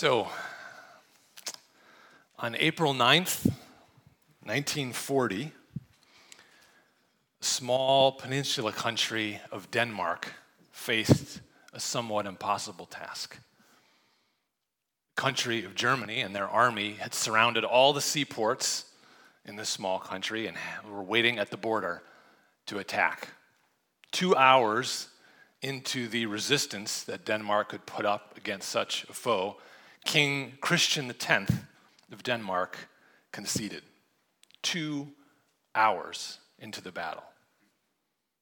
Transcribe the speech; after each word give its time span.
So, 0.00 0.28
on 2.38 2.54
April 2.54 2.94
9th, 2.94 3.46
1940, 4.44 5.50
a 7.40 7.44
small 7.44 8.12
peninsula 8.12 8.70
country 8.70 9.40
of 9.50 9.72
Denmark 9.72 10.32
faced 10.70 11.40
a 11.72 11.80
somewhat 11.80 12.26
impossible 12.26 12.86
task. 12.86 13.40
Country 15.16 15.64
of 15.64 15.74
Germany 15.74 16.20
and 16.20 16.32
their 16.32 16.48
army 16.48 16.92
had 16.92 17.12
surrounded 17.12 17.64
all 17.64 17.92
the 17.92 18.00
seaports 18.00 18.84
in 19.44 19.56
this 19.56 19.68
small 19.68 19.98
country 19.98 20.46
and 20.46 20.56
were 20.88 21.02
waiting 21.02 21.40
at 21.40 21.50
the 21.50 21.56
border 21.56 22.02
to 22.66 22.78
attack. 22.78 23.30
Two 24.12 24.36
hours 24.36 25.08
into 25.60 26.06
the 26.06 26.26
resistance 26.26 27.02
that 27.02 27.24
Denmark 27.24 27.70
could 27.70 27.84
put 27.84 28.06
up 28.06 28.36
against 28.36 28.68
such 28.68 29.04
a 29.10 29.12
foe, 29.12 29.56
King 30.08 30.54
Christian 30.62 31.10
X 31.10 31.52
of 32.10 32.22
Denmark 32.22 32.88
conceded. 33.30 33.82
Two 34.62 35.08
hours 35.74 36.38
into 36.58 36.80
the 36.80 36.90
battle. 36.90 37.24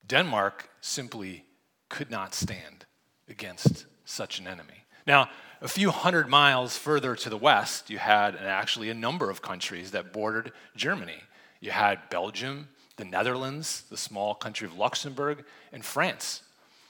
Denmark 0.06 0.70
simply 0.80 1.44
could 1.88 2.08
not 2.08 2.36
stand 2.36 2.86
against 3.28 3.86
such 4.04 4.38
an 4.38 4.46
enemy. 4.46 4.84
Now, 5.08 5.28
a 5.60 5.66
few 5.66 5.90
hundred 5.90 6.28
miles 6.28 6.76
further 6.76 7.16
to 7.16 7.28
the 7.28 7.36
west, 7.36 7.90
you 7.90 7.98
had 7.98 8.36
actually 8.36 8.88
a 8.88 8.94
number 8.94 9.28
of 9.28 9.42
countries 9.42 9.90
that 9.90 10.12
bordered 10.12 10.52
Germany. 10.76 11.20
You 11.58 11.72
had 11.72 12.08
Belgium, 12.10 12.68
the 12.96 13.04
Netherlands, 13.04 13.82
the 13.90 13.96
small 13.96 14.36
country 14.36 14.68
of 14.68 14.78
Luxembourg, 14.78 15.44
and 15.72 15.84
France. 15.84 16.42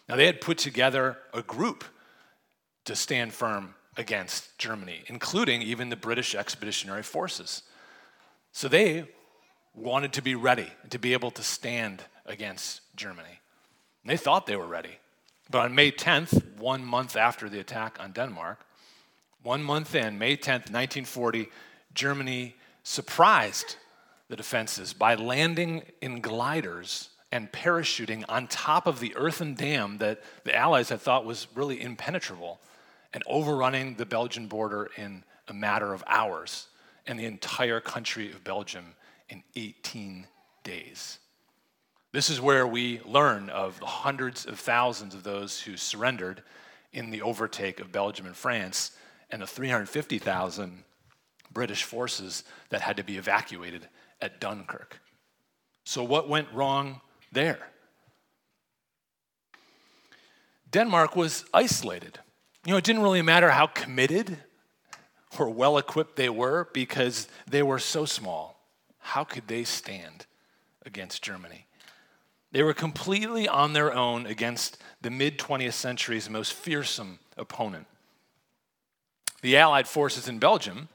Now, 0.06 0.16
they 0.16 0.26
had 0.26 0.42
put 0.42 0.58
together 0.58 1.16
a 1.32 1.40
group 1.40 1.82
to 2.84 2.94
stand 2.94 3.32
firm 3.32 3.74
against 3.96 4.58
Germany, 4.58 5.02
including 5.06 5.62
even 5.62 5.88
the 5.88 5.96
British 5.96 6.34
Expeditionary 6.34 7.02
Forces. 7.02 7.62
So 8.52 8.68
they 8.68 9.06
wanted 9.74 10.12
to 10.14 10.22
be 10.22 10.34
ready 10.34 10.68
to 10.90 10.98
be 10.98 11.12
able 11.12 11.30
to 11.32 11.42
stand 11.42 12.02
against 12.24 12.80
Germany. 12.96 13.40
And 14.02 14.10
they 14.10 14.16
thought 14.16 14.46
they 14.46 14.56
were 14.56 14.66
ready. 14.66 14.98
But 15.50 15.60
on 15.60 15.74
May 15.74 15.92
10th, 15.92 16.58
one 16.58 16.84
month 16.84 17.16
after 17.16 17.48
the 17.48 17.60
attack 17.60 17.98
on 18.00 18.12
Denmark, 18.12 18.60
one 19.42 19.62
month 19.62 19.94
in, 19.94 20.18
May 20.18 20.36
10th, 20.36 20.70
1940, 20.72 21.48
Germany 21.94 22.56
surprised 22.82 23.76
the 24.28 24.36
defenses 24.36 24.92
by 24.92 25.14
landing 25.14 25.82
in 26.00 26.20
gliders 26.20 27.10
and 27.30 27.52
parachuting 27.52 28.24
on 28.28 28.48
top 28.48 28.86
of 28.86 28.98
the 28.98 29.14
earthen 29.16 29.54
dam 29.54 29.98
that 29.98 30.22
the 30.44 30.54
Allies 30.54 30.88
had 30.88 31.00
thought 31.00 31.24
was 31.24 31.46
really 31.54 31.80
impenetrable 31.80 32.60
and 33.16 33.24
overrunning 33.26 33.94
the 33.94 34.04
Belgian 34.04 34.46
border 34.46 34.90
in 34.98 35.24
a 35.48 35.54
matter 35.54 35.94
of 35.94 36.04
hours 36.06 36.66
and 37.06 37.18
the 37.18 37.24
entire 37.24 37.80
country 37.80 38.30
of 38.30 38.44
Belgium 38.44 38.84
in 39.30 39.42
18 39.54 40.26
days. 40.64 41.18
This 42.12 42.28
is 42.28 42.42
where 42.42 42.66
we 42.66 43.00
learn 43.06 43.48
of 43.48 43.80
the 43.80 43.86
hundreds 43.86 44.44
of 44.44 44.60
thousands 44.60 45.14
of 45.14 45.22
those 45.22 45.58
who 45.58 45.78
surrendered 45.78 46.42
in 46.92 47.08
the 47.08 47.22
overtake 47.22 47.80
of 47.80 47.90
Belgium 47.90 48.26
and 48.26 48.36
France 48.36 48.90
and 49.30 49.40
the 49.40 49.46
350,000 49.46 50.84
British 51.50 51.84
forces 51.84 52.44
that 52.68 52.82
had 52.82 52.98
to 52.98 53.02
be 53.02 53.16
evacuated 53.16 53.88
at 54.20 54.42
Dunkirk. 54.42 55.00
So, 55.84 56.04
what 56.04 56.28
went 56.28 56.52
wrong 56.52 57.00
there? 57.32 57.70
Denmark 60.70 61.16
was 61.16 61.46
isolated. 61.54 62.18
You 62.66 62.72
know, 62.72 62.78
it 62.78 62.84
didn't 62.84 63.02
really 63.02 63.22
matter 63.22 63.50
how 63.50 63.68
committed 63.68 64.38
or 65.38 65.48
well 65.48 65.78
equipped 65.78 66.16
they 66.16 66.28
were 66.28 66.68
because 66.72 67.28
they 67.48 67.62
were 67.62 67.78
so 67.78 68.04
small. 68.04 68.60
How 68.98 69.22
could 69.22 69.46
they 69.46 69.62
stand 69.62 70.26
against 70.84 71.22
Germany? 71.22 71.66
They 72.50 72.64
were 72.64 72.74
completely 72.74 73.46
on 73.46 73.72
their 73.72 73.94
own 73.94 74.26
against 74.26 74.78
the 75.00 75.10
mid 75.10 75.38
20th 75.38 75.74
century's 75.74 76.28
most 76.28 76.54
fearsome 76.54 77.20
opponent. 77.36 77.86
The 79.42 79.56
Allied 79.56 79.86
forces 79.86 80.26
in 80.26 80.40
Belgium 80.40 80.88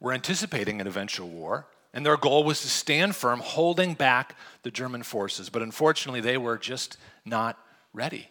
were 0.00 0.12
anticipating 0.12 0.80
an 0.80 0.88
eventual 0.88 1.28
war, 1.28 1.66
and 1.94 2.04
their 2.04 2.16
goal 2.16 2.42
was 2.42 2.62
to 2.62 2.68
stand 2.68 3.14
firm, 3.14 3.38
holding 3.38 3.94
back 3.94 4.34
the 4.64 4.72
German 4.72 5.04
forces. 5.04 5.50
But 5.50 5.62
unfortunately, 5.62 6.20
they 6.20 6.36
were 6.36 6.58
just 6.58 6.96
not 7.24 7.60
ready. 7.92 8.28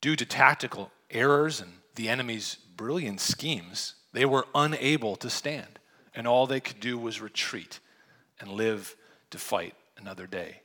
Due 0.00 0.16
to 0.16 0.24
tactical 0.24 0.90
errors 1.10 1.60
and 1.60 1.72
the 1.94 2.08
enemy's 2.08 2.56
brilliant 2.76 3.20
schemes, 3.20 3.94
they 4.12 4.24
were 4.24 4.46
unable 4.54 5.16
to 5.16 5.30
stand, 5.30 5.78
and 6.14 6.26
all 6.26 6.46
they 6.46 6.60
could 6.60 6.80
do 6.80 6.98
was 6.98 7.20
retreat 7.20 7.80
and 8.40 8.50
live 8.50 8.96
to 9.30 9.38
fight 9.38 9.74
another 9.96 10.26
day. 10.26 10.60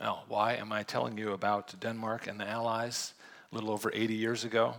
Now, 0.00 0.24
why 0.28 0.54
am 0.54 0.72
I 0.72 0.82
telling 0.82 1.18
you 1.18 1.32
about 1.32 1.78
Denmark 1.78 2.26
and 2.26 2.40
the 2.40 2.48
Allies 2.48 3.14
a 3.50 3.54
little 3.54 3.70
over 3.70 3.90
80 3.92 4.14
years 4.14 4.44
ago? 4.44 4.76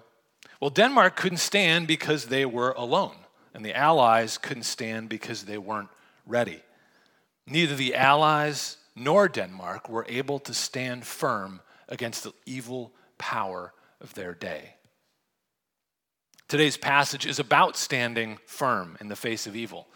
Well, 0.59 0.71
Denmark 0.71 1.15
couldn't 1.15 1.37
stand 1.37 1.87
because 1.87 2.25
they 2.25 2.45
were 2.45 2.71
alone, 2.71 3.15
and 3.53 3.63
the 3.63 3.75
Allies 3.75 4.37
couldn't 4.37 4.63
stand 4.63 5.09
because 5.09 5.43
they 5.43 5.57
weren't 5.57 5.89
ready. 6.25 6.61
Neither 7.45 7.75
the 7.75 7.95
Allies 7.95 8.77
nor 8.95 9.27
Denmark 9.27 9.89
were 9.89 10.05
able 10.09 10.39
to 10.39 10.53
stand 10.53 11.05
firm 11.05 11.61
against 11.87 12.23
the 12.23 12.33
evil 12.45 12.93
power 13.17 13.73
of 13.99 14.13
their 14.13 14.33
day. 14.33 14.75
Today's 16.51 16.75
passage 16.75 17.25
is 17.25 17.39
about 17.39 17.77
standing 17.77 18.37
firm 18.45 18.97
in 18.99 19.07
the 19.07 19.15
face 19.15 19.47
of 19.47 19.55
evil. 19.55 19.87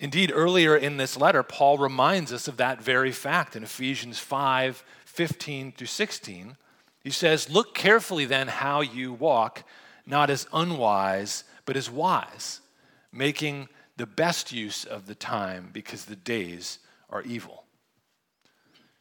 Indeed, 0.00 0.32
earlier 0.34 0.76
in 0.76 0.96
this 0.96 1.16
letter, 1.16 1.44
Paul 1.44 1.78
reminds 1.78 2.32
us 2.32 2.48
of 2.48 2.56
that 2.56 2.82
very 2.82 3.12
fact 3.12 3.54
in 3.54 3.62
Ephesians 3.62 4.18
5 4.18 4.82
15 5.04 5.70
through 5.70 5.86
16. 5.86 6.56
He 7.04 7.10
says, 7.10 7.48
Look 7.48 7.76
carefully 7.76 8.24
then 8.24 8.48
how 8.48 8.80
you 8.80 9.12
walk, 9.12 9.62
not 10.04 10.30
as 10.30 10.48
unwise, 10.52 11.44
but 11.64 11.76
as 11.76 11.88
wise, 11.88 12.60
making 13.12 13.68
the 13.96 14.06
best 14.06 14.50
use 14.50 14.84
of 14.84 15.06
the 15.06 15.14
time 15.14 15.70
because 15.72 16.06
the 16.06 16.16
days 16.16 16.80
are 17.08 17.22
evil. 17.22 17.62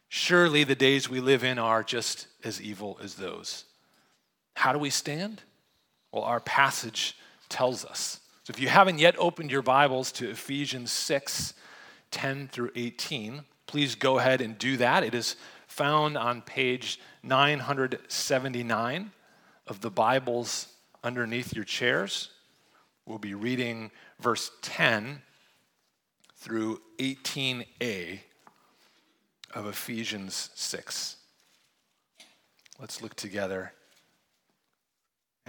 Surely 0.10 0.64
the 0.64 0.76
days 0.76 1.10
we 1.10 1.22
live 1.22 1.44
in 1.44 1.58
are 1.58 1.82
just 1.82 2.28
as 2.44 2.62
evil 2.62 3.00
as 3.02 3.16
those. 3.16 3.66
How 4.54 4.72
do 4.72 4.78
we 4.78 4.92
stand? 4.92 5.42
Well, 6.12 6.24
our 6.24 6.40
passage 6.40 7.16
tells 7.50 7.86
us. 7.86 8.20
So 8.44 8.52
if 8.52 8.60
you 8.60 8.68
haven't 8.68 9.00
yet 9.00 9.16
opened 9.18 9.52
your 9.52 9.62
Bibles 9.62 10.12
to 10.14 10.30
Ephesians 10.30 10.92
6 10.92 11.54
10 12.12 12.50
through 12.50 12.72
18, 12.76 13.44
please 13.68 13.96
go 13.96 14.20
ahead 14.20 14.42
and 14.42 14.58
do 14.58 14.76
that. 14.78 15.04
It 15.04 15.16
is 15.16 15.38
found 15.68 16.18
on 16.18 16.42
page 16.42 17.00
979 17.24 19.12
of 19.68 19.80
the 19.80 19.90
Bibles 19.90 20.68
underneath 21.04 21.56
your 21.56 21.64
chairs. 21.64 22.30
We'll 23.06 23.18
be 23.18 23.34
reading 23.34 23.92
verse 24.20 24.52
10 24.62 25.22
through 26.36 26.82
18a 26.98 28.20
of 29.54 29.68
Ephesians 29.68 30.50
6. 30.56 31.16
Let's 32.80 33.02
look 33.02 33.16
together 33.16 33.72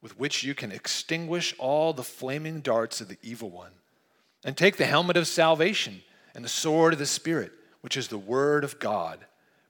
with 0.00 0.18
which 0.18 0.44
you 0.44 0.54
can 0.54 0.72
extinguish 0.72 1.54
all 1.58 1.92
the 1.92 2.04
flaming 2.04 2.60
darts 2.60 3.00
of 3.00 3.08
the 3.08 3.18
evil 3.22 3.50
one. 3.50 3.72
And 4.44 4.56
take 4.56 4.76
the 4.76 4.86
helmet 4.86 5.16
of 5.16 5.26
salvation 5.26 6.02
and 6.34 6.44
the 6.44 6.48
sword 6.48 6.92
of 6.92 6.98
the 6.98 7.06
Spirit, 7.06 7.52
which 7.80 7.96
is 7.96 8.08
the 8.08 8.18
word 8.18 8.62
of 8.62 8.78
God, 8.78 9.18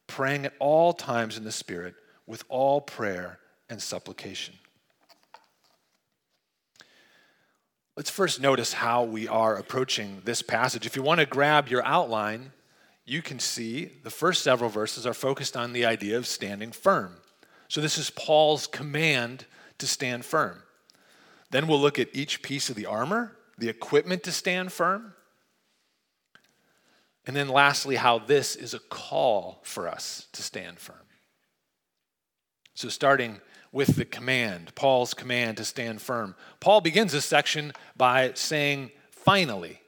praying 0.06 0.44
at 0.44 0.52
all 0.58 0.92
times 0.92 1.38
in 1.38 1.44
the 1.44 1.52
Spirit 1.52 1.94
with 2.26 2.44
all 2.48 2.80
prayer 2.80 3.38
and 3.70 3.80
supplication. 3.80 4.54
Let's 7.96 8.10
first 8.10 8.40
notice 8.40 8.74
how 8.74 9.02
we 9.02 9.26
are 9.26 9.56
approaching 9.56 10.22
this 10.24 10.42
passage. 10.42 10.86
If 10.86 10.94
you 10.94 11.02
want 11.02 11.20
to 11.20 11.26
grab 11.26 11.68
your 11.68 11.84
outline, 11.84 12.52
you 13.04 13.22
can 13.22 13.40
see 13.40 13.90
the 14.04 14.10
first 14.10 14.42
several 14.42 14.70
verses 14.70 15.06
are 15.06 15.14
focused 15.14 15.56
on 15.56 15.72
the 15.72 15.86
idea 15.86 16.16
of 16.16 16.26
standing 16.26 16.70
firm. 16.70 17.14
So, 17.66 17.80
this 17.80 17.98
is 17.98 18.10
Paul's 18.10 18.66
command 18.66 19.46
to 19.78 19.86
stand 19.86 20.24
firm. 20.24 20.62
Then 21.50 21.66
we'll 21.66 21.80
look 21.80 21.98
at 21.98 22.14
each 22.14 22.42
piece 22.42 22.68
of 22.68 22.76
the 22.76 22.86
armor, 22.86 23.36
the 23.56 23.68
equipment 23.68 24.22
to 24.24 24.32
stand 24.32 24.72
firm. 24.72 25.14
And 27.26 27.36
then 27.36 27.48
lastly, 27.48 27.96
how 27.96 28.18
this 28.18 28.56
is 28.56 28.74
a 28.74 28.78
call 28.78 29.60
for 29.62 29.88
us 29.88 30.28
to 30.32 30.42
stand 30.42 30.78
firm. 30.78 30.96
So, 32.74 32.88
starting 32.88 33.40
with 33.72 33.96
the 33.96 34.04
command, 34.04 34.74
Paul's 34.74 35.12
command 35.12 35.58
to 35.58 35.64
stand 35.64 36.00
firm. 36.00 36.36
Paul 36.60 36.80
begins 36.80 37.12
this 37.12 37.26
section 37.26 37.72
by 37.96 38.32
saying, 38.34 38.92
finally. 39.10 39.80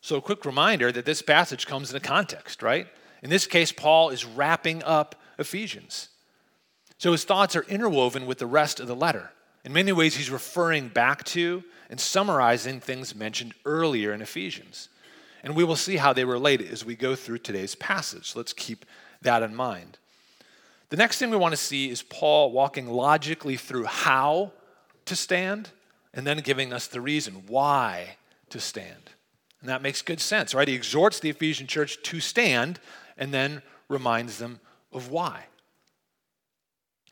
So, 0.00 0.16
a 0.16 0.22
quick 0.22 0.44
reminder 0.44 0.90
that 0.90 1.04
this 1.04 1.22
passage 1.22 1.66
comes 1.66 1.90
in 1.90 1.96
a 1.96 2.00
context, 2.00 2.62
right? 2.62 2.88
In 3.22 3.30
this 3.30 3.46
case, 3.46 3.70
Paul 3.70 4.10
is 4.10 4.24
wrapping 4.24 4.82
up 4.82 5.14
Ephesians. 5.38 6.08
So 7.02 7.10
his 7.10 7.24
thoughts 7.24 7.56
are 7.56 7.64
interwoven 7.64 8.26
with 8.26 8.38
the 8.38 8.46
rest 8.46 8.78
of 8.78 8.86
the 8.86 8.94
letter. 8.94 9.32
In 9.64 9.72
many 9.72 9.90
ways, 9.90 10.14
he's 10.14 10.30
referring 10.30 10.86
back 10.86 11.24
to 11.24 11.64
and 11.90 11.98
summarizing 11.98 12.78
things 12.78 13.12
mentioned 13.12 13.54
earlier 13.64 14.12
in 14.12 14.22
Ephesians. 14.22 14.88
And 15.42 15.56
we 15.56 15.64
will 15.64 15.74
see 15.74 15.96
how 15.96 16.12
they 16.12 16.24
relate 16.24 16.60
as 16.60 16.84
we 16.84 16.94
go 16.94 17.16
through 17.16 17.38
today's 17.38 17.74
passage. 17.74 18.36
Let's 18.36 18.52
keep 18.52 18.86
that 19.20 19.42
in 19.42 19.52
mind. 19.52 19.98
The 20.90 20.96
next 20.96 21.18
thing 21.18 21.30
we 21.30 21.36
want 21.36 21.54
to 21.54 21.56
see 21.56 21.90
is 21.90 22.02
Paul 22.02 22.52
walking 22.52 22.86
logically 22.86 23.56
through 23.56 23.86
how 23.86 24.52
to 25.06 25.16
stand 25.16 25.70
and 26.14 26.24
then 26.24 26.38
giving 26.38 26.72
us 26.72 26.86
the 26.86 27.00
reason 27.00 27.42
why 27.48 28.14
to 28.50 28.60
stand. 28.60 29.10
And 29.60 29.68
that 29.68 29.82
makes 29.82 30.02
good 30.02 30.20
sense, 30.20 30.54
right? 30.54 30.68
He 30.68 30.74
exhorts 30.76 31.18
the 31.18 31.30
Ephesian 31.30 31.66
church 31.66 32.00
to 32.04 32.20
stand 32.20 32.78
and 33.18 33.34
then 33.34 33.60
reminds 33.88 34.38
them 34.38 34.60
of 34.92 35.10
why. 35.10 35.46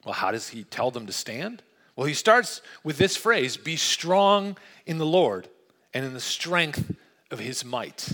Well, 0.04 0.14
how 0.14 0.30
does 0.30 0.48
he 0.48 0.64
tell 0.64 0.90
them 0.90 1.06
to 1.06 1.12
stand? 1.12 1.62
Well, 1.96 2.06
he 2.06 2.14
starts 2.14 2.62
with 2.82 2.96
this 2.96 3.16
phrase 3.16 3.56
be 3.56 3.76
strong 3.76 4.56
in 4.86 4.98
the 4.98 5.06
Lord 5.06 5.48
and 5.92 6.04
in 6.04 6.14
the 6.14 6.20
strength 6.20 6.94
of 7.30 7.38
his 7.38 7.64
might. 7.64 8.12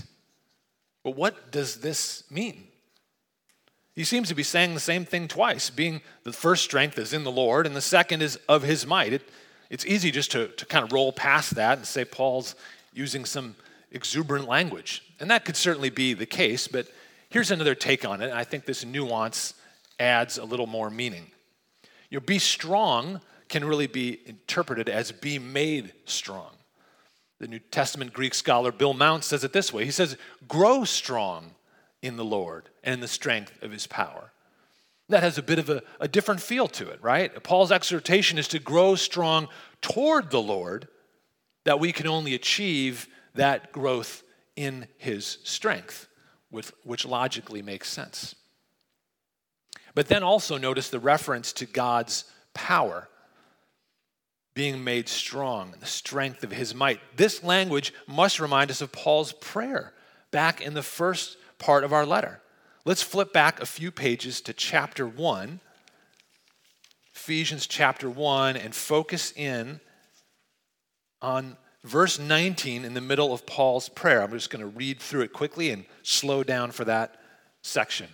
But 1.03 1.15
what 1.15 1.51
does 1.51 1.77
this 1.77 2.23
mean? 2.29 2.67
He 3.95 4.03
seems 4.03 4.27
to 4.27 4.35
be 4.35 4.43
saying 4.43 4.73
the 4.73 4.79
same 4.79 5.05
thing 5.05 5.27
twice, 5.27 5.69
being 5.69 6.01
the 6.23 6.33
first 6.33 6.63
strength 6.63 6.99
is 6.99 7.13
in 7.13 7.23
the 7.23 7.31
Lord, 7.31 7.65
and 7.65 7.75
the 7.75 7.81
second 7.81 8.21
is 8.21 8.37
of 8.47 8.61
his 8.61 8.85
might. 8.85 9.13
It, 9.13 9.27
it's 9.69 9.85
easy 9.85 10.11
just 10.11 10.31
to, 10.33 10.49
to 10.49 10.65
kind 10.65 10.83
of 10.83 10.91
roll 10.91 11.11
past 11.11 11.55
that 11.55 11.77
and 11.77 11.87
say 11.87 12.05
Paul's 12.05 12.55
using 12.93 13.25
some 13.25 13.55
exuberant 13.91 14.47
language. 14.47 15.03
And 15.19 15.31
that 15.31 15.45
could 15.45 15.55
certainly 15.55 15.89
be 15.89 16.13
the 16.13 16.25
case, 16.25 16.67
but 16.67 16.87
here's 17.29 17.51
another 17.51 17.73
take 17.73 18.05
on 18.05 18.21
it. 18.21 18.31
I 18.31 18.43
think 18.43 18.65
this 18.65 18.85
nuance 18.85 19.53
adds 19.99 20.37
a 20.37 20.45
little 20.45 20.67
more 20.67 20.89
meaning. 20.89 21.31
You 22.09 22.19
know, 22.19 22.25
be 22.25 22.39
strong 22.39 23.21
can 23.49 23.65
really 23.65 23.87
be 23.87 24.19
interpreted 24.25 24.89
as 24.89 25.11
be 25.11 25.39
made 25.39 25.93
strong. 26.05 26.51
The 27.39 27.47
New 27.47 27.59
Testament 27.59 28.13
Greek 28.13 28.33
scholar 28.33 28.71
Bill 28.71 28.93
Mounce 28.93 29.27
says 29.27 29.43
it 29.43 29.53
this 29.53 29.71
way 29.71 29.85
He 29.85 29.91
says, 29.91 30.17
Grow 30.47 30.83
strong 30.83 31.51
in 32.01 32.17
the 32.17 32.25
Lord 32.25 32.69
and 32.83 32.93
in 32.93 32.99
the 32.99 33.07
strength 33.07 33.61
of 33.61 33.71
his 33.71 33.87
power. 33.87 34.31
That 35.09 35.23
has 35.23 35.37
a 35.37 35.43
bit 35.43 35.59
of 35.59 35.69
a, 35.69 35.83
a 35.99 36.07
different 36.07 36.41
feel 36.41 36.67
to 36.69 36.89
it, 36.89 37.01
right? 37.01 37.43
Paul's 37.43 37.71
exhortation 37.71 38.37
is 38.37 38.47
to 38.49 38.59
grow 38.59 38.95
strong 38.95 39.47
toward 39.81 40.31
the 40.31 40.41
Lord, 40.41 40.87
that 41.63 41.79
we 41.79 41.93
can 41.93 42.07
only 42.07 42.33
achieve 42.33 43.07
that 43.35 43.71
growth 43.71 44.23
in 44.55 44.87
his 44.97 45.37
strength, 45.43 46.07
with, 46.51 46.73
which 46.83 47.05
logically 47.05 47.61
makes 47.61 47.89
sense. 47.89 48.35
But 49.97 50.09
then 50.09 50.21
also 50.21 50.59
notice 50.59 50.91
the 50.91 50.99
reference 50.99 51.51
to 51.53 51.65
God's 51.65 52.25
power 52.53 53.09
being 54.53 54.83
made 54.83 55.09
strong, 55.09 55.73
the 55.79 55.87
strength 55.87 56.43
of 56.43 56.51
his 56.51 56.75
might. 56.75 56.99
This 57.15 57.43
language 57.43 57.95
must 58.05 58.39
remind 58.39 58.69
us 58.69 58.79
of 58.79 58.91
Paul's 58.91 59.31
prayer 59.31 59.93
back 60.29 60.61
in 60.61 60.75
the 60.75 60.83
first 60.83 61.37
part 61.57 61.83
of 61.83 61.93
our 61.93 62.05
letter. 62.05 62.41
Let's 62.85 63.01
flip 63.01 63.33
back 63.33 63.59
a 63.59 63.65
few 63.65 63.89
pages 63.89 64.39
to 64.41 64.53
chapter 64.53 65.07
1, 65.07 65.61
Ephesians 67.15 67.65
chapter 67.65 68.07
1, 68.07 68.55
and 68.55 68.75
focus 68.75 69.33
in 69.35 69.79
on 71.23 71.57
verse 71.83 72.19
19 72.19 72.85
in 72.85 72.93
the 72.93 73.01
middle 73.01 73.33
of 73.33 73.47
Paul's 73.47 73.89
prayer. 73.89 74.21
I'm 74.21 74.29
just 74.29 74.51
going 74.51 74.61
to 74.61 74.67
read 74.67 74.99
through 74.99 75.21
it 75.21 75.33
quickly 75.33 75.71
and 75.71 75.85
slow 76.03 76.43
down 76.43 76.69
for 76.69 76.85
that 76.85 77.19
section. 77.63 78.09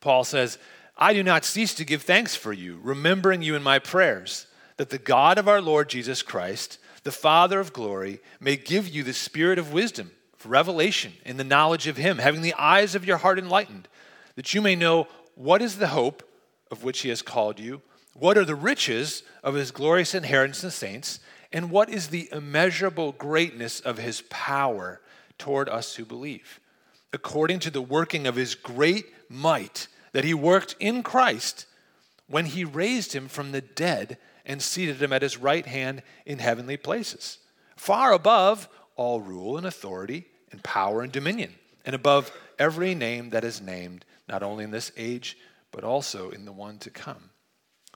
Paul 0.00 0.24
says, 0.24 0.58
I 0.96 1.12
do 1.12 1.22
not 1.22 1.44
cease 1.44 1.74
to 1.74 1.84
give 1.84 2.02
thanks 2.02 2.36
for 2.36 2.52
you, 2.52 2.78
remembering 2.82 3.42
you 3.42 3.56
in 3.56 3.62
my 3.62 3.78
prayers, 3.78 4.46
that 4.76 4.90
the 4.90 4.98
God 4.98 5.38
of 5.38 5.48
our 5.48 5.60
Lord 5.60 5.88
Jesus 5.88 6.22
Christ, 6.22 6.78
the 7.02 7.10
Father 7.12 7.58
of 7.58 7.72
glory, 7.72 8.20
may 8.40 8.56
give 8.56 8.88
you 8.88 9.02
the 9.02 9.12
spirit 9.12 9.58
of 9.58 9.72
wisdom, 9.72 10.12
of 10.38 10.46
revelation, 10.46 11.12
in 11.24 11.36
the 11.36 11.44
knowledge 11.44 11.88
of 11.88 11.96
him, 11.96 12.18
having 12.18 12.42
the 12.42 12.54
eyes 12.54 12.94
of 12.94 13.04
your 13.04 13.16
heart 13.16 13.38
enlightened, 13.38 13.88
that 14.36 14.54
you 14.54 14.62
may 14.62 14.76
know 14.76 15.08
what 15.34 15.60
is 15.60 15.78
the 15.78 15.88
hope 15.88 16.22
of 16.70 16.84
which 16.84 17.00
he 17.00 17.08
has 17.08 17.22
called 17.22 17.58
you, 17.58 17.82
what 18.14 18.38
are 18.38 18.44
the 18.44 18.54
riches 18.54 19.24
of 19.42 19.54
his 19.54 19.72
glorious 19.72 20.14
inheritance 20.14 20.62
in 20.62 20.70
saints, 20.70 21.18
and 21.52 21.70
what 21.70 21.88
is 21.88 22.08
the 22.08 22.28
immeasurable 22.30 23.12
greatness 23.12 23.80
of 23.80 23.98
his 23.98 24.22
power 24.22 25.00
toward 25.38 25.68
us 25.68 25.96
who 25.96 26.04
believe, 26.04 26.60
according 27.12 27.58
to 27.58 27.70
the 27.70 27.82
working 27.82 28.28
of 28.28 28.36
his 28.36 28.54
great 28.54 29.06
might 29.28 29.88
that 30.14 30.24
he 30.24 30.32
worked 30.32 30.76
in 30.78 31.02
Christ 31.02 31.66
when 32.28 32.46
he 32.46 32.64
raised 32.64 33.12
him 33.12 33.28
from 33.28 33.52
the 33.52 33.60
dead 33.60 34.16
and 34.46 34.62
seated 34.62 35.02
him 35.02 35.12
at 35.12 35.22
his 35.22 35.36
right 35.36 35.66
hand 35.66 36.02
in 36.24 36.38
heavenly 36.38 36.76
places, 36.76 37.38
far 37.76 38.12
above 38.12 38.68
all 38.96 39.20
rule 39.20 39.58
and 39.58 39.66
authority 39.66 40.26
and 40.52 40.62
power 40.62 41.02
and 41.02 41.10
dominion, 41.10 41.52
and 41.84 41.96
above 41.96 42.30
every 42.60 42.94
name 42.94 43.30
that 43.30 43.42
is 43.42 43.60
named, 43.60 44.04
not 44.28 44.44
only 44.44 44.62
in 44.62 44.70
this 44.70 44.92
age, 44.96 45.36
but 45.72 45.82
also 45.82 46.30
in 46.30 46.44
the 46.44 46.52
one 46.52 46.78
to 46.78 46.90
come. 46.90 47.30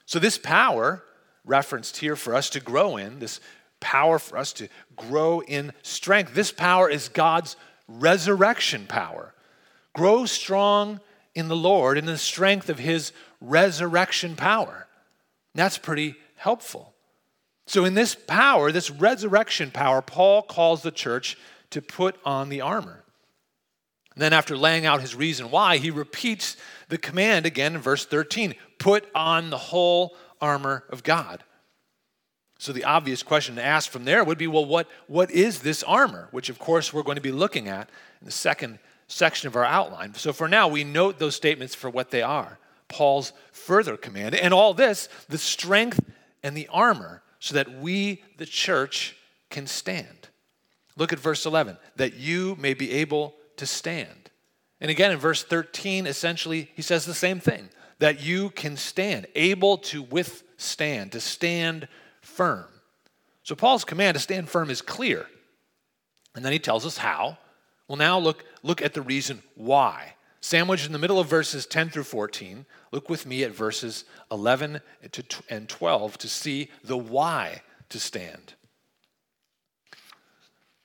So, 0.04 0.18
this 0.18 0.38
power 0.38 1.04
referenced 1.44 1.98
here 1.98 2.16
for 2.16 2.34
us 2.34 2.50
to 2.50 2.60
grow 2.60 2.96
in, 2.96 3.20
this 3.20 3.40
power 3.78 4.18
for 4.18 4.38
us 4.38 4.52
to 4.54 4.68
grow 4.96 5.40
in 5.40 5.72
strength, 5.82 6.34
this 6.34 6.50
power 6.50 6.90
is 6.90 7.08
God's 7.08 7.54
resurrection 7.86 8.86
power. 8.88 9.34
Grow 9.92 10.26
strong 10.26 11.00
in 11.38 11.48
the 11.48 11.56
Lord 11.56 11.96
in 11.96 12.06
the 12.06 12.18
strength 12.18 12.68
of 12.68 12.78
his 12.78 13.12
resurrection 13.40 14.36
power. 14.36 14.88
That's 15.54 15.78
pretty 15.78 16.16
helpful. 16.36 16.94
So, 17.66 17.84
in 17.84 17.94
this 17.94 18.14
power, 18.14 18.72
this 18.72 18.90
resurrection 18.90 19.70
power, 19.70 20.00
Paul 20.00 20.42
calls 20.42 20.82
the 20.82 20.90
church 20.90 21.36
to 21.70 21.82
put 21.82 22.16
on 22.24 22.48
the 22.48 22.62
armor. 22.62 23.04
And 24.14 24.22
then, 24.22 24.32
after 24.32 24.56
laying 24.56 24.86
out 24.86 25.00
his 25.00 25.14
reason 25.14 25.50
why, 25.50 25.76
he 25.76 25.90
repeats 25.90 26.56
the 26.88 26.98
command 26.98 27.46
again 27.46 27.74
in 27.74 27.80
verse 27.80 28.06
13 28.06 28.54
put 28.78 29.06
on 29.14 29.50
the 29.50 29.58
whole 29.58 30.16
armor 30.40 30.84
of 30.88 31.02
God. 31.02 31.44
So, 32.58 32.72
the 32.72 32.84
obvious 32.84 33.22
question 33.22 33.56
to 33.56 33.64
ask 33.64 33.90
from 33.90 34.04
there 34.04 34.24
would 34.24 34.38
be 34.38 34.46
well, 34.46 34.64
what, 34.64 34.88
what 35.06 35.30
is 35.30 35.60
this 35.60 35.82
armor? 35.82 36.28
Which, 36.30 36.48
of 36.48 36.58
course, 36.58 36.92
we're 36.92 37.02
going 37.02 37.16
to 37.16 37.22
be 37.22 37.32
looking 37.32 37.68
at 37.68 37.90
in 38.20 38.24
the 38.24 38.32
second 38.32 38.78
section 39.08 39.48
of 39.48 39.56
our 39.56 39.64
outline. 39.64 40.14
So 40.14 40.32
for 40.32 40.48
now, 40.48 40.68
we 40.68 40.84
note 40.84 41.18
those 41.18 41.34
statements 41.34 41.74
for 41.74 41.90
what 41.90 42.10
they 42.10 42.22
are 42.22 42.58
Paul's 42.88 43.32
further 43.52 43.96
command. 43.96 44.34
And 44.34 44.54
all 44.54 44.72
this, 44.72 45.08
the 45.28 45.38
strength 45.38 46.00
and 46.42 46.56
the 46.56 46.68
armor, 46.68 47.22
so 47.38 47.54
that 47.54 47.70
we, 47.70 48.22
the 48.38 48.46
church, 48.46 49.16
can 49.50 49.66
stand. 49.66 50.28
Look 50.96 51.12
at 51.12 51.18
verse 51.18 51.46
11 51.46 51.76
that 51.96 52.14
you 52.14 52.56
may 52.58 52.74
be 52.74 52.90
able 52.92 53.34
to 53.56 53.66
stand. 53.66 54.30
And 54.80 54.90
again, 54.90 55.10
in 55.10 55.18
verse 55.18 55.42
13, 55.42 56.06
essentially, 56.06 56.70
he 56.74 56.82
says 56.82 57.04
the 57.04 57.14
same 57.14 57.40
thing 57.40 57.68
that 57.98 58.22
you 58.22 58.50
can 58.50 58.76
stand, 58.76 59.26
able 59.34 59.78
to 59.78 60.02
withstand, 60.02 61.12
to 61.12 61.20
stand 61.20 61.88
firm. 62.20 62.66
So 63.42 63.54
Paul's 63.54 63.84
command 63.84 64.14
to 64.14 64.20
stand 64.20 64.48
firm 64.48 64.70
is 64.70 64.82
clear. 64.82 65.26
And 66.34 66.44
then 66.44 66.52
he 66.52 66.58
tells 66.58 66.86
us 66.86 66.98
how. 66.98 67.38
Well, 67.88 67.96
now 67.96 68.18
look, 68.18 68.44
look 68.62 68.82
at 68.82 68.94
the 68.94 69.02
reason 69.02 69.42
why. 69.54 70.14
Sandwiched 70.40 70.86
in 70.86 70.92
the 70.92 70.98
middle 70.98 71.18
of 71.18 71.26
verses 71.26 71.66
10 71.66 71.90
through 71.90 72.04
14, 72.04 72.64
look 72.92 73.08
with 73.08 73.26
me 73.26 73.42
at 73.42 73.50
verses 73.50 74.04
11 74.30 74.80
and 75.50 75.68
12 75.68 76.18
to 76.18 76.28
see 76.28 76.70
the 76.84 76.96
why 76.96 77.62
to 77.88 77.98
stand. 77.98 78.54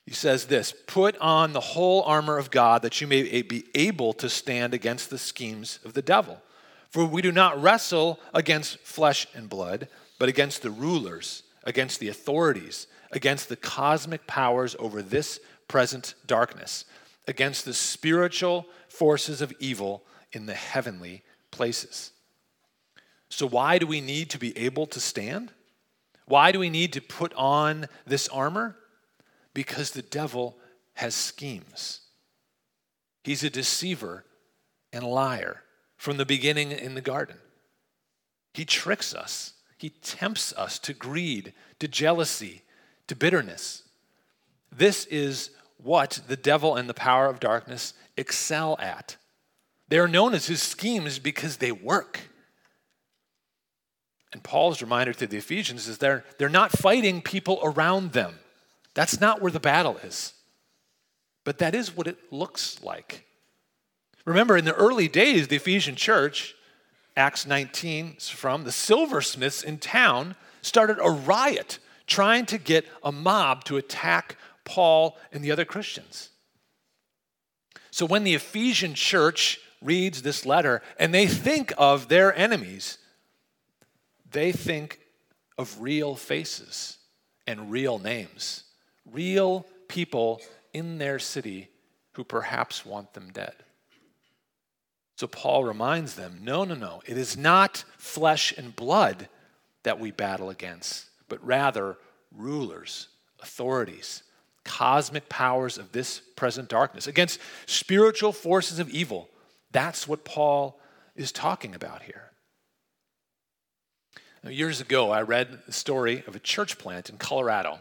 He 0.06 0.12
says 0.12 0.46
this 0.46 0.72
Put 0.86 1.16
on 1.18 1.52
the 1.52 1.60
whole 1.60 2.02
armor 2.02 2.38
of 2.38 2.50
God 2.50 2.82
that 2.82 3.00
you 3.00 3.06
may 3.06 3.42
be 3.42 3.64
able 3.74 4.12
to 4.14 4.28
stand 4.28 4.74
against 4.74 5.10
the 5.10 5.18
schemes 5.18 5.78
of 5.84 5.94
the 5.94 6.02
devil. 6.02 6.42
For 6.90 7.04
we 7.04 7.22
do 7.22 7.32
not 7.32 7.60
wrestle 7.60 8.20
against 8.32 8.78
flesh 8.78 9.26
and 9.34 9.48
blood, 9.48 9.88
but 10.18 10.28
against 10.28 10.62
the 10.62 10.70
rulers, 10.70 11.42
against 11.64 12.00
the 12.00 12.08
authorities, 12.08 12.86
against 13.10 13.48
the 13.48 13.56
cosmic 13.56 14.26
powers 14.26 14.76
over 14.78 15.02
this 15.02 15.40
present 15.68 16.14
darkness, 16.26 16.84
against 17.26 17.64
the 17.64 17.74
spiritual 17.74 18.66
forces 18.88 19.40
of 19.40 19.52
evil 19.58 20.04
in 20.32 20.46
the 20.46 20.54
heavenly 20.54 21.22
places. 21.50 22.10
So, 23.28 23.46
why 23.46 23.78
do 23.78 23.86
we 23.86 24.00
need 24.00 24.30
to 24.30 24.38
be 24.38 24.56
able 24.56 24.86
to 24.86 25.00
stand? 25.00 25.50
Why 26.26 26.52
do 26.52 26.58
we 26.58 26.70
need 26.70 26.92
to 26.94 27.00
put 27.00 27.32
on 27.34 27.88
this 28.06 28.28
armor? 28.28 28.76
Because 29.52 29.90
the 29.90 30.02
devil 30.02 30.56
has 30.94 31.14
schemes. 31.14 32.00
He's 33.22 33.44
a 33.44 33.50
deceiver 33.50 34.24
and 34.92 35.02
a 35.02 35.08
liar 35.08 35.62
from 35.96 36.16
the 36.16 36.26
beginning 36.26 36.70
in 36.72 36.94
the 36.94 37.00
garden. 37.00 37.36
He 38.52 38.64
tricks 38.64 39.14
us, 39.14 39.54
he 39.78 39.90
tempts 39.90 40.52
us 40.52 40.78
to 40.80 40.92
greed, 40.92 41.52
to 41.80 41.88
jealousy, 41.88 42.62
to 43.08 43.16
bitterness. 43.16 43.83
This 44.76 45.04
is 45.06 45.50
what 45.78 46.20
the 46.26 46.36
devil 46.36 46.76
and 46.76 46.88
the 46.88 46.94
power 46.94 47.26
of 47.26 47.40
darkness 47.40 47.94
excel 48.16 48.76
at. 48.80 49.16
They 49.88 49.98
are 49.98 50.08
known 50.08 50.34
as 50.34 50.46
his 50.46 50.62
schemes 50.62 51.18
because 51.18 51.58
they 51.58 51.72
work. 51.72 52.20
And 54.32 54.42
Paul's 54.42 54.82
reminder 54.82 55.12
to 55.12 55.26
the 55.26 55.36
Ephesians 55.36 55.86
is 55.86 55.98
they're, 55.98 56.24
they're 56.38 56.48
not 56.48 56.72
fighting 56.72 57.22
people 57.22 57.60
around 57.62 58.12
them. 58.12 58.34
That's 58.94 59.20
not 59.20 59.40
where 59.40 59.52
the 59.52 59.60
battle 59.60 59.98
is. 59.98 60.32
But 61.44 61.58
that 61.58 61.74
is 61.74 61.96
what 61.96 62.06
it 62.06 62.32
looks 62.32 62.82
like. 62.82 63.26
Remember, 64.24 64.56
in 64.56 64.64
the 64.64 64.74
early 64.74 65.06
days, 65.06 65.48
the 65.48 65.56
Ephesian 65.56 65.94
church, 65.94 66.54
Acts 67.16 67.46
19 67.46 68.14
is 68.16 68.28
from, 68.30 68.64
the 68.64 68.72
silversmiths 68.72 69.62
in 69.62 69.78
town 69.78 70.34
started 70.62 70.98
a 71.00 71.10
riot 71.10 71.78
trying 72.06 72.46
to 72.46 72.58
get 72.58 72.86
a 73.02 73.12
mob 73.12 73.64
to 73.64 73.76
attack 73.76 74.36
Paul 74.64 75.16
and 75.32 75.44
the 75.44 75.50
other 75.50 75.64
Christians. 75.64 76.30
So 77.90 78.06
when 78.06 78.24
the 78.24 78.34
Ephesian 78.34 78.94
church 78.94 79.60
reads 79.80 80.22
this 80.22 80.44
letter 80.44 80.82
and 80.98 81.14
they 81.14 81.26
think 81.26 81.72
of 81.78 82.08
their 82.08 82.36
enemies, 82.36 82.98
they 84.30 84.50
think 84.50 85.00
of 85.56 85.80
real 85.80 86.16
faces 86.16 86.98
and 87.46 87.70
real 87.70 87.98
names, 87.98 88.64
real 89.10 89.66
people 89.88 90.40
in 90.72 90.98
their 90.98 91.18
city 91.18 91.68
who 92.12 92.24
perhaps 92.24 92.84
want 92.84 93.12
them 93.12 93.30
dead. 93.32 93.54
So 95.16 95.26
Paul 95.28 95.64
reminds 95.64 96.16
them 96.16 96.40
no, 96.42 96.64
no, 96.64 96.74
no. 96.74 97.02
It 97.06 97.16
is 97.16 97.36
not 97.36 97.84
flesh 97.96 98.52
and 98.56 98.74
blood 98.74 99.28
that 99.84 100.00
we 100.00 100.10
battle 100.10 100.50
against, 100.50 101.06
but 101.28 101.44
rather 101.46 101.96
rulers, 102.36 103.08
authorities, 103.40 104.22
cosmic 104.64 105.28
powers 105.28 105.78
of 105.78 105.92
this 105.92 106.20
present 106.36 106.68
darkness, 106.68 107.06
against 107.06 107.38
spiritual 107.66 108.32
forces 108.32 108.78
of 108.78 108.88
evil. 108.90 109.28
That's 109.72 110.08
what 110.08 110.24
Paul 110.24 110.80
is 111.14 111.32
talking 111.32 111.74
about 111.74 112.02
here. 112.02 112.30
Now, 114.42 114.50
years 114.50 114.80
ago, 114.80 115.10
I 115.10 115.22
read 115.22 115.60
the 115.66 115.72
story 115.72 116.22
of 116.26 116.36
a 116.36 116.38
church 116.38 116.78
plant 116.78 117.08
in 117.08 117.16
Colorado, 117.16 117.78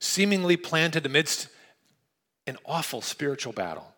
seemingly 0.00 0.56
planted 0.56 1.06
amidst 1.06 1.48
an 2.46 2.58
awful 2.64 3.00
spiritual 3.00 3.52
battle. 3.52 3.94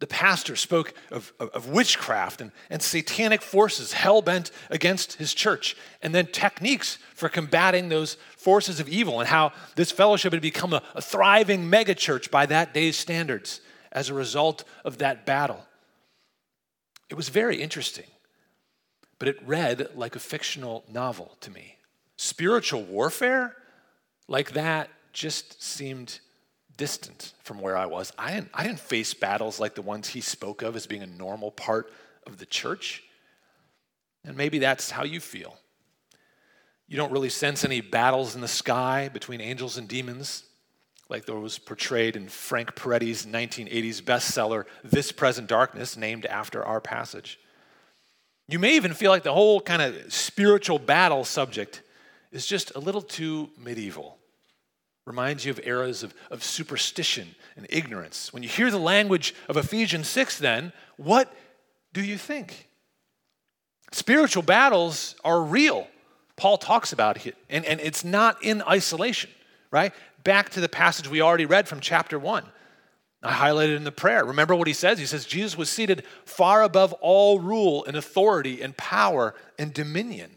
The 0.00 0.06
pastor 0.06 0.56
spoke 0.56 0.92
of, 1.10 1.32
of, 1.38 1.50
of 1.50 1.68
witchcraft 1.68 2.40
and, 2.40 2.52
and 2.68 2.82
satanic 2.82 3.42
forces 3.42 3.92
hell 3.92 4.22
bent 4.22 4.50
against 4.70 5.14
his 5.14 5.32
church, 5.32 5.76
and 6.02 6.14
then 6.14 6.26
techniques 6.26 6.98
for 7.14 7.28
combating 7.28 7.88
those 7.88 8.16
forces 8.36 8.80
of 8.80 8.88
evil, 8.88 9.20
and 9.20 9.28
how 9.28 9.52
this 9.76 9.92
fellowship 9.92 10.32
had 10.32 10.42
become 10.42 10.72
a, 10.72 10.82
a 10.94 11.02
thriving 11.02 11.70
megachurch 11.70 12.30
by 12.30 12.46
that 12.46 12.74
day's 12.74 12.96
standards 12.96 13.60
as 13.92 14.08
a 14.08 14.14
result 14.14 14.64
of 14.84 14.98
that 14.98 15.26
battle. 15.26 15.64
It 17.08 17.14
was 17.14 17.28
very 17.28 17.60
interesting 17.60 18.06
but 19.20 19.28
it 19.28 19.36
read 19.46 19.86
like 19.94 20.16
a 20.16 20.18
fictional 20.18 20.82
novel 20.90 21.36
to 21.42 21.52
me. 21.52 21.76
Spiritual 22.16 22.82
warfare, 22.82 23.54
like 24.26 24.52
that, 24.52 24.90
just 25.12 25.62
seemed 25.62 26.18
distant 26.80 27.34
from 27.42 27.60
where 27.60 27.76
I 27.76 27.84
was. 27.84 28.10
I 28.16 28.32
didn't, 28.32 28.48
I 28.54 28.64
didn't 28.64 28.80
face 28.80 29.12
battles 29.12 29.60
like 29.60 29.74
the 29.74 29.82
ones 29.82 30.08
he 30.08 30.22
spoke 30.22 30.62
of 30.62 30.76
as 30.76 30.86
being 30.86 31.02
a 31.02 31.06
normal 31.06 31.50
part 31.50 31.92
of 32.26 32.38
the 32.38 32.46
church. 32.46 33.02
And 34.24 34.34
maybe 34.34 34.58
that's 34.58 34.90
how 34.90 35.04
you 35.04 35.20
feel. 35.20 35.58
You 36.88 36.96
don't 36.96 37.12
really 37.12 37.28
sense 37.28 37.66
any 37.66 37.82
battles 37.82 38.34
in 38.34 38.40
the 38.40 38.48
sky 38.48 39.10
between 39.12 39.42
angels 39.42 39.76
and 39.76 39.86
demons, 39.88 40.44
like 41.10 41.26
those 41.26 41.58
portrayed 41.58 42.16
in 42.16 42.30
Frank 42.30 42.74
Peretti's 42.74 43.26
1980s 43.26 44.00
bestseller, 44.00 44.64
This 44.82 45.12
Present 45.12 45.48
Darkness, 45.48 45.98
named 45.98 46.24
after 46.24 46.64
our 46.64 46.80
passage. 46.80 47.38
You 48.48 48.58
may 48.58 48.74
even 48.76 48.94
feel 48.94 49.10
like 49.10 49.22
the 49.22 49.34
whole 49.34 49.60
kind 49.60 49.82
of 49.82 50.10
spiritual 50.10 50.78
battle 50.78 51.24
subject 51.24 51.82
is 52.32 52.46
just 52.46 52.74
a 52.74 52.78
little 52.78 53.02
too 53.02 53.50
medieval. 53.58 54.16
Reminds 55.10 55.44
you 55.44 55.50
of 55.50 55.58
eras 55.64 56.04
of, 56.04 56.14
of 56.30 56.44
superstition 56.44 57.34
and 57.56 57.66
ignorance. 57.68 58.32
When 58.32 58.44
you 58.44 58.48
hear 58.48 58.70
the 58.70 58.78
language 58.78 59.34
of 59.48 59.56
Ephesians 59.56 60.08
6, 60.08 60.38
then, 60.38 60.72
what 60.98 61.34
do 61.92 62.00
you 62.00 62.16
think? 62.16 62.68
Spiritual 63.90 64.44
battles 64.44 65.16
are 65.24 65.42
real. 65.42 65.88
Paul 66.36 66.58
talks 66.58 66.92
about 66.92 67.26
it, 67.26 67.36
and, 67.48 67.64
and 67.64 67.80
it's 67.80 68.04
not 68.04 68.44
in 68.44 68.62
isolation, 68.62 69.30
right? 69.72 69.92
Back 70.22 70.50
to 70.50 70.60
the 70.60 70.68
passage 70.68 71.10
we 71.10 71.20
already 71.20 71.44
read 71.44 71.66
from 71.66 71.80
chapter 71.80 72.16
1. 72.16 72.44
I 73.24 73.32
highlighted 73.32 73.74
in 73.74 73.82
the 73.82 73.90
prayer. 73.90 74.24
Remember 74.24 74.54
what 74.54 74.68
he 74.68 74.72
says? 74.72 75.00
He 75.00 75.06
says, 75.06 75.24
Jesus 75.24 75.58
was 75.58 75.68
seated 75.68 76.04
far 76.24 76.62
above 76.62 76.92
all 77.00 77.40
rule 77.40 77.84
and 77.84 77.96
authority 77.96 78.62
and 78.62 78.76
power 78.76 79.34
and 79.58 79.74
dominion. 79.74 80.30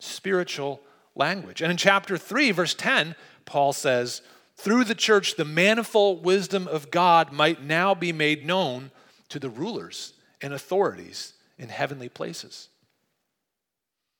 Spiritual 0.00 0.80
language. 1.14 1.60
And 1.60 1.70
in 1.70 1.76
chapter 1.76 2.16
3, 2.16 2.52
verse 2.52 2.72
10, 2.72 3.14
Paul 3.46 3.72
says, 3.72 4.20
through 4.56 4.84
the 4.84 4.94
church, 4.94 5.36
the 5.36 5.44
manifold 5.44 6.24
wisdom 6.24 6.66
of 6.66 6.90
God 6.90 7.32
might 7.32 7.62
now 7.62 7.94
be 7.94 8.12
made 8.12 8.46
known 8.46 8.90
to 9.28 9.38
the 9.38 9.50
rulers 9.50 10.14
and 10.40 10.54
authorities 10.54 11.34
in 11.58 11.68
heavenly 11.68 12.08
places. 12.08 12.68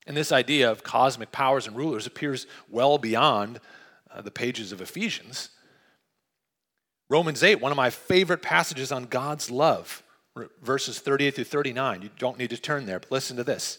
And 0.07 0.17
this 0.17 0.33
idea 0.33 0.71
of 0.71 0.83
cosmic 0.83 1.33
powers 1.33 1.67
and 1.67 1.77
rulers 1.77 2.07
appears 2.07 2.47
well 2.71 2.99
beyond 2.99 3.61
uh, 4.11 4.21
the 4.21 4.31
pages 4.31 4.73
of 4.73 4.81
Ephesians. 4.81 5.51
Romans 7.09 7.43
8, 7.43 7.61
one 7.61 7.73
of 7.73 7.77
my 7.77 7.91
favorite 7.91 8.43
passages 8.43 8.93
on 8.93 9.05
God's 9.05 9.51
love, 9.51 10.03
verses 10.63 10.99
38 11.01 11.35
through 11.35 11.45
39. 11.45 12.03
You 12.03 12.11
don't 12.19 12.39
need 12.39 12.51
to 12.51 12.59
turn 12.59 12.87
there, 12.87 13.01
but 13.01 13.11
listen 13.11 13.37
to 13.37 13.45
this. 13.45 13.79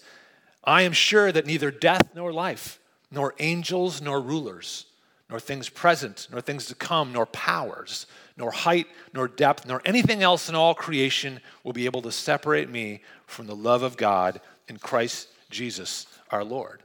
I 0.63 0.81
am 0.81 0.93
sure 0.93 1.31
that 1.31 1.45
neither 1.45 1.71
death 1.71 2.09
nor 2.15 2.33
life, 2.33 2.79
nor 3.11 3.35
angels 3.39 4.01
nor 4.01 4.19
rulers, 4.19 4.86
nor 5.29 5.39
things 5.39 5.69
present, 5.69 6.27
nor 6.31 6.39
things 6.39 6.67
to 6.67 6.75
come, 6.75 7.11
nor 7.11 7.25
powers, 7.25 8.05
nor 8.37 8.51
height, 8.51 8.87
nor 9.13 9.27
depth, 9.27 9.65
nor 9.65 9.81
anything 9.83 10.23
else 10.23 10.47
in 10.47 10.55
all 10.55 10.73
creation 10.73 11.41
will 11.63 11.73
be 11.73 11.85
able 11.85 12.01
to 12.01 12.11
separate 12.11 12.69
me 12.69 13.01
from 13.25 13.47
the 13.47 13.55
love 13.55 13.83
of 13.83 13.97
God 13.97 14.39
in 14.67 14.77
Christ 14.77 15.27
Jesus 15.49 16.07
our 16.31 16.43
Lord. 16.43 16.81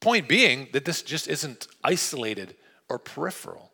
Point 0.00 0.28
being 0.28 0.68
that 0.72 0.84
this 0.84 1.02
just 1.02 1.28
isn't 1.28 1.68
isolated 1.84 2.54
or 2.88 2.98
peripheral. 2.98 3.70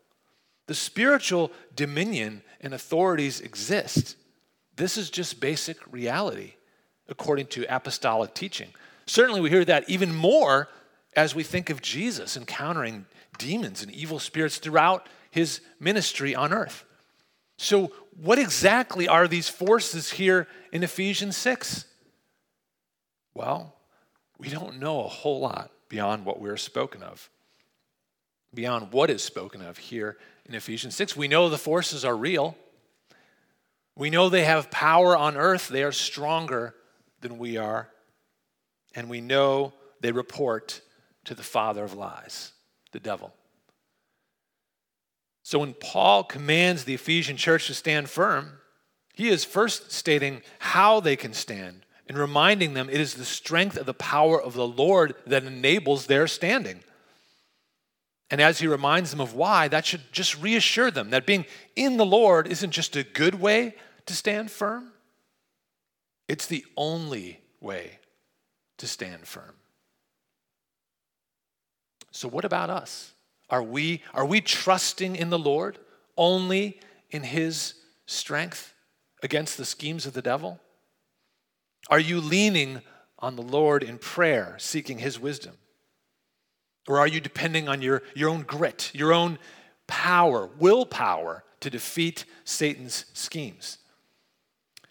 The 0.67 0.75
spiritual 0.75 1.51
dominion 1.75 2.43
and 2.61 2.73
authorities 2.73 3.39
exist. 3.41 4.15
This 4.75 4.97
is 4.97 5.09
just 5.09 5.39
basic 5.39 5.77
reality 5.91 6.53
according 7.09 7.47
to 7.47 7.65
apostolic 7.73 8.33
teaching. 8.33 8.69
Certainly, 9.05 9.41
we 9.41 9.49
hear 9.49 9.63
that 9.65 9.89
even 9.89 10.13
more 10.13 10.67
as 11.15 11.33
we 11.33 11.43
think 11.43 11.69
of 11.69 11.81
Jesus 11.81 12.35
encountering 12.35 13.05
demons 13.37 13.83
and 13.83 13.91
evil 13.91 14.19
spirits 14.19 14.57
throughout 14.57 15.07
his 15.31 15.61
ministry 15.79 16.35
on 16.35 16.53
earth. 16.53 16.85
So, 17.57 17.91
what 18.15 18.39
exactly 18.39 19.07
are 19.07 19.27
these 19.27 19.49
forces 19.49 20.11
here 20.11 20.47
in 20.71 20.83
Ephesians 20.83 21.37
6? 21.37 21.85
Well, 23.33 23.75
we 24.39 24.49
don't 24.49 24.79
know 24.79 25.03
a 25.03 25.07
whole 25.07 25.39
lot 25.39 25.71
beyond 25.89 26.25
what 26.25 26.39
we're 26.39 26.57
spoken 26.57 27.03
of, 27.03 27.29
beyond 28.53 28.91
what 28.91 29.09
is 29.09 29.23
spoken 29.23 29.61
of 29.61 29.77
here 29.77 30.17
in 30.47 30.55
Ephesians 30.55 30.95
6. 30.95 31.15
We 31.15 31.27
know 31.27 31.49
the 31.49 31.57
forces 31.57 32.03
are 32.03 32.15
real. 32.15 32.55
We 33.95 34.09
know 34.09 34.29
they 34.29 34.43
have 34.43 34.71
power 34.71 35.17
on 35.17 35.37
earth. 35.37 35.67
They 35.67 35.83
are 35.83 35.91
stronger 35.91 36.75
than 37.21 37.37
we 37.37 37.57
are. 37.57 37.89
And 38.95 39.09
we 39.09 39.21
know 39.21 39.73
they 40.01 40.11
report 40.11 40.81
to 41.25 41.35
the 41.35 41.43
father 41.43 41.83
of 41.83 41.93
lies, 41.93 42.53
the 42.91 42.99
devil, 42.99 43.33
So 45.43 45.59
when 45.59 45.73
Paul 45.73 46.23
commands 46.23 46.83
the 46.83 46.93
Ephesian 46.93 47.37
church 47.37 47.67
to 47.67 47.73
stand 47.73 48.09
firm, 48.09 48.59
he 49.13 49.29
is 49.29 49.45
first 49.45 49.91
stating 49.91 50.41
how 50.59 50.99
they 50.99 51.15
can 51.15 51.33
stand 51.33 51.85
and 52.07 52.17
reminding 52.17 52.73
them 52.73 52.89
it 52.89 52.99
is 52.99 53.13
the 53.13 53.25
strength 53.25 53.77
of 53.77 53.85
the 53.85 53.93
power 53.93 54.41
of 54.41 54.53
the 54.53 54.67
Lord 54.67 55.15
that 55.25 55.43
enables 55.43 56.05
their 56.05 56.27
standing. 56.27 56.81
And 58.29 58.41
as 58.41 58.59
he 58.59 58.67
reminds 58.67 59.11
them 59.11 59.21
of 59.21 59.33
why, 59.33 59.67
that 59.69 59.85
should 59.85 60.11
just 60.11 60.41
reassure 60.41 60.91
them 60.91 61.11
that 61.11 61.25
being 61.25 61.45
in 61.75 61.97
the 61.97 62.05
Lord 62.05 62.47
isn't 62.47 62.71
just 62.71 62.95
a 62.95 63.03
good 63.03 63.35
way 63.35 63.75
to 64.05 64.13
stand 64.13 64.51
firm, 64.51 64.91
it's 66.27 66.47
the 66.47 66.65
only 66.75 67.39
way 67.61 67.99
to 68.77 68.87
stand 68.87 69.27
firm. 69.27 69.55
So, 72.17 72.27
what 72.27 72.45
about 72.45 72.71
us? 72.71 73.13
Are 73.47 73.61
we, 73.61 74.01
are 74.11 74.25
we 74.25 74.41
trusting 74.41 75.15
in 75.15 75.29
the 75.29 75.37
Lord 75.37 75.77
only 76.17 76.79
in 77.11 77.21
His 77.21 77.75
strength 78.07 78.73
against 79.21 79.55
the 79.55 79.65
schemes 79.65 80.07
of 80.07 80.13
the 80.13 80.23
devil? 80.23 80.59
Are 81.91 81.99
you 81.99 82.19
leaning 82.19 82.81
on 83.19 83.35
the 83.35 83.43
Lord 83.43 83.83
in 83.83 83.99
prayer, 83.99 84.55
seeking 84.57 84.97
His 84.97 85.19
wisdom? 85.19 85.53
Or 86.87 86.97
are 86.97 87.05
you 87.05 87.21
depending 87.21 87.69
on 87.69 87.83
your, 87.83 88.01
your 88.15 88.31
own 88.31 88.41
grit, 88.41 88.89
your 88.95 89.13
own 89.13 89.37
power, 89.85 90.49
willpower 90.57 91.43
to 91.59 91.69
defeat 91.69 92.25
Satan's 92.45 93.05
schemes? 93.13 93.77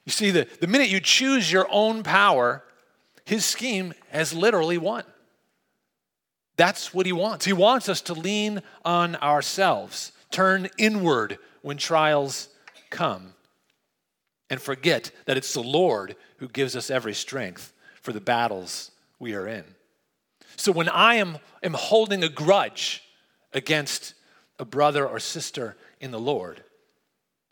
You 0.04 0.12
see, 0.12 0.30
the, 0.30 0.46
the 0.60 0.68
minute 0.68 0.90
you 0.90 1.00
choose 1.00 1.50
your 1.50 1.66
own 1.72 2.04
power, 2.04 2.62
his 3.24 3.44
scheme 3.44 3.94
has 4.10 4.32
literally 4.32 4.78
won. 4.78 5.02
That's 6.56 6.94
what 6.94 7.06
he 7.06 7.12
wants. 7.12 7.44
He 7.44 7.52
wants 7.52 7.88
us 7.88 8.00
to 8.02 8.14
lean 8.14 8.62
on 8.84 9.16
ourselves, 9.16 10.12
turn 10.30 10.68
inward 10.78 11.38
when 11.62 11.76
trials 11.76 12.48
come, 12.90 13.34
and 14.48 14.60
forget 14.60 15.10
that 15.26 15.36
it's 15.36 15.52
the 15.52 15.62
Lord 15.62 16.16
who 16.38 16.48
gives 16.48 16.74
us 16.74 16.90
every 16.90 17.14
strength 17.14 17.72
for 18.00 18.12
the 18.12 18.20
battles 18.20 18.90
we 19.18 19.34
are 19.34 19.46
in. 19.46 19.64
So 20.56 20.72
when 20.72 20.88
I 20.88 21.16
am, 21.16 21.38
am 21.62 21.74
holding 21.74 22.22
a 22.22 22.28
grudge 22.28 23.02
against 23.52 24.14
a 24.58 24.64
brother 24.64 25.06
or 25.06 25.20
sister 25.20 25.76
in 26.00 26.10
the 26.10 26.18
Lord, 26.18 26.62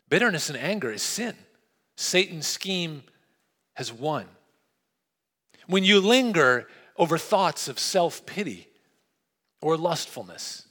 bitterness 0.09 0.49
and 0.49 0.57
anger 0.57 0.91
is 0.91 1.03
sin. 1.03 1.35
Satan's 1.97 2.47
scheme 2.47 3.03
has 3.75 3.93
won. 3.93 4.25
When 5.67 5.83
you 5.83 5.99
linger 5.99 6.67
over 6.97 7.17
thoughts 7.17 7.67
of 7.67 7.77
self 7.77 8.25
pity, 8.25 8.67
or 9.65 9.77
lustfulness. 9.77 10.67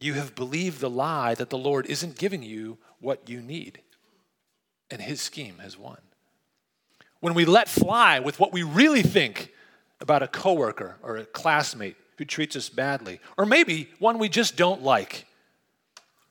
You 0.00 0.14
have 0.14 0.34
believed 0.34 0.80
the 0.80 0.90
lie 0.90 1.36
that 1.36 1.50
the 1.50 1.56
Lord 1.56 1.86
isn't 1.86 2.18
giving 2.18 2.42
you 2.42 2.78
what 2.98 3.28
you 3.28 3.40
need, 3.40 3.80
and 4.90 5.00
his 5.00 5.20
scheme 5.20 5.58
has 5.58 5.78
won. 5.78 5.98
When 7.20 7.32
we 7.32 7.44
let 7.44 7.68
fly 7.68 8.18
with 8.18 8.40
what 8.40 8.52
we 8.52 8.64
really 8.64 9.02
think 9.02 9.52
about 10.00 10.20
a 10.20 10.26
coworker 10.26 10.96
or 11.00 11.16
a 11.16 11.24
classmate 11.24 11.94
who 12.18 12.24
treats 12.24 12.56
us 12.56 12.68
badly, 12.68 13.20
or 13.38 13.46
maybe 13.46 13.88
one 14.00 14.18
we 14.18 14.28
just 14.28 14.56
don't 14.56 14.82
like, 14.82 15.26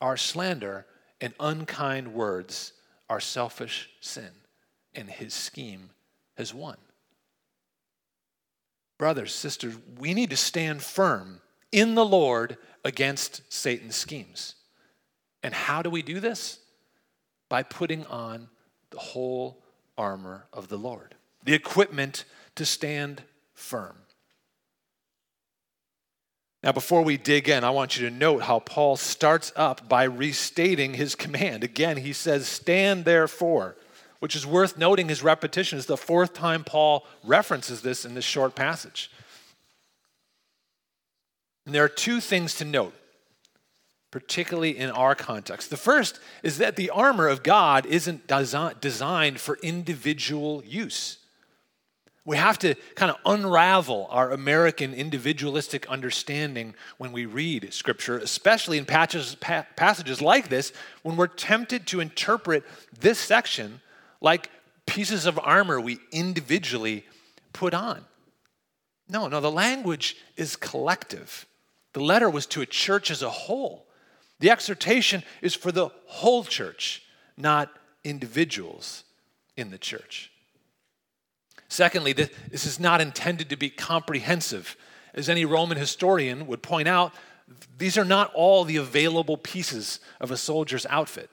our 0.01 0.17
slander 0.17 0.85
and 1.21 1.33
unkind 1.39 2.13
words 2.13 2.73
are 3.09 3.21
selfish 3.21 3.89
sin, 4.01 4.31
and 4.93 5.09
his 5.09 5.33
scheme 5.33 5.91
has 6.35 6.53
won. 6.53 6.75
Brothers, 8.99 9.33
sisters, 9.33 9.75
we 9.97 10.13
need 10.13 10.29
to 10.29 10.37
stand 10.37 10.83
firm 10.83 11.39
in 11.71 11.95
the 11.95 12.05
Lord 12.05 12.57
against 12.83 13.41
Satan's 13.51 13.95
schemes. 13.95 14.55
And 15.41 15.53
how 15.53 15.81
do 15.81 15.89
we 15.89 16.01
do 16.01 16.19
this? 16.19 16.59
By 17.47 17.63
putting 17.63 18.05
on 18.05 18.49
the 18.91 18.99
whole 18.99 19.63
armor 19.97 20.45
of 20.51 20.67
the 20.67 20.77
Lord, 20.77 21.15
the 21.43 21.53
equipment 21.53 22.25
to 22.55 22.65
stand 22.65 23.23
firm. 23.53 23.95
Now, 26.61 26.73
before 26.73 27.01
we 27.01 27.15
dig 27.15 27.47
in, 27.47 27.63
I 27.63 27.69
want 27.69 27.97
you 27.97 28.09
to 28.09 28.13
note 28.13 28.43
how 28.43 28.59
Paul 28.59 28.97
starts 28.97 29.53
up 29.55 29.87
by 29.87 30.03
restating 30.03 30.93
his 30.93 31.15
command. 31.15 31.63
Again, 31.63 31.95
he 31.95 32.11
says, 32.11 32.47
Stand 32.47 33.05
therefore 33.05 33.77
which 34.19 34.35
is 34.35 34.45
worth 34.45 34.77
noting 34.77 35.09
his 35.09 35.23
repetition 35.23 35.77
is 35.77 35.85
the 35.85 35.97
fourth 35.97 36.33
time 36.33 36.63
Paul 36.63 37.05
references 37.23 37.81
this 37.81 38.05
in 38.05 38.15
this 38.15 38.25
short 38.25 38.55
passage. 38.55 39.09
And 41.65 41.73
there 41.73 41.83
are 41.83 41.89
two 41.89 42.19
things 42.19 42.55
to 42.55 42.65
note, 42.65 42.93
particularly 44.11 44.77
in 44.77 44.89
our 44.89 45.15
context. 45.15 45.69
The 45.69 45.77
first 45.77 46.19
is 46.43 46.57
that 46.57 46.75
the 46.75 46.89
armor 46.89 47.27
of 47.27 47.43
God 47.43 47.85
isn't 47.85 48.27
desi- 48.27 48.79
designed 48.81 49.39
for 49.39 49.57
individual 49.61 50.63
use. 50.65 51.17
We 52.25 52.37
have 52.37 52.59
to 52.59 52.75
kind 52.95 53.11
of 53.11 53.17
unravel 53.25 54.07
our 54.11 54.31
American 54.31 54.93
individualistic 54.93 55.87
understanding 55.87 56.75
when 56.97 57.11
we 57.11 57.25
read 57.25 57.73
Scripture, 57.73 58.17
especially 58.17 58.77
in 58.77 58.85
patches, 58.85 59.35
pa- 59.35 59.65
passages 59.75 60.21
like 60.21 60.49
this, 60.49 60.73
when 61.01 61.15
we're 61.15 61.27
tempted 61.27 61.87
to 61.87 62.01
interpret 62.01 62.63
this 62.99 63.17
section 63.17 63.79
like 64.21 64.49
pieces 64.85 65.25
of 65.25 65.39
armor 65.39 65.79
we 65.79 65.99
individually 66.11 67.05
put 67.53 67.73
on. 67.73 68.05
No, 69.07 69.27
no, 69.27 69.39
the 69.39 69.51
language 69.51 70.17
is 70.37 70.55
collective. 70.55 71.45
The 71.93 72.01
letter 72.01 72.29
was 72.29 72.45
to 72.47 72.61
a 72.61 72.65
church 72.65 73.09
as 73.09 73.21
a 73.21 73.29
whole. 73.29 73.87
The 74.39 74.51
exhortation 74.51 75.23
is 75.41 75.55
for 75.55 75.71
the 75.71 75.89
whole 76.05 76.43
church, 76.43 77.03
not 77.35 77.71
individuals 78.03 79.03
in 79.57 79.71
the 79.71 79.77
church. 79.77 80.31
Secondly, 81.67 82.13
this 82.13 82.65
is 82.65 82.79
not 82.79 83.01
intended 83.01 83.49
to 83.49 83.55
be 83.55 83.69
comprehensive. 83.69 84.75
As 85.13 85.29
any 85.29 85.45
Roman 85.45 85.77
historian 85.77 86.47
would 86.47 86.63
point 86.63 86.87
out, 86.87 87.13
these 87.77 87.97
are 87.97 88.05
not 88.05 88.31
all 88.33 88.63
the 88.63 88.77
available 88.77 89.37
pieces 89.37 89.99
of 90.19 90.31
a 90.31 90.37
soldier's 90.37 90.85
outfit. 90.87 91.29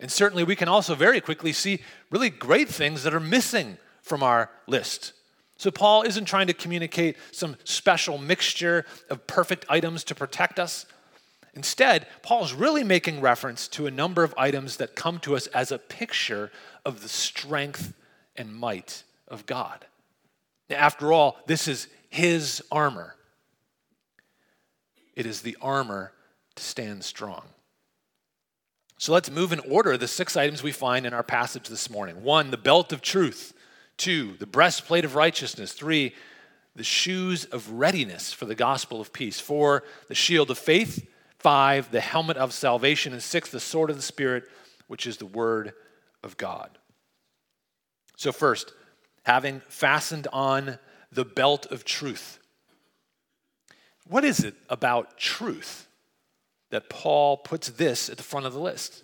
And 0.00 0.10
certainly 0.10 0.44
we 0.44 0.56
can 0.56 0.68
also 0.68 0.94
very 0.94 1.20
quickly 1.20 1.52
see 1.52 1.80
really 2.10 2.30
great 2.30 2.68
things 2.68 3.02
that 3.02 3.14
are 3.14 3.20
missing 3.20 3.76
from 4.02 4.22
our 4.22 4.50
list. 4.66 5.12
So 5.58 5.70
Paul 5.70 6.02
isn't 6.02 6.24
trying 6.24 6.46
to 6.46 6.54
communicate 6.54 7.16
some 7.32 7.56
special 7.64 8.16
mixture 8.16 8.86
of 9.10 9.26
perfect 9.26 9.66
items 9.68 10.02
to 10.04 10.14
protect 10.14 10.58
us. 10.58 10.86
Instead, 11.52 12.06
Paul 12.22 12.44
is 12.44 12.54
really 12.54 12.82
making 12.82 13.20
reference 13.20 13.68
to 13.68 13.86
a 13.86 13.90
number 13.90 14.24
of 14.24 14.34
items 14.38 14.78
that 14.78 14.96
come 14.96 15.18
to 15.20 15.36
us 15.36 15.48
as 15.48 15.70
a 15.70 15.78
picture 15.78 16.50
of 16.86 17.02
the 17.02 17.08
strength 17.08 17.92
and 18.36 18.54
might 18.54 19.02
of 19.28 19.44
God. 19.44 19.84
After 20.70 21.12
all, 21.12 21.36
this 21.46 21.68
is 21.68 21.88
his 22.08 22.62
armor. 22.72 23.16
It 25.14 25.26
is 25.26 25.42
the 25.42 25.58
armor 25.60 26.12
to 26.54 26.62
stand 26.62 27.04
strong. 27.04 27.42
So 29.00 29.14
let's 29.14 29.30
move 29.30 29.50
in 29.50 29.60
order 29.60 29.96
the 29.96 30.06
six 30.06 30.36
items 30.36 30.62
we 30.62 30.72
find 30.72 31.06
in 31.06 31.14
our 31.14 31.22
passage 31.22 31.68
this 31.68 31.88
morning. 31.88 32.22
One, 32.22 32.50
the 32.50 32.58
belt 32.58 32.92
of 32.92 33.00
truth. 33.00 33.54
Two, 33.96 34.36
the 34.38 34.46
breastplate 34.46 35.06
of 35.06 35.14
righteousness. 35.14 35.72
Three, 35.72 36.14
the 36.76 36.84
shoes 36.84 37.46
of 37.46 37.70
readiness 37.70 38.30
for 38.34 38.44
the 38.44 38.54
gospel 38.54 39.00
of 39.00 39.10
peace. 39.10 39.40
Four, 39.40 39.84
the 40.08 40.14
shield 40.14 40.50
of 40.50 40.58
faith. 40.58 41.08
Five, 41.38 41.90
the 41.90 42.02
helmet 42.02 42.36
of 42.36 42.52
salvation. 42.52 43.14
And 43.14 43.22
six, 43.22 43.50
the 43.50 43.58
sword 43.58 43.88
of 43.88 43.96
the 43.96 44.02
Spirit, 44.02 44.44
which 44.86 45.06
is 45.06 45.16
the 45.16 45.24
word 45.24 45.72
of 46.22 46.36
God. 46.36 46.76
So, 48.18 48.32
first, 48.32 48.74
having 49.22 49.62
fastened 49.66 50.28
on 50.30 50.78
the 51.10 51.24
belt 51.24 51.64
of 51.72 51.86
truth. 51.86 52.38
What 54.06 54.26
is 54.26 54.40
it 54.40 54.56
about 54.68 55.16
truth 55.16 55.88
that 56.70 56.88
Paul 56.88 57.36
puts 57.36 57.68
this 57.68 58.08
at 58.08 58.16
the 58.16 58.22
front 58.22 58.46
of 58.46 58.52
the 58.52 58.60
list. 58.60 59.02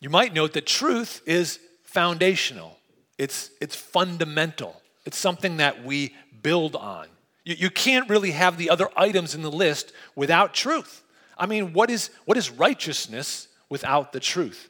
You 0.00 0.10
might 0.10 0.34
note 0.34 0.52
that 0.54 0.66
truth 0.66 1.22
is 1.26 1.58
foundational, 1.84 2.76
it's, 3.18 3.50
it's 3.60 3.76
fundamental, 3.76 4.80
it's 5.06 5.16
something 5.16 5.58
that 5.58 5.84
we 5.84 6.14
build 6.42 6.76
on. 6.76 7.06
You, 7.44 7.56
you 7.58 7.70
can't 7.70 8.08
really 8.10 8.32
have 8.32 8.58
the 8.58 8.70
other 8.70 8.88
items 8.96 9.34
in 9.34 9.42
the 9.42 9.50
list 9.50 9.92
without 10.14 10.52
truth. 10.52 11.02
I 11.38 11.46
mean, 11.46 11.72
what 11.72 11.90
is, 11.90 12.10
what 12.24 12.36
is 12.36 12.50
righteousness 12.50 13.48
without 13.68 14.12
the 14.12 14.20
truth? 14.20 14.68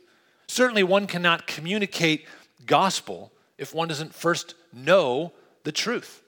Certainly, 0.48 0.84
one 0.84 1.06
cannot 1.06 1.46
communicate 1.46 2.26
gospel 2.66 3.32
if 3.58 3.74
one 3.74 3.88
doesn't 3.88 4.14
first 4.14 4.54
know 4.72 5.32
the 5.64 5.72
truth. 5.72 6.22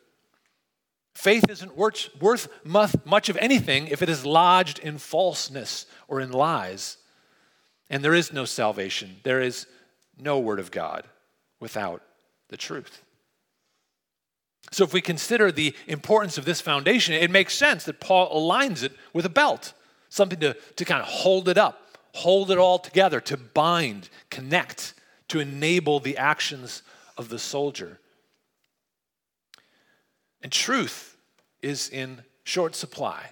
Faith 1.18 1.50
isn't 1.50 1.76
worth, 1.76 2.48
much 2.64 3.28
of 3.28 3.36
anything 3.38 3.88
if 3.88 4.02
it 4.02 4.08
is 4.08 4.24
lodged 4.24 4.78
in 4.78 4.98
falseness 4.98 5.84
or 6.06 6.20
in 6.20 6.30
lies. 6.30 6.96
And 7.90 8.04
there 8.04 8.14
is 8.14 8.32
no 8.32 8.44
salvation. 8.44 9.16
There 9.24 9.40
is 9.40 9.66
no 10.16 10.38
word 10.38 10.60
of 10.60 10.70
God 10.70 11.08
without 11.58 12.02
the 12.50 12.56
truth. 12.56 13.02
So, 14.70 14.84
if 14.84 14.92
we 14.92 15.00
consider 15.00 15.50
the 15.50 15.74
importance 15.88 16.38
of 16.38 16.44
this 16.44 16.60
foundation, 16.60 17.14
it 17.14 17.32
makes 17.32 17.52
sense 17.52 17.82
that 17.86 17.98
Paul 17.98 18.30
aligns 18.32 18.84
it 18.84 18.92
with 19.12 19.24
a 19.24 19.28
belt. 19.28 19.72
something 20.10 20.38
to, 20.38 20.54
to 20.76 20.84
kind 20.84 21.02
of 21.02 21.08
hold 21.08 21.48
it 21.48 21.58
up, 21.58 21.98
hold 22.14 22.52
it 22.52 22.58
all 22.58 22.78
together, 22.78 23.20
to 23.22 23.36
bind, 23.36 24.08
connect, 24.30 24.94
to 25.26 25.40
enable 25.40 25.98
the 25.98 26.16
actions 26.16 26.84
of 27.16 27.28
the 27.28 27.40
soldier. 27.40 27.98
And 30.42 30.52
truth 30.52 31.16
is 31.62 31.88
in 31.88 32.22
short 32.44 32.74
supply. 32.74 33.30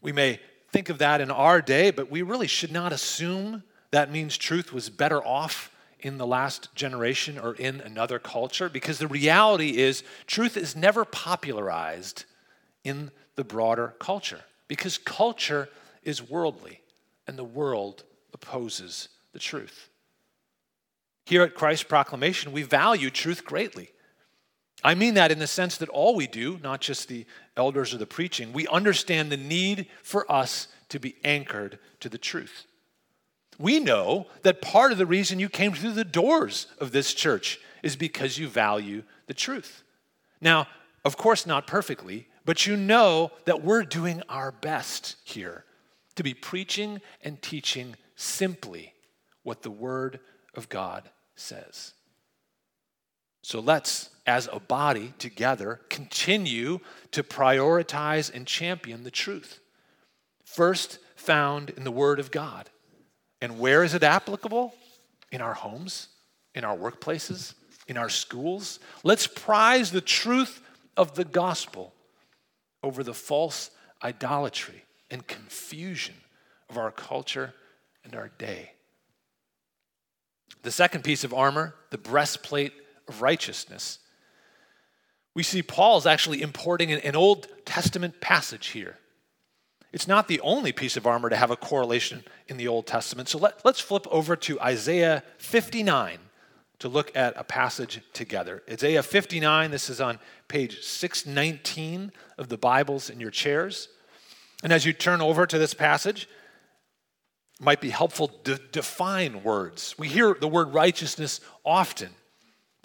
We 0.00 0.12
may 0.12 0.40
think 0.70 0.88
of 0.88 0.98
that 0.98 1.20
in 1.20 1.30
our 1.30 1.60
day, 1.60 1.90
but 1.90 2.10
we 2.10 2.22
really 2.22 2.46
should 2.46 2.72
not 2.72 2.92
assume 2.92 3.62
that 3.90 4.12
means 4.12 4.36
truth 4.36 4.72
was 4.72 4.90
better 4.90 5.24
off 5.24 5.74
in 6.00 6.18
the 6.18 6.26
last 6.26 6.74
generation 6.74 7.38
or 7.38 7.54
in 7.54 7.80
another 7.80 8.18
culture 8.18 8.68
because 8.68 8.98
the 8.98 9.08
reality 9.08 9.78
is 9.78 10.04
truth 10.26 10.56
is 10.56 10.76
never 10.76 11.04
popularized 11.04 12.24
in 12.84 13.10
the 13.34 13.44
broader 13.44 13.94
culture 13.98 14.40
because 14.68 14.98
culture 14.98 15.68
is 16.02 16.28
worldly 16.28 16.80
and 17.26 17.36
the 17.36 17.44
world 17.44 18.04
opposes 18.32 19.08
the 19.32 19.38
truth. 19.38 19.88
Here 21.26 21.42
at 21.42 21.54
Christ's 21.54 21.84
Proclamation, 21.84 22.52
we 22.52 22.62
value 22.62 23.10
truth 23.10 23.44
greatly. 23.44 23.90
I 24.84 24.94
mean 24.94 25.14
that 25.14 25.32
in 25.32 25.38
the 25.38 25.46
sense 25.46 25.76
that 25.78 25.88
all 25.88 26.14
we 26.14 26.26
do, 26.26 26.60
not 26.62 26.80
just 26.80 27.08
the 27.08 27.26
elders 27.56 27.92
or 27.92 27.98
the 27.98 28.06
preaching, 28.06 28.52
we 28.52 28.68
understand 28.68 29.30
the 29.30 29.36
need 29.36 29.86
for 30.02 30.30
us 30.30 30.68
to 30.90 31.00
be 31.00 31.16
anchored 31.24 31.78
to 32.00 32.08
the 32.08 32.18
truth. 32.18 32.66
We 33.58 33.80
know 33.80 34.28
that 34.42 34.62
part 34.62 34.92
of 34.92 34.98
the 34.98 35.06
reason 35.06 35.40
you 35.40 35.48
came 35.48 35.72
through 35.72 35.92
the 35.92 36.04
doors 36.04 36.68
of 36.78 36.92
this 36.92 37.12
church 37.12 37.58
is 37.82 37.96
because 37.96 38.38
you 38.38 38.46
value 38.46 39.02
the 39.26 39.34
truth. 39.34 39.82
Now, 40.40 40.68
of 41.04 41.16
course, 41.16 41.44
not 41.44 41.66
perfectly, 41.66 42.28
but 42.44 42.66
you 42.66 42.76
know 42.76 43.32
that 43.44 43.62
we're 43.62 43.82
doing 43.82 44.22
our 44.28 44.52
best 44.52 45.16
here 45.24 45.64
to 46.14 46.22
be 46.22 46.34
preaching 46.34 47.00
and 47.22 47.40
teaching 47.42 47.96
simply 48.14 48.94
what 49.42 49.62
the 49.62 49.70
Word 49.70 50.20
of 50.54 50.68
God 50.68 51.10
says. 51.34 51.94
So 53.48 53.60
let's, 53.60 54.10
as 54.26 54.46
a 54.52 54.60
body 54.60 55.14
together, 55.18 55.80
continue 55.88 56.80
to 57.12 57.22
prioritize 57.22 58.30
and 58.30 58.46
champion 58.46 59.04
the 59.04 59.10
truth. 59.10 59.60
First 60.44 60.98
found 61.16 61.70
in 61.70 61.82
the 61.82 61.90
Word 61.90 62.20
of 62.20 62.30
God. 62.30 62.68
And 63.40 63.58
where 63.58 63.82
is 63.82 63.94
it 63.94 64.02
applicable? 64.02 64.74
In 65.32 65.40
our 65.40 65.54
homes, 65.54 66.08
in 66.54 66.62
our 66.62 66.76
workplaces, 66.76 67.54
in 67.86 67.96
our 67.96 68.10
schools. 68.10 68.80
Let's 69.02 69.26
prize 69.26 69.92
the 69.92 70.02
truth 70.02 70.60
of 70.94 71.14
the 71.14 71.24
gospel 71.24 71.94
over 72.82 73.02
the 73.02 73.14
false 73.14 73.70
idolatry 74.04 74.84
and 75.10 75.26
confusion 75.26 76.16
of 76.68 76.76
our 76.76 76.90
culture 76.90 77.54
and 78.04 78.14
our 78.14 78.28
day. 78.36 78.72
The 80.64 80.70
second 80.70 81.02
piece 81.02 81.24
of 81.24 81.32
armor, 81.32 81.74
the 81.88 81.96
breastplate 81.96 82.74
righteousness. 83.20 83.98
We 85.34 85.42
see 85.42 85.62
Paul's 85.62 86.06
actually 86.06 86.42
importing 86.42 86.92
an 86.92 87.16
Old 87.16 87.46
Testament 87.64 88.20
passage 88.20 88.68
here. 88.68 88.98
It's 89.92 90.08
not 90.08 90.28
the 90.28 90.40
only 90.40 90.72
piece 90.72 90.96
of 90.96 91.06
armor 91.06 91.30
to 91.30 91.36
have 91.36 91.50
a 91.50 91.56
correlation 91.56 92.24
in 92.46 92.56
the 92.56 92.68
Old 92.68 92.86
Testament. 92.86 93.28
So 93.28 93.38
let, 93.38 93.64
us 93.64 93.80
flip 93.80 94.06
over 94.10 94.36
to 94.36 94.60
Isaiah 94.60 95.22
59 95.38 96.18
to 96.80 96.88
look 96.88 97.14
at 97.16 97.34
a 97.36 97.44
passage 97.44 98.00
together. 98.12 98.62
Isaiah 98.70 99.02
59, 99.02 99.70
this 99.70 99.88
is 99.88 100.00
on 100.00 100.18
page 100.46 100.82
619 100.82 102.12
of 102.36 102.48
the 102.48 102.58
Bibles 102.58 103.10
in 103.10 103.18
your 103.18 103.30
chairs. 103.30 103.88
And 104.62 104.72
as 104.72 104.84
you 104.84 104.92
turn 104.92 105.20
over 105.20 105.46
to 105.46 105.58
this 105.58 105.74
passage, 105.74 106.28
might 107.60 107.80
be 107.80 107.90
helpful 107.90 108.28
to 108.28 108.56
define 108.70 109.42
words. 109.42 109.96
We 109.98 110.08
hear 110.08 110.36
the 110.38 110.48
word 110.48 110.72
righteousness 110.74 111.40
often, 111.64 112.10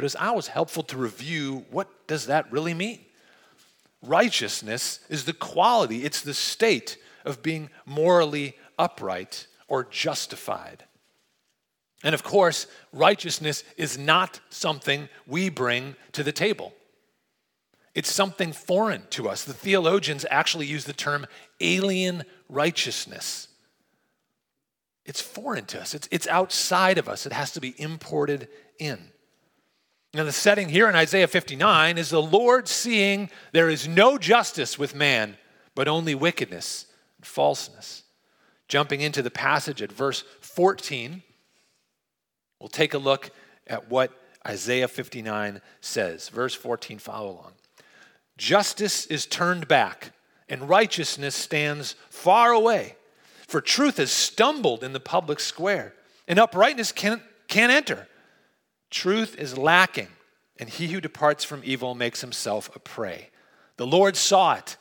but 0.03 0.07
it's 0.07 0.15
always 0.15 0.47
helpful 0.47 0.83
to 0.83 0.97
review 0.97 1.63
what 1.71 1.87
does 2.07 2.25
that 2.25 2.51
really 2.51 2.73
mean? 2.73 2.99
Righteousness 4.01 4.99
is 5.07 5.23
the 5.23 5.31
quality, 5.31 6.03
it's 6.03 6.19
the 6.19 6.33
state 6.33 6.97
of 7.23 7.41
being 7.41 7.69
morally 7.85 8.57
upright 8.77 9.47
or 9.69 9.85
justified. 9.85 10.83
And 12.03 12.13
of 12.13 12.21
course, 12.21 12.67
righteousness 12.91 13.63
is 13.77 13.97
not 13.97 14.41
something 14.49 15.07
we 15.25 15.47
bring 15.47 15.95
to 16.11 16.21
the 16.21 16.33
table. 16.33 16.73
It's 17.95 18.11
something 18.11 18.51
foreign 18.51 19.03
to 19.11 19.29
us. 19.29 19.45
The 19.45 19.53
theologians 19.53 20.25
actually 20.29 20.65
use 20.65 20.83
the 20.83 20.91
term 20.91 21.25
alien 21.61 22.23
righteousness. 22.49 23.47
It's 25.05 25.21
foreign 25.21 25.63
to 25.67 25.79
us, 25.79 25.93
it's, 25.93 26.09
it's 26.11 26.27
outside 26.27 26.97
of 26.97 27.07
us, 27.07 27.25
it 27.25 27.31
has 27.31 27.53
to 27.53 27.61
be 27.61 27.73
imported 27.77 28.49
in. 28.77 29.12
Now, 30.15 30.23
the 30.23 30.31
setting 30.31 30.69
here 30.69 30.87
in 30.87 30.95
Isaiah 30.95 31.27
59 31.27 31.97
is 31.97 32.11
the 32.11 32.21
Lord 32.21 32.67
seeing 32.67 33.31
there 33.51 33.69
is 33.69 33.87
no 33.87 34.19
justice 34.19 34.77
with 34.77 34.93
man, 34.93 35.37
but 35.73 35.87
only 35.87 36.13
wickedness 36.13 36.85
and 37.17 37.25
falseness. 37.25 38.03
Jumping 38.67 39.01
into 39.01 39.23
the 39.23 39.31
passage 39.31 39.81
at 39.81 39.91
verse 39.91 40.23
14, 40.41 41.23
we'll 42.59 42.69
take 42.69 42.93
a 42.93 42.99
look 42.99 43.31
at 43.65 43.89
what 43.89 44.11
Isaiah 44.47 44.87
59 44.87 45.61
says. 45.81 46.29
Verse 46.29 46.53
14, 46.53 46.99
follow 46.99 47.31
along. 47.31 47.53
Justice 48.37 49.07
is 49.07 49.25
turned 49.25 49.67
back, 49.67 50.11
and 50.47 50.69
righteousness 50.69 51.33
stands 51.33 51.95
far 52.09 52.51
away. 52.51 52.97
For 53.47 53.61
truth 53.61 53.97
has 53.97 54.11
stumbled 54.11 54.83
in 54.83 54.93
the 54.93 54.99
public 54.99 55.39
square, 55.39 55.93
and 56.27 56.37
uprightness 56.37 56.91
can't, 56.91 57.23
can't 57.47 57.71
enter. 57.71 58.07
Truth 58.93 59.39
is 59.39 59.57
lacking, 59.57 60.09
and 60.59 60.69
he 60.69 60.89
who 60.89 61.01
departs 61.01 61.43
from 61.43 61.63
evil 61.65 61.95
makes 61.95 62.21
himself 62.21 62.73
a 62.75 62.79
prey. 62.79 63.31
The 63.77 63.87
Lord 63.87 64.15
saw 64.15 64.53
it, 64.53 64.77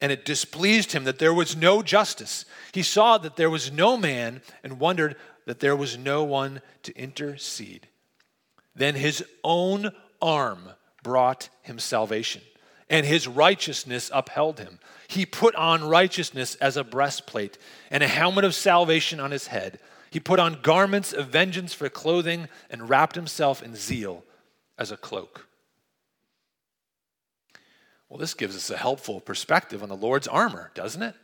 and 0.00 0.10
it 0.10 0.24
displeased 0.24 0.90
him 0.90 1.04
that 1.04 1.20
there 1.20 1.32
was 1.32 1.56
no 1.56 1.80
justice. 1.80 2.46
He 2.72 2.82
saw 2.82 3.16
that 3.18 3.36
there 3.36 3.48
was 3.48 3.70
no 3.70 3.96
man, 3.96 4.42
and 4.64 4.80
wondered 4.80 5.14
that 5.46 5.60
there 5.60 5.76
was 5.76 5.96
no 5.96 6.24
one 6.24 6.62
to 6.82 6.98
intercede. 6.98 7.86
Then 8.74 8.96
his 8.96 9.24
own 9.44 9.92
arm 10.20 10.70
brought 11.04 11.48
him 11.62 11.78
salvation, 11.78 12.42
and 12.90 13.06
his 13.06 13.28
righteousness 13.28 14.10
upheld 14.12 14.58
him. 14.58 14.80
He 15.06 15.24
put 15.24 15.54
on 15.54 15.84
righteousness 15.84 16.56
as 16.56 16.76
a 16.76 16.82
breastplate, 16.82 17.56
and 17.88 18.02
a 18.02 18.08
helmet 18.08 18.44
of 18.44 18.56
salvation 18.56 19.20
on 19.20 19.30
his 19.30 19.46
head. 19.46 19.78
He 20.14 20.20
put 20.20 20.38
on 20.38 20.60
garments 20.62 21.12
of 21.12 21.26
vengeance 21.26 21.74
for 21.74 21.88
clothing 21.88 22.48
and 22.70 22.88
wrapped 22.88 23.16
himself 23.16 23.60
in 23.64 23.74
zeal 23.74 24.22
as 24.78 24.92
a 24.92 24.96
cloak. 24.96 25.48
Well, 28.08 28.20
this 28.20 28.32
gives 28.32 28.54
us 28.54 28.70
a 28.70 28.76
helpful 28.76 29.18
perspective 29.18 29.82
on 29.82 29.88
the 29.88 29.96
Lord's 29.96 30.28
armor, 30.28 30.70
doesn't 30.72 31.02
it? 31.02 31.16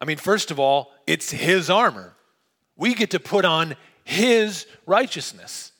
I 0.00 0.04
mean, 0.04 0.18
first 0.18 0.52
of 0.52 0.60
all, 0.60 0.92
it's 1.04 1.32
his 1.32 1.68
armor. 1.68 2.14
We 2.76 2.94
get 2.94 3.10
to 3.10 3.18
put 3.18 3.44
on 3.44 3.74
his 4.04 4.68
righteousness. 4.86 5.72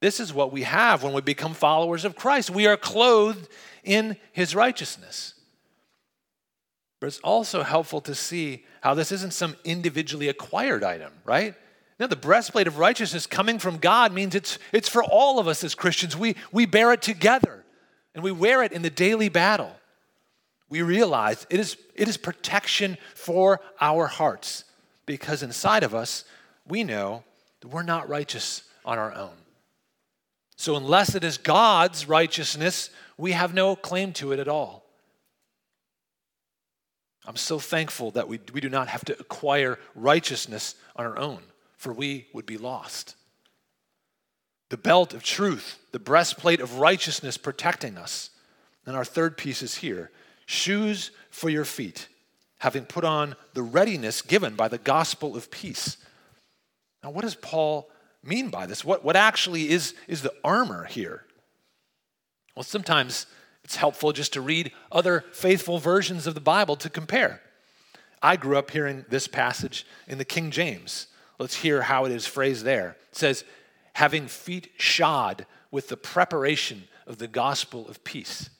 This 0.00 0.18
is 0.18 0.34
what 0.34 0.50
we 0.50 0.64
have 0.64 1.04
when 1.04 1.12
we 1.12 1.20
become 1.20 1.54
followers 1.54 2.04
of 2.04 2.16
Christ. 2.16 2.50
We 2.50 2.66
are 2.66 2.76
clothed 2.76 3.48
in 3.84 4.16
his 4.32 4.56
righteousness. 4.56 5.34
But 7.02 7.08
it's 7.08 7.18
also 7.18 7.64
helpful 7.64 8.00
to 8.02 8.14
see 8.14 8.64
how 8.80 8.94
this 8.94 9.10
isn't 9.10 9.32
some 9.32 9.56
individually 9.64 10.28
acquired 10.28 10.84
item, 10.84 11.12
right? 11.24 11.56
Now, 11.98 12.06
the 12.06 12.14
breastplate 12.14 12.68
of 12.68 12.78
righteousness 12.78 13.26
coming 13.26 13.58
from 13.58 13.78
God 13.78 14.12
means 14.12 14.36
it's, 14.36 14.56
it's 14.70 14.88
for 14.88 15.02
all 15.02 15.40
of 15.40 15.48
us 15.48 15.64
as 15.64 15.74
Christians. 15.74 16.16
We, 16.16 16.36
we 16.52 16.64
bear 16.64 16.92
it 16.92 17.02
together 17.02 17.64
and 18.14 18.22
we 18.22 18.30
wear 18.30 18.62
it 18.62 18.70
in 18.70 18.82
the 18.82 18.88
daily 18.88 19.28
battle. 19.28 19.72
We 20.68 20.82
realize 20.82 21.44
it 21.50 21.58
is, 21.58 21.76
it 21.96 22.06
is 22.06 22.16
protection 22.16 22.96
for 23.16 23.60
our 23.80 24.06
hearts 24.06 24.62
because 25.04 25.42
inside 25.42 25.82
of 25.82 25.96
us, 25.96 26.24
we 26.68 26.84
know 26.84 27.24
that 27.62 27.68
we're 27.68 27.82
not 27.82 28.08
righteous 28.08 28.62
on 28.84 29.00
our 29.00 29.12
own. 29.12 29.34
So, 30.54 30.76
unless 30.76 31.16
it 31.16 31.24
is 31.24 31.36
God's 31.36 32.06
righteousness, 32.06 32.90
we 33.18 33.32
have 33.32 33.54
no 33.54 33.74
claim 33.74 34.12
to 34.12 34.30
it 34.30 34.38
at 34.38 34.46
all. 34.46 34.81
I'm 37.26 37.36
so 37.36 37.58
thankful 37.58 38.10
that 38.12 38.28
we, 38.28 38.40
we 38.52 38.60
do 38.60 38.68
not 38.68 38.88
have 38.88 39.04
to 39.06 39.18
acquire 39.18 39.78
righteousness 39.94 40.74
on 40.96 41.06
our 41.06 41.18
own, 41.18 41.40
for 41.76 41.92
we 41.92 42.26
would 42.32 42.46
be 42.46 42.58
lost. 42.58 43.14
The 44.70 44.76
belt 44.76 45.14
of 45.14 45.22
truth, 45.22 45.78
the 45.92 45.98
breastplate 45.98 46.60
of 46.60 46.78
righteousness 46.78 47.36
protecting 47.36 47.96
us. 47.96 48.30
And 48.86 48.96
our 48.96 49.04
third 49.04 49.36
piece 49.36 49.62
is 49.62 49.76
here 49.76 50.10
shoes 50.46 51.12
for 51.30 51.48
your 51.48 51.64
feet, 51.64 52.08
having 52.58 52.84
put 52.84 53.04
on 53.04 53.36
the 53.54 53.62
readiness 53.62 54.22
given 54.22 54.54
by 54.54 54.68
the 54.68 54.78
gospel 54.78 55.36
of 55.36 55.50
peace. 55.50 55.96
Now, 57.02 57.10
what 57.10 57.22
does 57.22 57.36
Paul 57.36 57.88
mean 58.24 58.48
by 58.50 58.66
this? 58.66 58.84
What, 58.84 59.04
what 59.04 59.16
actually 59.16 59.70
is, 59.70 59.94
is 60.08 60.22
the 60.22 60.34
armor 60.44 60.84
here? 60.84 61.24
Well, 62.56 62.64
sometimes 62.64 63.26
it's 63.64 63.76
helpful 63.76 64.12
just 64.12 64.32
to 64.34 64.40
read 64.40 64.72
other 64.90 65.24
faithful 65.32 65.78
versions 65.78 66.26
of 66.26 66.34
the 66.34 66.40
Bible 66.40 66.76
to 66.76 66.90
compare. 66.90 67.40
I 68.22 68.36
grew 68.36 68.56
up 68.56 68.70
hearing 68.70 69.04
this 69.08 69.26
passage 69.26 69.86
in 70.06 70.18
the 70.18 70.24
King 70.24 70.50
James. 70.50 71.08
Let's 71.38 71.56
hear 71.56 71.82
how 71.82 72.04
it 72.04 72.12
is 72.12 72.26
phrased 72.26 72.64
there. 72.64 72.96
It 73.10 73.16
says, 73.16 73.44
having 73.94 74.26
feet 74.26 74.70
shod 74.76 75.46
with 75.70 75.88
the 75.88 75.96
preparation 75.96 76.84
of 77.06 77.18
the 77.18 77.28
gospel 77.28 77.88
of 77.88 78.04
peace. 78.04 78.50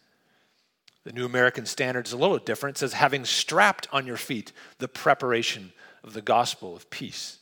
The 1.05 1.13
New 1.13 1.25
American 1.25 1.67
Standard 1.67 2.07
is 2.07 2.13
a 2.13 2.17
little 2.17 2.39
different. 2.39 2.77
It 2.77 2.81
says, 2.81 2.93
having 2.93 3.25
strapped 3.25 3.89
on 3.93 4.07
your 4.07 4.17
feet 4.17 4.53
the 4.79 4.89
preparation 4.89 5.73
of 6.05 6.13
the 6.13 6.23
gospel 6.23 6.75
of 6.77 6.91
peace. 6.91 7.39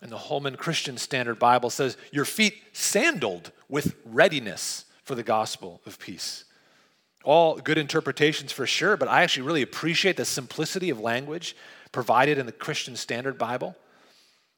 And 0.00 0.10
the 0.12 0.18
Holman 0.18 0.56
Christian 0.56 0.96
Standard 0.96 1.38
Bible 1.38 1.70
says, 1.70 1.96
your 2.12 2.24
feet 2.24 2.54
sandaled 2.72 3.52
with 3.68 3.96
readiness 4.04 4.84
for 5.02 5.14
the 5.14 5.22
gospel 5.22 5.80
of 5.86 5.98
peace. 5.98 6.44
All 7.24 7.56
good 7.56 7.78
interpretations 7.78 8.52
for 8.52 8.66
sure, 8.66 8.96
but 8.96 9.08
I 9.08 9.22
actually 9.22 9.46
really 9.46 9.62
appreciate 9.62 10.16
the 10.16 10.24
simplicity 10.24 10.90
of 10.90 11.00
language 11.00 11.56
provided 11.92 12.38
in 12.38 12.46
the 12.46 12.52
Christian 12.52 12.96
Standard 12.96 13.38
Bible. 13.38 13.76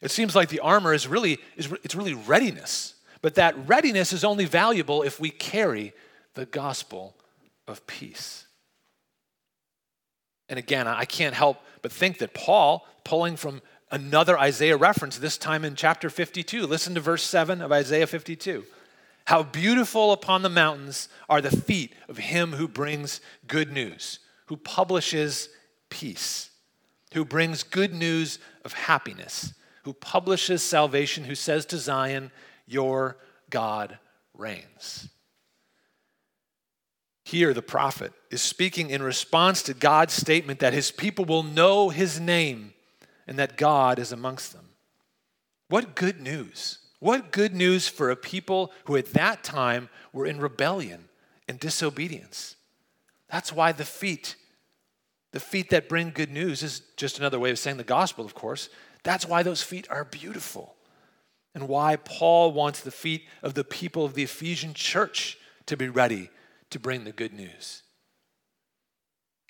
It 0.01 0.11
seems 0.11 0.35
like 0.35 0.49
the 0.49 0.61
armor 0.61 0.95
is 0.95 1.07
really, 1.07 1.39
is, 1.57 1.73
it's 1.83 1.95
really 1.95 2.15
readiness, 2.15 2.95
but 3.23 3.35
that 3.35 3.69
readiness 3.69 4.13
is 4.13 4.25
only 4.25 4.45
valuable 4.45 5.03
if 5.03 5.21
we 5.21 5.31
carry 5.31 5.93
the 6.35 6.47
gospel 6.47 7.15
of 7.67 7.87
peace. 7.87 8.47
And 10.49 10.59
again, 10.59 10.87
I 10.89 11.05
can't 11.05 11.35
help 11.35 11.59
but 11.83 11.93
think 11.93 12.19
that 12.19 12.35
Paul, 12.35 12.87
pulling 13.05 13.37
from 13.37 13.63
another 13.91 14.39
Isaiah 14.39 14.77
reference, 14.77 15.19
this 15.19 15.39
time 15.39 15.65
in 15.65 15.77
chapter 15.77 16.11
52, 16.11 16.67
listen 16.67 16.95
to 16.95 17.01
verse 17.01 17.23
7 17.23 17.63
of 17.63 17.73
Isaiah 17.73 18.07
52. 18.07 18.65
How 19.31 19.45
beautiful 19.45 20.11
upon 20.11 20.43
the 20.43 20.49
mountains 20.49 21.09
are 21.29 21.41
the 21.41 21.57
feet 21.57 21.95
of 22.09 22.17
him 22.19 22.55
who 22.55 22.67
brings 22.67 23.21
good 23.47 23.71
news, 23.71 24.19
who 24.47 24.57
publishes 24.57 25.51
peace, 25.89 26.51
who 27.15 27.25
brings 27.25 27.63
good 27.63 27.95
news 27.95 28.41
of 28.65 28.73
happiness, 28.73 29.55
who 29.85 29.93
publishes 29.93 30.65
salvation, 30.65 31.23
who 31.23 31.37
says 31.37 31.65
to 31.67 31.79
Zion, 31.79 32.33
Your 32.67 33.19
God 33.51 34.01
reigns. 34.37 35.09
Here, 37.25 37.55
the 37.55 37.63
prophet 37.63 38.13
is 38.33 38.43
speaking 38.43 38.91
in 38.91 39.01
response 39.01 39.63
to 39.63 39.75
God's 39.75 40.13
statement 40.13 40.59
that 40.59 40.75
his 40.75 40.91
people 40.91 41.25
will 41.25 41.45
know 41.45 41.91
his 41.91 42.19
name 42.19 42.75
and 43.29 43.39
that 43.39 43.57
God 43.57 44.01
is 44.01 44.11
amongst 44.11 44.53
them. 44.53 44.71
What 45.69 45.95
good 45.95 46.21
news! 46.21 46.80
What 47.01 47.33
good 47.33 47.55
news 47.55 47.89
for 47.89 48.11
a 48.11 48.17
people 48.17 48.73
who 48.85 48.97
at 48.97 49.13
that 49.15 49.43
time 49.43 49.89
were 50.13 50.27
in 50.27 50.39
rebellion 50.39 51.09
and 51.49 51.59
disobedience. 51.59 52.55
That's 53.29 53.53
why 53.53 53.73
the 53.73 53.85
feet, 53.85 54.37
the 55.33 55.41
feet 55.41 55.71
that 55.71 55.89
bring 55.89 56.11
good 56.11 56.31
news, 56.31 56.63
is 56.63 56.83
just 56.97 57.19
another 57.19 57.41
way 57.41 57.51
of 57.51 57.59
saying 57.59 57.79
the 57.79 57.85
gospel, 57.85 58.25
of 58.25 58.35
course. 58.35 58.69
That's 59.03 59.27
why 59.27 59.43
those 59.43 59.63
feet 59.63 59.89
are 59.91 60.05
beautiful. 60.05 60.77
And 61.55 61.67
why 61.67 61.97
Paul 61.97 62.53
wants 62.53 62.81
the 62.81 62.93
feet 62.93 63.25
of 63.43 63.55
the 63.55 63.65
people 63.65 64.05
of 64.05 64.15
the 64.15 64.23
Ephesian 64.23 64.75
church 64.75 65.39
to 65.67 65.77
be 65.77 65.89
ready 65.89 66.31
to 66.71 66.79
bring 66.79 67.03
the 67.03 67.13
good 67.13 67.33
news. 67.33 67.83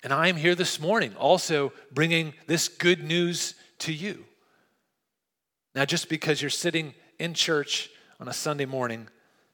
And 0.03 0.11
I 0.11 0.27
am 0.27 0.37
here 0.37 0.55
this 0.55 0.79
morning 0.79 1.15
also 1.15 1.71
bringing 1.91 2.33
this 2.47 2.67
good 2.67 3.03
news 3.03 3.53
to 3.79 3.93
you. 3.93 4.25
Now, 5.75 5.85
just 5.85 6.09
because 6.09 6.41
you're 6.41 6.49
sitting 6.49 6.95
in 7.21 7.35
church 7.35 7.91
on 8.19 8.27
a 8.27 8.33
Sunday 8.33 8.65
morning 8.65 9.07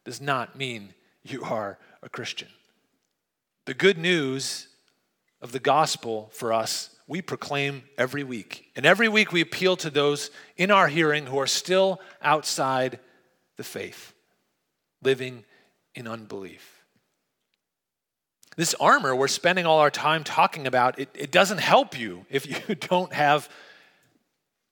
does 0.05 0.21
not 0.21 0.57
mean 0.57 0.93
you 1.21 1.43
are 1.43 1.77
a 2.01 2.07
Christian. 2.07 2.47
The 3.65 3.73
good 3.73 3.97
news 3.97 4.69
of 5.41 5.51
the 5.51 5.59
gospel 5.59 6.29
for 6.31 6.53
us, 6.53 6.95
we 7.07 7.21
proclaim 7.21 7.83
every 7.97 8.23
week. 8.23 8.71
And 8.77 8.85
every 8.85 9.09
week 9.09 9.33
we 9.33 9.41
appeal 9.41 9.75
to 9.77 9.89
those 9.89 10.31
in 10.55 10.71
our 10.71 10.87
hearing 10.87 11.25
who 11.25 11.39
are 11.39 11.47
still 11.47 11.99
outside 12.21 12.99
the 13.57 13.65
faith, 13.65 14.13
living 15.03 15.43
in 15.93 16.07
unbelief. 16.07 16.85
This 18.55 18.75
armor 18.75 19.13
we're 19.13 19.27
spending 19.27 19.65
all 19.65 19.79
our 19.79 19.91
time 19.91 20.23
talking 20.23 20.67
about, 20.67 20.99
it, 20.99 21.09
it 21.13 21.31
doesn't 21.31 21.59
help 21.59 21.99
you 21.99 22.25
if 22.29 22.47
you 22.47 22.75
don't 22.79 23.11
have 23.11 23.49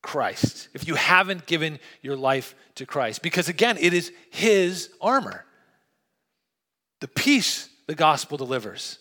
Christ, 0.05 0.69
if 0.75 0.87
you 0.87 0.93
haven't 0.93 1.47
given 1.47 1.79
your 2.03 2.15
life 2.15 2.53
to 2.75 2.85
Christ. 2.85 3.23
Because 3.23 3.49
again, 3.49 3.75
it 3.81 3.91
is 3.91 4.11
His 4.29 4.91
armor. 5.01 5.45
The 7.01 7.07
peace 7.07 7.69
the 7.87 7.95
gospel 7.95 8.37
delivers. 8.37 8.99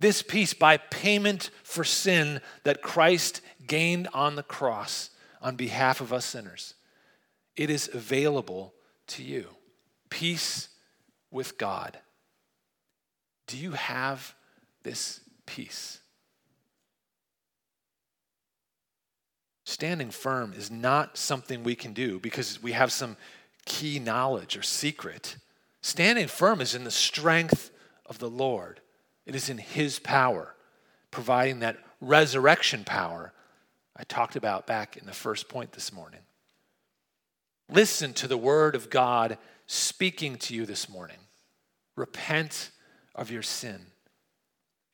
This 0.00 0.22
peace 0.22 0.54
by 0.54 0.76
payment 0.76 1.50
for 1.62 1.84
sin 1.84 2.40
that 2.64 2.82
Christ 2.82 3.42
gained 3.64 4.08
on 4.12 4.34
the 4.34 4.42
cross 4.42 5.10
on 5.40 5.54
behalf 5.54 6.00
of 6.00 6.12
us 6.12 6.24
sinners. 6.24 6.74
It 7.54 7.70
is 7.70 7.88
available 7.94 8.74
to 9.08 9.22
you. 9.22 9.46
Peace 10.10 10.68
with 11.30 11.58
God. 11.58 11.96
Do 13.46 13.56
you 13.56 13.70
have 13.70 14.34
this 14.82 15.20
peace? 15.46 16.00
Standing 19.68 20.10
firm 20.10 20.54
is 20.56 20.70
not 20.70 21.18
something 21.18 21.62
we 21.62 21.74
can 21.74 21.92
do 21.92 22.18
because 22.20 22.62
we 22.62 22.72
have 22.72 22.90
some 22.90 23.18
key 23.66 23.98
knowledge 23.98 24.56
or 24.56 24.62
secret. 24.62 25.36
Standing 25.82 26.26
firm 26.26 26.62
is 26.62 26.74
in 26.74 26.84
the 26.84 26.90
strength 26.90 27.70
of 28.06 28.18
the 28.18 28.30
Lord, 28.30 28.80
it 29.26 29.34
is 29.34 29.50
in 29.50 29.58
His 29.58 29.98
power, 29.98 30.54
providing 31.10 31.58
that 31.58 31.76
resurrection 32.00 32.82
power 32.82 33.34
I 33.94 34.04
talked 34.04 34.36
about 34.36 34.66
back 34.66 34.96
in 34.96 35.04
the 35.04 35.12
first 35.12 35.50
point 35.50 35.72
this 35.72 35.92
morning. 35.92 36.20
Listen 37.68 38.14
to 38.14 38.26
the 38.26 38.38
word 38.38 38.74
of 38.74 38.88
God 38.88 39.36
speaking 39.66 40.36
to 40.36 40.54
you 40.54 40.64
this 40.64 40.88
morning. 40.88 41.18
Repent 41.94 42.70
of 43.14 43.30
your 43.30 43.42
sin. 43.42 43.88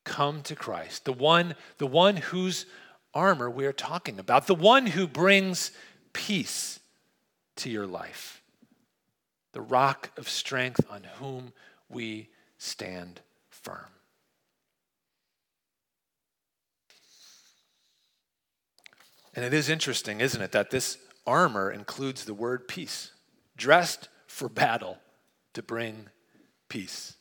Come 0.02 0.42
to 0.42 0.56
Christ, 0.56 1.04
the 1.04 1.12
one, 1.12 1.54
the 1.78 1.86
one 1.86 2.16
whose 2.16 2.66
armor 3.14 3.48
we 3.48 3.66
are 3.66 3.72
talking 3.72 4.18
about, 4.18 4.46
the 4.46 4.54
one 4.54 4.86
who 4.86 5.06
brings 5.06 5.70
peace 6.12 6.80
to 7.56 7.70
your 7.70 7.86
life, 7.86 8.42
the 9.52 9.60
rock 9.60 10.10
of 10.16 10.28
strength 10.28 10.80
on 10.90 11.04
whom 11.18 11.52
we 11.88 12.28
stand 12.58 13.20
firm. 13.48 13.90
And 19.34 19.44
it 19.44 19.52
is 19.52 19.68
interesting, 19.68 20.20
isn't 20.20 20.40
it, 20.40 20.52
that 20.52 20.70
this 20.70 20.98
armor 21.26 21.70
includes 21.70 22.24
the 22.24 22.34
word 22.34 22.68
peace, 22.68 23.10
dressed 23.56 24.08
for 24.26 24.48
battle 24.48 24.98
to 25.54 25.62
bring 25.62 26.08
peace. 26.68 27.14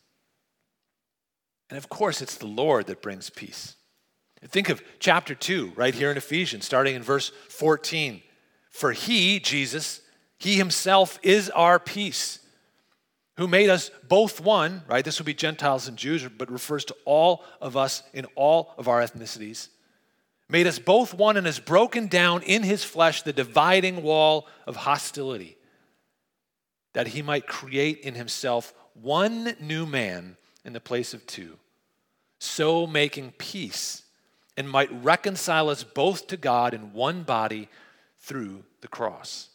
And 1.69 1.77
of 1.77 1.89
course, 1.89 2.21
it's 2.21 2.37
the 2.37 2.45
Lord 2.45 2.87
that 2.87 3.01
brings 3.01 3.29
peace. 3.29 3.75
Think 4.47 4.69
of 4.69 4.81
chapter 4.99 5.35
2 5.35 5.73
right 5.75 5.93
here 5.93 6.11
in 6.11 6.17
Ephesians, 6.17 6.65
starting 6.65 6.95
in 6.95 7.03
verse 7.03 7.31
14. 7.49 8.21
For 8.71 8.91
he, 8.91 9.39
Jesus, 9.39 10.01
he 10.37 10.57
himself 10.57 11.19
is 11.23 11.49
our 11.51 11.79
peace, 11.79 12.39
who 13.37 13.47
made 13.47 13.69
us 13.69 13.89
both 14.07 14.41
one, 14.41 14.83
right? 14.87 15.05
This 15.05 15.19
would 15.19 15.25
be 15.25 15.33
Gentiles 15.33 15.87
and 15.87 15.97
Jews, 15.97 16.27
but 16.27 16.51
refers 16.51 16.85
to 16.85 16.95
all 17.05 17.43
of 17.61 17.77
us 17.77 18.03
in 18.13 18.25
all 18.35 18.73
of 18.77 18.87
our 18.87 19.01
ethnicities. 19.01 19.69
Made 20.49 20.67
us 20.67 20.77
both 20.77 21.13
one 21.13 21.37
and 21.37 21.45
has 21.45 21.59
broken 21.59 22.07
down 22.07 22.43
in 22.43 22.63
his 22.63 22.83
flesh 22.83 23.21
the 23.21 23.33
dividing 23.33 24.03
wall 24.03 24.47
of 24.67 24.75
hostility, 24.75 25.57
that 26.93 27.07
he 27.07 27.21
might 27.21 27.47
create 27.47 27.99
in 27.99 28.13
himself 28.13 28.73
one 28.93 29.55
new 29.59 29.85
man 29.85 30.37
in 30.63 30.73
the 30.73 30.79
place 30.79 31.13
of 31.13 31.25
two 31.25 31.57
so 32.43 32.85
making 32.85 33.33
peace, 33.37 34.02
and 34.55 34.69
might 34.69 35.03
reconcile 35.03 35.69
us 35.69 35.83
both 35.83 36.27
to 36.27 36.37
God 36.37 36.73
in 36.73 36.93
one 36.93 37.23
body 37.23 37.69
through 38.19 38.63
the 38.81 38.87
cross. 38.87 39.49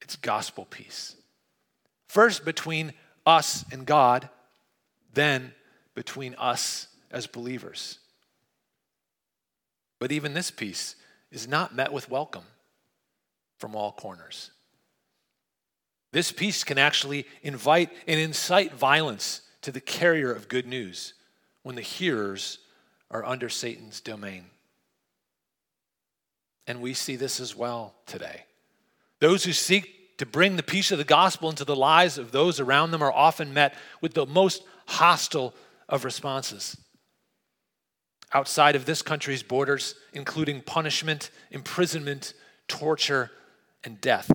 It's 0.00 0.16
gospel 0.16 0.66
peace. 0.68 1.16
First 2.08 2.44
between 2.44 2.92
us 3.26 3.64
and 3.70 3.84
God, 3.84 4.28
then 5.12 5.52
between 5.94 6.34
us 6.36 6.86
as 7.10 7.26
believers. 7.26 7.98
But 9.98 10.12
even 10.12 10.34
this 10.34 10.50
peace 10.50 10.94
is 11.30 11.48
not 11.48 11.74
met 11.74 11.92
with 11.92 12.10
welcome 12.10 12.44
from 13.58 13.74
all 13.74 13.92
corners. 13.92 14.50
This 16.12 16.32
peace 16.32 16.64
can 16.64 16.78
actually 16.78 17.26
invite 17.42 17.90
and 18.06 18.18
incite 18.18 18.72
violence 18.72 19.42
to 19.62 19.72
the 19.72 19.80
carrier 19.80 20.32
of 20.32 20.48
good 20.48 20.66
news 20.66 21.14
when 21.62 21.74
the 21.74 21.82
hearers 21.82 22.58
are 23.10 23.24
under 23.24 23.48
Satan's 23.48 24.00
domain. 24.00 24.44
And 26.66 26.80
we 26.82 26.94
see 26.94 27.16
this 27.16 27.40
as 27.40 27.56
well 27.56 27.94
today. 28.06 28.44
Those 29.20 29.44
who 29.44 29.52
seek 29.52 30.16
to 30.18 30.26
bring 30.26 30.56
the 30.56 30.62
peace 30.62 30.90
of 30.92 30.98
the 30.98 31.04
gospel 31.04 31.48
into 31.48 31.64
the 31.64 31.76
lives 31.76 32.18
of 32.18 32.32
those 32.32 32.60
around 32.60 32.90
them 32.90 33.02
are 33.02 33.12
often 33.12 33.54
met 33.54 33.74
with 34.00 34.14
the 34.14 34.26
most 34.26 34.62
hostile 34.86 35.54
of 35.88 36.04
responses. 36.04 36.76
outside 38.32 38.76
of 38.76 38.84
this 38.84 39.02
country's 39.02 39.42
borders, 39.42 39.94
including 40.12 40.60
punishment, 40.60 41.30
imprisonment, 41.50 42.34
torture, 42.66 43.30
and 43.84 44.00
death. 44.00 44.30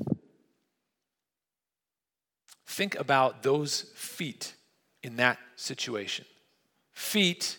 Think 2.65 2.95
about 2.95 3.43
those 3.43 3.81
feet 3.95 4.55
in 5.03 5.17
that 5.17 5.37
situation. 5.55 6.25
Feet 6.93 7.57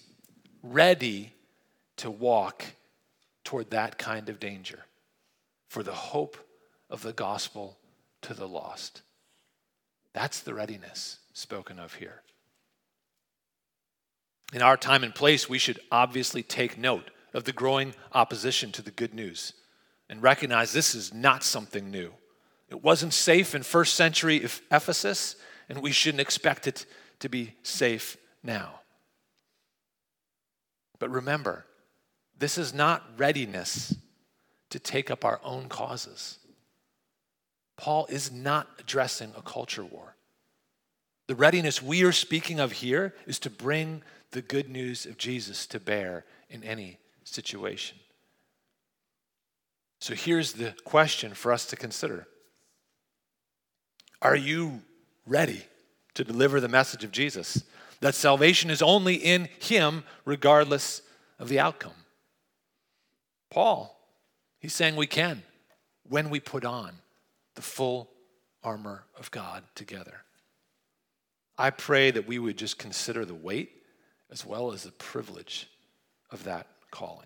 ready 0.64 1.32
to 1.98 2.10
walk 2.10 2.64
toward 3.44 3.70
that 3.70 3.98
kind 3.98 4.28
of 4.28 4.40
danger 4.40 4.80
for 5.68 5.82
the 5.82 5.92
hope 5.92 6.36
of 6.88 7.02
the 7.02 7.12
gospel 7.12 7.76
to 8.22 8.32
the 8.32 8.48
lost. 8.48 9.02
That's 10.14 10.40
the 10.40 10.54
readiness 10.54 11.18
spoken 11.34 11.78
of 11.78 11.94
here. 11.94 12.22
In 14.52 14.62
our 14.62 14.76
time 14.76 15.04
and 15.04 15.14
place, 15.14 15.48
we 15.48 15.58
should 15.58 15.80
obviously 15.92 16.42
take 16.42 16.78
note 16.78 17.10
of 17.34 17.44
the 17.44 17.52
growing 17.52 17.94
opposition 18.12 18.72
to 18.72 18.82
the 18.82 18.92
good 18.92 19.12
news 19.12 19.52
and 20.08 20.22
recognize 20.22 20.72
this 20.72 20.94
is 20.94 21.12
not 21.12 21.42
something 21.42 21.90
new. 21.90 22.12
It 22.70 22.82
wasn't 22.82 23.12
safe 23.12 23.54
in 23.54 23.62
first 23.62 23.94
century 23.94 24.36
Ephesus, 24.70 25.36
and 25.68 25.82
we 25.82 25.92
shouldn't 25.92 26.20
expect 26.20 26.66
it 26.66 26.86
to 27.18 27.28
be 27.28 27.54
safe 27.62 28.16
now. 28.42 28.80
But 31.04 31.10
remember, 31.10 31.66
this 32.38 32.56
is 32.56 32.72
not 32.72 33.04
readiness 33.18 33.94
to 34.70 34.78
take 34.78 35.10
up 35.10 35.22
our 35.22 35.38
own 35.44 35.68
causes. 35.68 36.38
Paul 37.76 38.06
is 38.06 38.32
not 38.32 38.68
addressing 38.78 39.30
a 39.36 39.42
culture 39.42 39.84
war. 39.84 40.16
The 41.26 41.34
readiness 41.34 41.82
we 41.82 42.04
are 42.04 42.10
speaking 42.10 42.58
of 42.58 42.72
here 42.72 43.14
is 43.26 43.38
to 43.40 43.50
bring 43.50 44.00
the 44.30 44.40
good 44.40 44.70
news 44.70 45.04
of 45.04 45.18
Jesus 45.18 45.66
to 45.66 45.78
bear 45.78 46.24
in 46.48 46.64
any 46.64 46.96
situation. 47.22 47.98
So 50.00 50.14
here's 50.14 50.54
the 50.54 50.74
question 50.84 51.34
for 51.34 51.52
us 51.52 51.66
to 51.66 51.76
consider 51.76 52.26
Are 54.22 54.36
you 54.36 54.80
ready 55.26 55.66
to 56.14 56.24
deliver 56.24 56.60
the 56.60 56.68
message 56.68 57.04
of 57.04 57.12
Jesus? 57.12 57.62
That 58.04 58.14
salvation 58.14 58.68
is 58.68 58.82
only 58.82 59.14
in 59.14 59.48
Him, 59.58 60.04
regardless 60.26 61.00
of 61.38 61.48
the 61.48 61.58
outcome. 61.58 61.94
Paul, 63.48 63.98
he's 64.58 64.74
saying 64.74 64.96
we 64.96 65.06
can 65.06 65.42
when 66.06 66.28
we 66.28 66.38
put 66.38 66.66
on 66.66 66.96
the 67.54 67.62
full 67.62 68.10
armor 68.62 69.04
of 69.18 69.30
God 69.30 69.62
together. 69.74 70.20
I 71.56 71.70
pray 71.70 72.10
that 72.10 72.26
we 72.26 72.38
would 72.38 72.58
just 72.58 72.76
consider 72.76 73.24
the 73.24 73.32
weight 73.32 73.70
as 74.30 74.44
well 74.44 74.72
as 74.72 74.82
the 74.82 74.92
privilege 74.92 75.66
of 76.30 76.44
that 76.44 76.66
calling. 76.90 77.24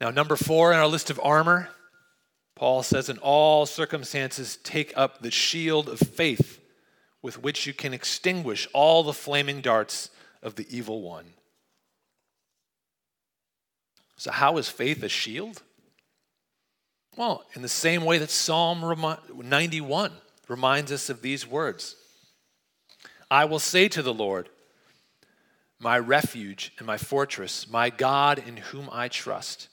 Now, 0.00 0.10
number 0.10 0.36
four 0.36 0.72
in 0.72 0.78
our 0.78 0.86
list 0.86 1.10
of 1.10 1.18
armor, 1.20 1.68
Paul 2.56 2.82
says, 2.82 3.08
in 3.08 3.18
all 3.18 3.66
circumstances, 3.66 4.58
take 4.64 4.92
up 4.96 5.20
the 5.20 5.30
shield 5.30 5.88
of 5.88 6.00
faith 6.00 6.58
with 7.22 7.42
which 7.42 7.66
you 7.66 7.74
can 7.74 7.92
extinguish 7.92 8.66
all 8.72 9.02
the 9.02 9.12
flaming 9.12 9.60
darts 9.60 10.10
of 10.42 10.56
the 10.56 10.66
evil 10.74 11.02
one. 11.02 11.34
So, 14.16 14.30
how 14.30 14.56
is 14.56 14.70
faith 14.70 15.02
a 15.02 15.08
shield? 15.08 15.62
Well, 17.16 17.44
in 17.54 17.60
the 17.60 17.68
same 17.68 18.04
way 18.04 18.18
that 18.18 18.30
Psalm 18.30 18.82
91 19.34 20.12
reminds 20.48 20.92
us 20.92 21.10
of 21.10 21.22
these 21.22 21.46
words 21.46 21.96
I 23.30 23.44
will 23.44 23.58
say 23.58 23.88
to 23.88 24.02
the 24.02 24.14
Lord, 24.14 24.48
my 25.78 25.98
refuge 25.98 26.72
and 26.78 26.86
my 26.86 26.96
fortress, 26.96 27.68
my 27.68 27.90
God 27.90 28.38
in 28.38 28.56
whom 28.56 28.88
I 28.90 29.08
trust. 29.08 29.68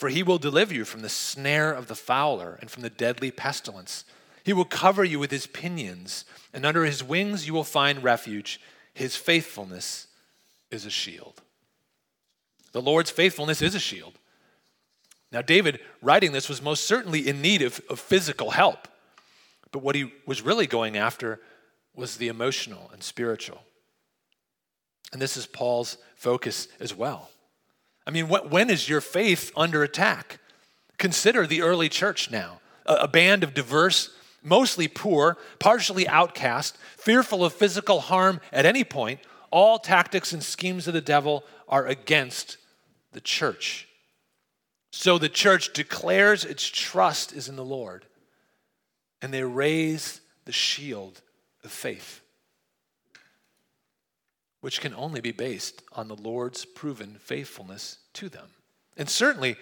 For 0.00 0.08
he 0.08 0.22
will 0.22 0.38
deliver 0.38 0.72
you 0.72 0.86
from 0.86 1.02
the 1.02 1.10
snare 1.10 1.74
of 1.74 1.86
the 1.86 1.94
fowler 1.94 2.56
and 2.62 2.70
from 2.70 2.82
the 2.82 2.88
deadly 2.88 3.30
pestilence. 3.30 4.06
He 4.42 4.54
will 4.54 4.64
cover 4.64 5.04
you 5.04 5.18
with 5.18 5.30
his 5.30 5.46
pinions, 5.46 6.24
and 6.54 6.64
under 6.64 6.86
his 6.86 7.04
wings 7.04 7.46
you 7.46 7.52
will 7.52 7.64
find 7.64 8.02
refuge. 8.02 8.62
His 8.94 9.14
faithfulness 9.14 10.06
is 10.70 10.86
a 10.86 10.90
shield. 10.90 11.42
The 12.72 12.80
Lord's 12.80 13.10
faithfulness 13.10 13.60
is 13.60 13.74
a 13.74 13.78
shield. 13.78 14.14
Now, 15.32 15.42
David, 15.42 15.80
writing 16.00 16.32
this, 16.32 16.48
was 16.48 16.62
most 16.62 16.84
certainly 16.84 17.28
in 17.28 17.42
need 17.42 17.60
of, 17.60 17.82
of 17.90 18.00
physical 18.00 18.52
help. 18.52 18.88
But 19.70 19.82
what 19.82 19.96
he 19.96 20.14
was 20.24 20.40
really 20.40 20.66
going 20.66 20.96
after 20.96 21.40
was 21.94 22.16
the 22.16 22.28
emotional 22.28 22.88
and 22.94 23.02
spiritual. 23.02 23.60
And 25.12 25.20
this 25.20 25.36
is 25.36 25.46
Paul's 25.46 25.98
focus 26.16 26.68
as 26.80 26.94
well. 26.94 27.28
I 28.10 28.12
mean, 28.12 28.26
when 28.26 28.70
is 28.70 28.88
your 28.88 29.00
faith 29.00 29.52
under 29.54 29.84
attack? 29.84 30.40
Consider 30.98 31.46
the 31.46 31.62
early 31.62 31.88
church 31.88 32.28
now 32.28 32.60
a 32.84 33.06
band 33.06 33.44
of 33.44 33.54
diverse, 33.54 34.10
mostly 34.42 34.88
poor, 34.88 35.38
partially 35.60 36.08
outcast, 36.08 36.76
fearful 36.96 37.44
of 37.44 37.52
physical 37.52 38.00
harm 38.00 38.40
at 38.52 38.66
any 38.66 38.82
point. 38.82 39.20
All 39.52 39.78
tactics 39.78 40.32
and 40.32 40.42
schemes 40.42 40.88
of 40.88 40.94
the 40.94 41.00
devil 41.00 41.44
are 41.68 41.86
against 41.86 42.56
the 43.12 43.20
church. 43.20 43.86
So 44.90 45.16
the 45.16 45.28
church 45.28 45.72
declares 45.72 46.44
its 46.44 46.66
trust 46.66 47.32
is 47.32 47.48
in 47.48 47.54
the 47.54 47.64
Lord, 47.64 48.06
and 49.22 49.32
they 49.32 49.44
raise 49.44 50.20
the 50.46 50.52
shield 50.52 51.22
of 51.62 51.70
faith, 51.70 52.22
which 54.62 54.80
can 54.80 54.94
only 54.94 55.20
be 55.20 55.30
based 55.30 55.84
on 55.92 56.08
the 56.08 56.16
Lord's 56.16 56.64
proven 56.64 57.14
faithfulness 57.20 57.98
to 58.14 58.28
them. 58.28 58.48
And 58.96 59.08
certainly, 59.08 59.56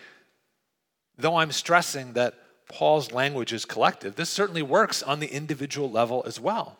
though 1.17 1.37
I'm 1.37 1.53
stressing 1.53 2.15
that 2.15 2.35
Paul's 2.69 3.13
language 3.13 3.53
is 3.53 3.65
collective, 3.65 4.17
this 4.17 4.31
certainly 4.31 4.63
works 4.63 5.03
on 5.03 5.21
the 5.21 5.29
individual 5.29 5.91
level 5.91 6.23
as 6.27 6.39
well. 6.39 6.79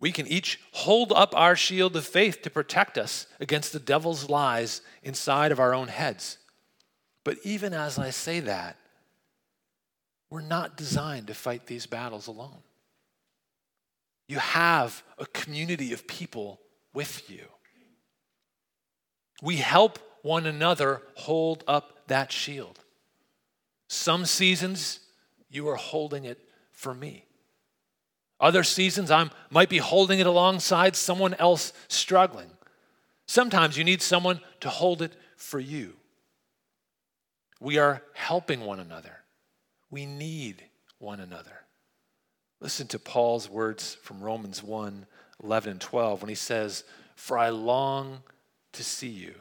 We 0.00 0.12
can 0.12 0.26
each 0.28 0.60
hold 0.72 1.12
up 1.12 1.34
our 1.36 1.56
shield 1.56 1.96
of 1.96 2.06
faith 2.06 2.42
to 2.42 2.50
protect 2.50 2.96
us 2.96 3.26
against 3.40 3.72
the 3.72 3.80
devil's 3.80 4.30
lies 4.30 4.80
inside 5.02 5.50
of 5.50 5.58
our 5.58 5.74
own 5.74 5.88
heads. 5.88 6.38
But 7.24 7.38
even 7.42 7.74
as 7.74 7.98
I 7.98 8.10
say 8.10 8.40
that, 8.40 8.76
we're 10.30 10.40
not 10.40 10.76
designed 10.76 11.26
to 11.28 11.34
fight 11.34 11.66
these 11.66 11.86
battles 11.86 12.26
alone. 12.26 12.62
You 14.28 14.38
have 14.38 15.02
a 15.18 15.26
community 15.26 15.92
of 15.92 16.06
people 16.06 16.60
with 16.92 17.28
you. 17.30 17.46
We 19.42 19.56
help 19.56 19.98
one 20.22 20.46
another 20.46 21.02
hold 21.14 21.64
up 21.66 22.06
that 22.08 22.32
shield. 22.32 22.80
Some 23.88 24.26
seasons, 24.26 25.00
you 25.48 25.68
are 25.68 25.76
holding 25.76 26.24
it 26.24 26.38
for 26.72 26.94
me. 26.94 27.24
Other 28.40 28.62
seasons, 28.62 29.10
I 29.10 29.30
might 29.50 29.68
be 29.68 29.78
holding 29.78 30.20
it 30.20 30.26
alongside 30.26 30.94
someone 30.94 31.34
else 31.34 31.72
struggling. 31.88 32.50
Sometimes 33.26 33.76
you 33.76 33.84
need 33.84 34.00
someone 34.00 34.40
to 34.60 34.68
hold 34.68 35.02
it 35.02 35.12
for 35.36 35.58
you. 35.58 35.94
We 37.60 37.78
are 37.78 38.02
helping 38.14 38.60
one 38.60 38.80
another. 38.80 39.18
We 39.90 40.06
need 40.06 40.64
one 40.98 41.20
another. 41.20 41.64
Listen 42.60 42.86
to 42.88 42.98
Paul's 42.98 43.48
words 43.48 43.96
from 44.02 44.20
Romans 44.20 44.62
1 44.62 45.06
11 45.44 45.70
and 45.70 45.80
12 45.80 46.22
when 46.22 46.28
he 46.28 46.34
says, 46.34 46.82
For 47.14 47.38
I 47.38 47.50
long 47.50 48.22
to 48.72 48.84
see 48.84 49.08
you, 49.08 49.34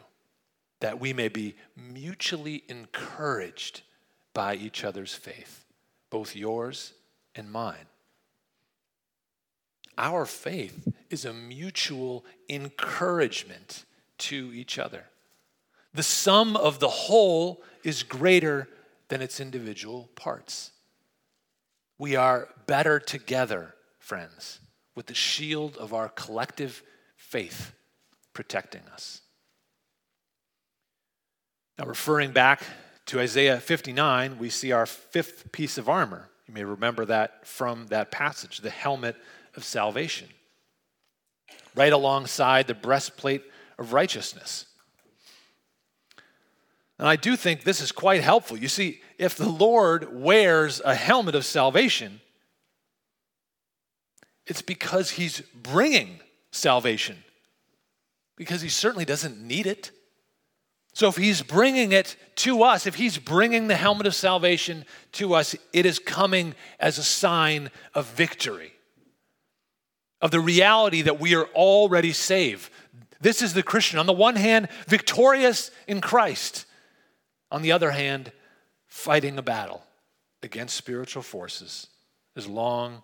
that 0.80 1.00
we 1.00 1.14
may 1.14 1.28
be 1.28 1.56
mutually 1.76 2.64
encouraged 2.68 3.82
by 4.34 4.56
each 4.56 4.84
other's 4.84 5.14
faith, 5.14 5.66
both 6.10 6.36
yours 6.36 6.94
and 7.36 7.52
mine. 7.52 7.88
Our 9.98 10.26
faith 10.26 10.88
is 11.10 11.26
a 11.26 11.34
mutual 11.34 12.24
encouragement 12.50 13.86
to 14.20 14.52
each 14.54 14.78
other. 14.78 15.06
The 15.94 16.04
sum 16.04 16.56
of 16.56 16.80
the 16.80 16.88
whole 16.88 17.64
is 17.84 18.04
greater 18.04 18.70
than 19.08 19.22
its 19.22 19.40
individual 19.40 20.10
parts. 20.16 20.72
We 21.98 22.16
are 22.16 22.50
better 22.68 23.00
together, 23.00 23.74
friends, 23.98 24.60
with 24.94 25.08
the 25.08 25.16
shield 25.16 25.78
of 25.78 25.94
our 25.94 26.10
collective 26.10 26.84
faith 27.16 27.74
protecting 28.38 28.84
us. 28.94 29.22
Now, 31.80 31.86
referring 31.86 32.34
back 32.34 32.62
to 33.08 33.20
Isaiah 33.20 33.60
59, 33.60 34.38
we 34.38 34.52
see 34.52 34.72
our 34.72 34.86
fifth 34.86 35.52
piece 35.52 35.80
of 35.80 35.90
armor. 35.90 36.30
You 36.48 36.54
may 36.54 36.64
remember 36.64 37.04
that 37.06 37.48
from 37.48 37.88
that 37.88 38.12
passage 38.12 38.60
the 38.60 38.70
helmet 38.70 39.16
of 39.56 39.64
salvation, 39.64 40.28
right 41.74 41.92
alongside 41.92 42.68
the 42.68 42.76
breastplate 42.76 43.42
of 43.80 43.92
righteousness. 43.92 44.68
And 47.00 47.08
I 47.08 47.16
do 47.16 47.36
think 47.36 47.64
this 47.64 47.82
is 47.82 47.92
quite 47.92 48.22
helpful. 48.22 48.56
You 48.56 48.68
see, 48.68 49.02
if 49.18 49.36
the 49.36 49.50
Lord 49.50 50.14
wears 50.14 50.80
a 50.86 50.94
helmet 50.94 51.34
of 51.34 51.44
salvation, 51.44 52.22
It's 54.48 54.62
because 54.62 55.12
he's 55.12 55.42
bringing 55.42 56.22
salvation, 56.52 57.18
because 58.38 58.62
he 58.62 58.70
certainly 58.70 59.04
doesn't 59.04 59.42
need 59.42 59.68
it. 59.68 59.92
So 60.94 61.08
if 61.10 61.18
he's 61.18 61.42
bringing 61.42 61.92
it 61.92 62.16
to 62.38 62.64
us, 62.64 62.88
if 62.88 62.96
he's 62.96 63.18
bringing 63.18 63.68
the 63.68 63.76
helmet 63.76 64.08
of 64.08 64.16
salvation 64.16 64.86
to 65.14 65.34
us, 65.34 65.56
it 65.74 65.86
is 65.86 66.00
coming 66.00 66.56
as 66.80 66.98
a 66.98 67.04
sign 67.04 67.70
of 67.94 68.06
victory, 68.06 68.74
of 70.22 70.32
the 70.32 70.40
reality 70.40 71.02
that 71.04 71.20
we 71.20 71.36
are 71.36 71.46
already 71.48 72.14
saved. 72.14 72.72
This 73.20 73.42
is 73.42 73.54
the 73.54 73.64
Christian. 73.64 74.00
On 74.00 74.06
the 74.06 74.14
one 74.14 74.36
hand, 74.36 74.70
victorious 74.88 75.72
in 75.88 76.02
Christ. 76.02 76.66
On 77.52 77.62
the 77.62 77.72
other 77.72 77.92
hand, 77.92 78.32
fighting 78.88 79.38
a 79.38 79.44
battle 79.44 79.84
against 80.42 80.76
spiritual 80.76 81.24
forces 81.24 81.88
as 82.36 82.48
long 82.48 83.04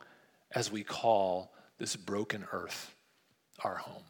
as 0.51 0.71
we 0.71 0.83
call 0.83 1.53
this 1.77 1.95
broken 1.95 2.45
earth 2.51 2.95
our 3.63 3.75
home. 3.75 4.03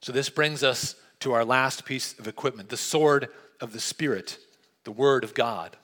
So, 0.00 0.12
this 0.12 0.30
brings 0.30 0.62
us 0.62 0.94
to 1.20 1.32
our 1.32 1.44
last 1.44 1.84
piece 1.84 2.18
of 2.18 2.28
equipment 2.28 2.68
the 2.68 2.76
sword 2.76 3.28
of 3.60 3.72
the 3.72 3.80
Spirit, 3.80 4.38
the 4.84 4.92
Word 4.92 5.24
of 5.24 5.34
God. 5.34 5.76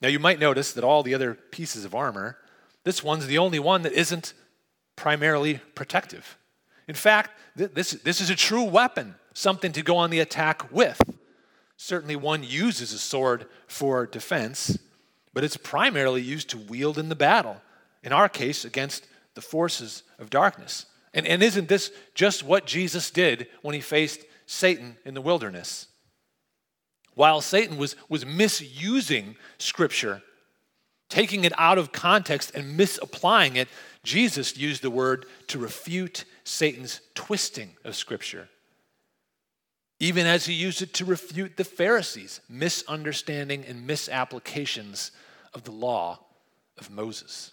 Now, 0.00 0.08
you 0.08 0.18
might 0.18 0.40
notice 0.40 0.72
that 0.72 0.84
all 0.84 1.02
the 1.02 1.14
other 1.14 1.34
pieces 1.34 1.84
of 1.84 1.94
armor, 1.94 2.38
this 2.84 3.04
one's 3.04 3.26
the 3.26 3.38
only 3.38 3.60
one 3.60 3.82
that 3.82 3.92
isn't 3.92 4.34
primarily 4.96 5.60
protective. 5.74 6.36
In 6.88 6.96
fact, 6.96 7.30
this, 7.54 7.92
this 7.92 8.20
is 8.20 8.28
a 8.28 8.34
true 8.34 8.64
weapon, 8.64 9.14
something 9.34 9.72
to 9.72 9.82
go 9.82 9.96
on 9.96 10.10
the 10.10 10.20
attack 10.20 10.72
with. 10.72 11.00
Certainly, 11.76 12.16
one 12.16 12.42
uses 12.42 12.92
a 12.92 12.98
sword 12.98 13.46
for 13.66 14.06
defense, 14.06 14.78
but 15.32 15.44
it's 15.44 15.56
primarily 15.56 16.20
used 16.20 16.50
to 16.50 16.58
wield 16.58 16.98
in 16.98 17.08
the 17.08 17.14
battle, 17.14 17.62
in 18.02 18.12
our 18.12 18.28
case, 18.28 18.64
against 18.64 19.06
the 19.34 19.40
forces 19.40 20.02
of 20.18 20.30
darkness. 20.30 20.86
And, 21.14 21.26
and 21.26 21.42
isn't 21.42 21.68
this 21.68 21.90
just 22.14 22.42
what 22.42 22.66
Jesus 22.66 23.10
did 23.10 23.48
when 23.60 23.74
he 23.74 23.80
faced 23.80 24.20
Satan 24.46 24.96
in 25.04 25.14
the 25.14 25.20
wilderness. 25.20 25.88
While 27.14 27.40
Satan 27.40 27.76
was, 27.76 27.96
was 28.08 28.24
misusing 28.24 29.36
Scripture, 29.58 30.22
taking 31.08 31.44
it 31.44 31.52
out 31.58 31.78
of 31.78 31.92
context 31.92 32.52
and 32.54 32.76
misapplying 32.76 33.56
it, 33.56 33.68
Jesus 34.02 34.56
used 34.56 34.82
the 34.82 34.90
word 34.90 35.26
to 35.48 35.58
refute 35.58 36.24
Satan's 36.44 37.00
twisting 37.14 37.70
of 37.84 37.94
Scripture. 37.94 38.48
Even 40.00 40.26
as 40.26 40.46
he 40.46 40.54
used 40.54 40.82
it 40.82 40.94
to 40.94 41.04
refute 41.04 41.56
the 41.56 41.64
Pharisees' 41.64 42.40
misunderstanding 42.48 43.64
and 43.66 43.86
misapplications 43.86 45.12
of 45.54 45.64
the 45.64 45.70
law 45.70 46.18
of 46.78 46.90
Moses. 46.90 47.52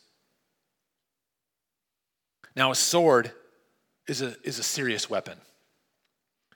Now, 2.56 2.72
a 2.72 2.76
sword 2.76 3.32
is 4.10 4.22
a, 4.22 4.36
is 4.44 4.60
a 4.60 4.64
serious 4.64 5.10
weapon. 5.10 5.38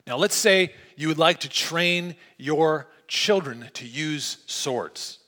Now, 0.06 0.18
let's 0.18 0.36
say 0.36 0.74
you 0.98 1.08
would 1.08 1.18
like 1.18 1.42
to 1.42 1.50
train 1.50 2.16
your 2.38 2.88
children 3.08 3.70
to 3.76 3.88
use 3.88 4.38
swords. 4.48 5.20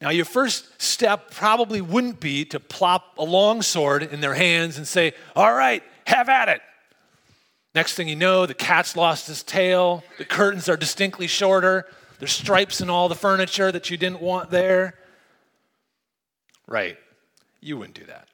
Now, 0.00 0.10
your 0.10 0.24
first 0.24 0.80
step 0.80 1.30
probably 1.30 1.80
wouldn't 1.80 2.20
be 2.20 2.44
to 2.46 2.60
plop 2.60 3.18
a 3.18 3.24
long 3.24 3.62
sword 3.62 4.02
in 4.02 4.20
their 4.20 4.34
hands 4.34 4.76
and 4.76 4.86
say, 4.86 5.14
All 5.34 5.52
right, 5.52 5.82
have 6.06 6.28
at 6.28 6.48
it. 6.48 6.60
Next 7.74 7.94
thing 7.94 8.08
you 8.08 8.16
know, 8.16 8.46
the 8.46 8.54
cat's 8.54 8.96
lost 8.96 9.26
his 9.26 9.42
tail, 9.42 10.04
the 10.18 10.24
curtains 10.24 10.68
are 10.68 10.76
distinctly 10.76 11.26
shorter, 11.26 11.86
there's 12.18 12.32
stripes 12.32 12.80
in 12.80 12.88
all 12.88 13.08
the 13.08 13.14
furniture 13.14 13.70
that 13.72 13.90
you 13.90 13.96
didn't 13.96 14.22
want 14.22 14.50
there. 14.50 14.94
Right, 16.66 16.96
you 17.60 17.76
wouldn't 17.76 17.98
do 17.98 18.04
that. 18.06 18.28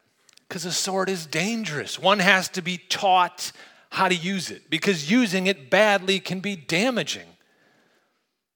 Because 0.52 0.66
a 0.66 0.72
sword 0.72 1.08
is 1.08 1.24
dangerous. 1.24 1.98
One 1.98 2.18
has 2.18 2.46
to 2.50 2.60
be 2.60 2.76
taught 2.76 3.52
how 3.88 4.06
to 4.06 4.14
use 4.14 4.50
it 4.50 4.68
because 4.68 5.10
using 5.10 5.46
it 5.46 5.70
badly 5.70 6.20
can 6.20 6.40
be 6.40 6.56
damaging. 6.56 7.26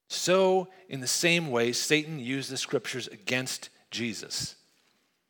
So, 0.07 0.67
in 0.89 0.99
the 0.99 1.07
same 1.07 1.49
way, 1.49 1.71
Satan 1.71 2.19
used 2.19 2.51
the 2.51 2.57
scriptures 2.57 3.07
against 3.07 3.71
Jesus. 3.89 4.53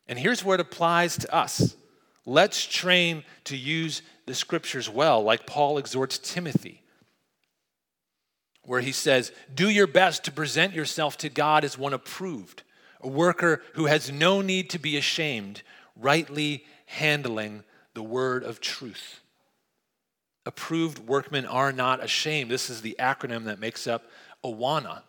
And 0.10 0.20
here's 0.20 0.44
where 0.44 0.56
it 0.56 0.60
applies 0.60 1.18
to 1.20 1.34
us. 1.34 1.78
Let's 2.26 2.66
train 2.66 3.24
to 3.46 3.56
use 3.56 4.02
the 4.26 4.36
scriptures 4.36 4.90
well, 4.90 5.24
like 5.24 5.48
Paul 5.48 5.78
exhorts 5.78 6.18
Timothy, 6.18 6.84
where 8.64 8.82
he 8.82 8.92
says, 8.92 9.32
Do 9.56 9.70
your 9.70 9.88
best 9.88 10.26
to 10.26 10.34
present 10.34 10.74
yourself 10.74 11.16
to 11.20 11.30
God 11.30 11.64
as 11.64 11.78
one 11.78 11.94
approved, 11.94 12.64
a 13.00 13.08
worker 13.08 13.62
who 13.76 13.86
has 13.86 14.12
no 14.12 14.42
need 14.42 14.70
to 14.72 14.80
be 14.80 14.98
ashamed, 14.98 15.62
rightly 16.00 16.66
handling 16.86 17.64
the 17.94 18.04
word 18.04 18.44
of 18.44 18.62
truth 18.62 19.22
approved 20.48 21.00
workmen 21.00 21.46
are 21.46 21.74
not 21.74 22.02
ashamed. 22.02 22.50
This 22.50 22.70
is 22.70 22.82
the 22.82 22.96
acronym 22.98 23.44
that 23.44 23.60
makes 23.60 23.86
up 23.86 24.10
AWANA, 24.46 25.04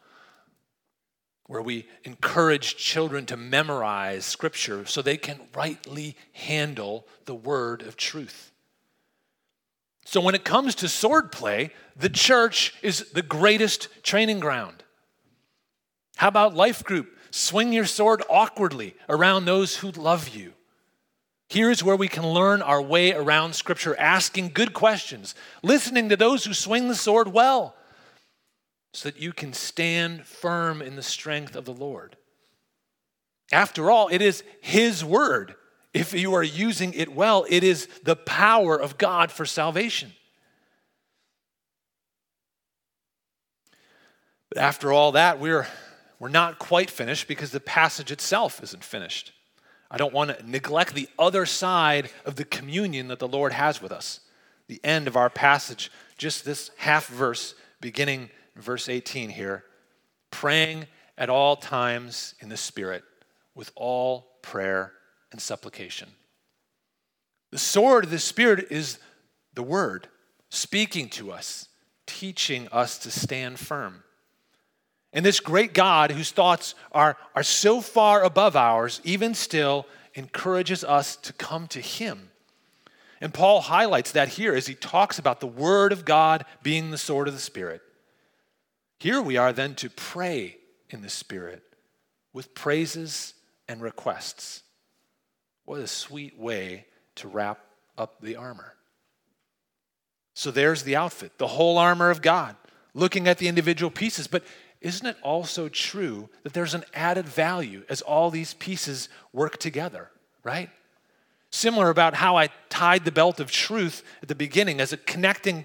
where 1.47 1.63
we 1.63 1.87
encourage 2.03 2.77
children 2.77 3.25
to 3.27 3.37
memorize 3.37 4.25
scripture 4.25 4.85
so 4.85 5.01
they 5.01 5.17
can 5.17 5.41
rightly 5.55 6.17
handle 6.33 7.07
the 7.27 7.37
word 7.37 7.83
of 7.83 7.97
truth. 7.97 8.51
So, 10.05 10.21
when 10.21 10.35
it 10.35 10.45
comes 10.45 10.75
to 10.77 10.87
swordplay, 10.87 11.71
the 11.95 12.09
church 12.09 12.75
is 12.83 13.11
the 13.13 13.23
greatest 13.23 13.89
training 14.03 14.41
ground. 14.41 14.83
How 16.17 16.29
about 16.29 16.55
life 16.55 16.83
group? 16.83 17.15
Swing 17.31 17.73
your 17.73 17.85
sword 17.85 18.23
awkwardly 18.29 18.97
around 19.09 19.45
those 19.45 19.77
who 19.77 19.91
love 19.93 20.31
you. 20.31 20.55
Here's 21.49 21.83
where 21.83 21.97
we 21.97 22.09
can 22.09 22.27
learn 22.27 22.61
our 22.61 22.81
way 22.81 23.13
around 23.13 23.55
Scripture, 23.55 23.97
asking 23.99 24.51
good 24.51 24.75
questions, 24.75 25.35
listening 25.63 26.11
to 26.11 26.17
those 26.17 26.45
who 26.45 26.53
swing 26.53 26.89
the 26.89 26.95
sword 26.95 27.29
well, 27.29 27.75
so 28.93 29.09
that 29.09 29.21
you 29.21 29.33
can 29.33 29.55
stand 29.55 30.27
firm 30.27 30.83
in 30.83 30.97
the 30.97 31.03
strength 31.03 31.57
of 31.57 31.65
the 31.65 31.73
Lord. 31.73 32.17
After 33.51 33.91
all, 33.91 34.09
it 34.09 34.21
is 34.21 34.45
His 34.61 35.03
word. 35.03 35.55
If 35.95 36.13
you 36.13 36.35
are 36.35 36.43
using 36.43 36.93
it 36.93 37.15
well, 37.15 37.47
it 37.49 37.65
is 37.65 37.89
the 38.03 38.17
power 38.17 38.79
of 38.79 38.99
God 38.99 39.33
for 39.33 39.47
salvation. 39.47 40.13
But 44.51 44.59
after 44.59 44.93
all 44.93 45.13
that, 45.13 45.41
we're, 45.41 45.67
we're 46.19 46.29
not 46.29 46.59
quite 46.59 46.91
finished 46.91 47.27
because 47.27 47.53
the 47.53 47.61
passage 47.61 48.13
itself 48.13 48.63
isn't 48.63 48.85
finished. 48.85 49.33
I 49.91 49.97
don't 49.97 50.13
want 50.13 50.37
to 50.37 50.51
neglect 50.51 50.95
the 50.95 51.09
other 51.19 51.47
side 51.47 52.11
of 52.25 52.37
the 52.37 52.45
communion 52.45 53.09
that 53.09 53.19
the 53.19 53.29
Lord 53.29 53.53
has 53.53 53.81
with 53.81 53.93
us. 53.93 54.21
The 54.67 54.81
end 54.85 55.09
of 55.09 55.17
our 55.17 55.31
passage, 55.31 55.91
just 56.19 56.45
this 56.45 56.71
half 56.77 57.07
verse, 57.07 57.55
beginning 57.81 58.29
verse 58.55 58.89
18 58.89 59.31
here 59.31 59.65
praying 60.31 60.87
at 61.17 61.31
all 61.31 61.57
times 61.57 62.35
in 62.41 62.49
the 62.49 62.57
Spirit 62.57 63.03
with 63.55 63.73
all 63.75 64.29
prayer 64.43 64.93
and 65.33 65.41
supplication. 65.41 66.09
The 67.51 67.59
sword 67.59 68.05
of 68.05 68.11
the 68.11 68.19
Spirit 68.19 68.67
is 68.71 68.99
the 69.55 69.63
Word 69.63 70.09
speaking 70.51 71.09
to 71.11 71.33
us, 71.33 71.69
teaching 72.07 72.69
us 72.69 72.99
to 72.99 73.11
stand 73.11 73.59
firm. 73.59 74.05
And 75.13 75.25
this 75.25 75.41
great 75.41 75.73
God, 75.73 76.11
whose 76.11 76.31
thoughts 76.31 76.75
are, 76.93 77.17
are 77.35 77.43
so 77.43 77.81
far 77.81 78.23
above 78.23 78.57
ours, 78.57 79.01
even 79.05 79.35
still 79.35 79.87
encourages 80.15 80.85
us 80.85 81.17
to 81.17 81.33
come 81.33 81.67
to 81.69 81.81
Him. 81.81 82.31
And 83.21 83.35
Paul 83.35 83.61
highlights 83.61 84.13
that 84.13 84.29
here 84.29 84.55
as 84.55 84.67
he 84.67 84.75
talks 84.75 85.19
about 85.19 85.41
the 85.41 85.47
Word 85.47 85.93
of 85.93 86.05
God 86.05 86.45
being 86.63 86.91
the 86.91 86.99
sword 86.99 87.27
of 87.27 87.35
the 87.35 87.41
Spirit. 87.41 87.83
Here 88.99 89.21
we 89.21 89.37
are 89.37 89.53
then 89.53 89.75
to 89.77 89.91
pray 89.91 90.57
in 90.91 91.03
the 91.03 91.09
Spirit 91.09 91.63
with 92.33 92.55
praises 92.55 93.35
and 93.69 93.81
requests. 93.81 94.63
What 95.65 95.81
a 95.81 95.87
sweet 95.87 96.39
way 96.39 96.87
to 97.17 97.29
wrap 97.29 97.61
up 97.97 98.21
the 98.21 98.37
armor. 98.37 98.75
So 100.35 100.51
there's 100.51 100.85
the 100.85 100.97
outfit, 100.97 101.39
the 101.39 101.49
whole 101.49 101.79
armor 101.79 102.11
of 102.11 102.23
God, 102.23 102.55
looking 102.95 103.27
at 103.27 103.39
the 103.39 103.49
individual 103.49 103.91
pieces. 103.91 104.29
But 104.29 104.45
isn't 104.81 105.07
it 105.07 105.17
also 105.23 105.69
true 105.69 106.29
that 106.45 106.53
there's 106.53 106.75
an 106.75 106.85
added 106.95 107.27
value 107.27 107.83
as 107.89 108.01
all 108.01 108.31
these 108.31 108.55
pieces 108.55 109.09
work 109.33 109.59
together, 109.59 110.11
right? 110.45 110.71
Similar 111.51 111.91
about 111.91 112.15
how 112.15 112.37
I 112.37 112.51
tied 112.69 113.05
the 113.05 113.13
belt 113.13 113.41
of 113.41 113.51
truth 113.51 114.05
at 114.23 114.29
the 114.29 114.35
beginning 114.35 114.81
as 114.81 114.93
a 114.93 114.97
connecting 114.97 115.65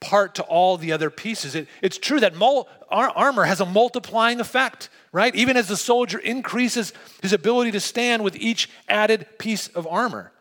part 0.00 0.34
to 0.34 0.42
all 0.42 0.76
the 0.76 0.92
other 0.92 1.10
pieces. 1.10 1.54
It, 1.54 1.68
it's 1.82 1.98
true 1.98 2.20
that 2.20 2.34
mul- 2.34 2.68
our 2.90 3.10
armor 3.10 3.44
has 3.44 3.60
a 3.60 3.66
multiplying 3.66 4.40
effect, 4.40 4.88
right? 5.12 5.34
Even 5.34 5.56
as 5.56 5.68
the 5.68 5.76
soldier 5.76 6.18
increases 6.18 6.92
his 7.22 7.32
ability 7.32 7.70
to 7.72 7.80
stand 7.80 8.24
with 8.24 8.36
each 8.36 8.68
added 8.88 9.26
piece 9.38 9.68
of 9.68 9.86
armor. 9.86 10.32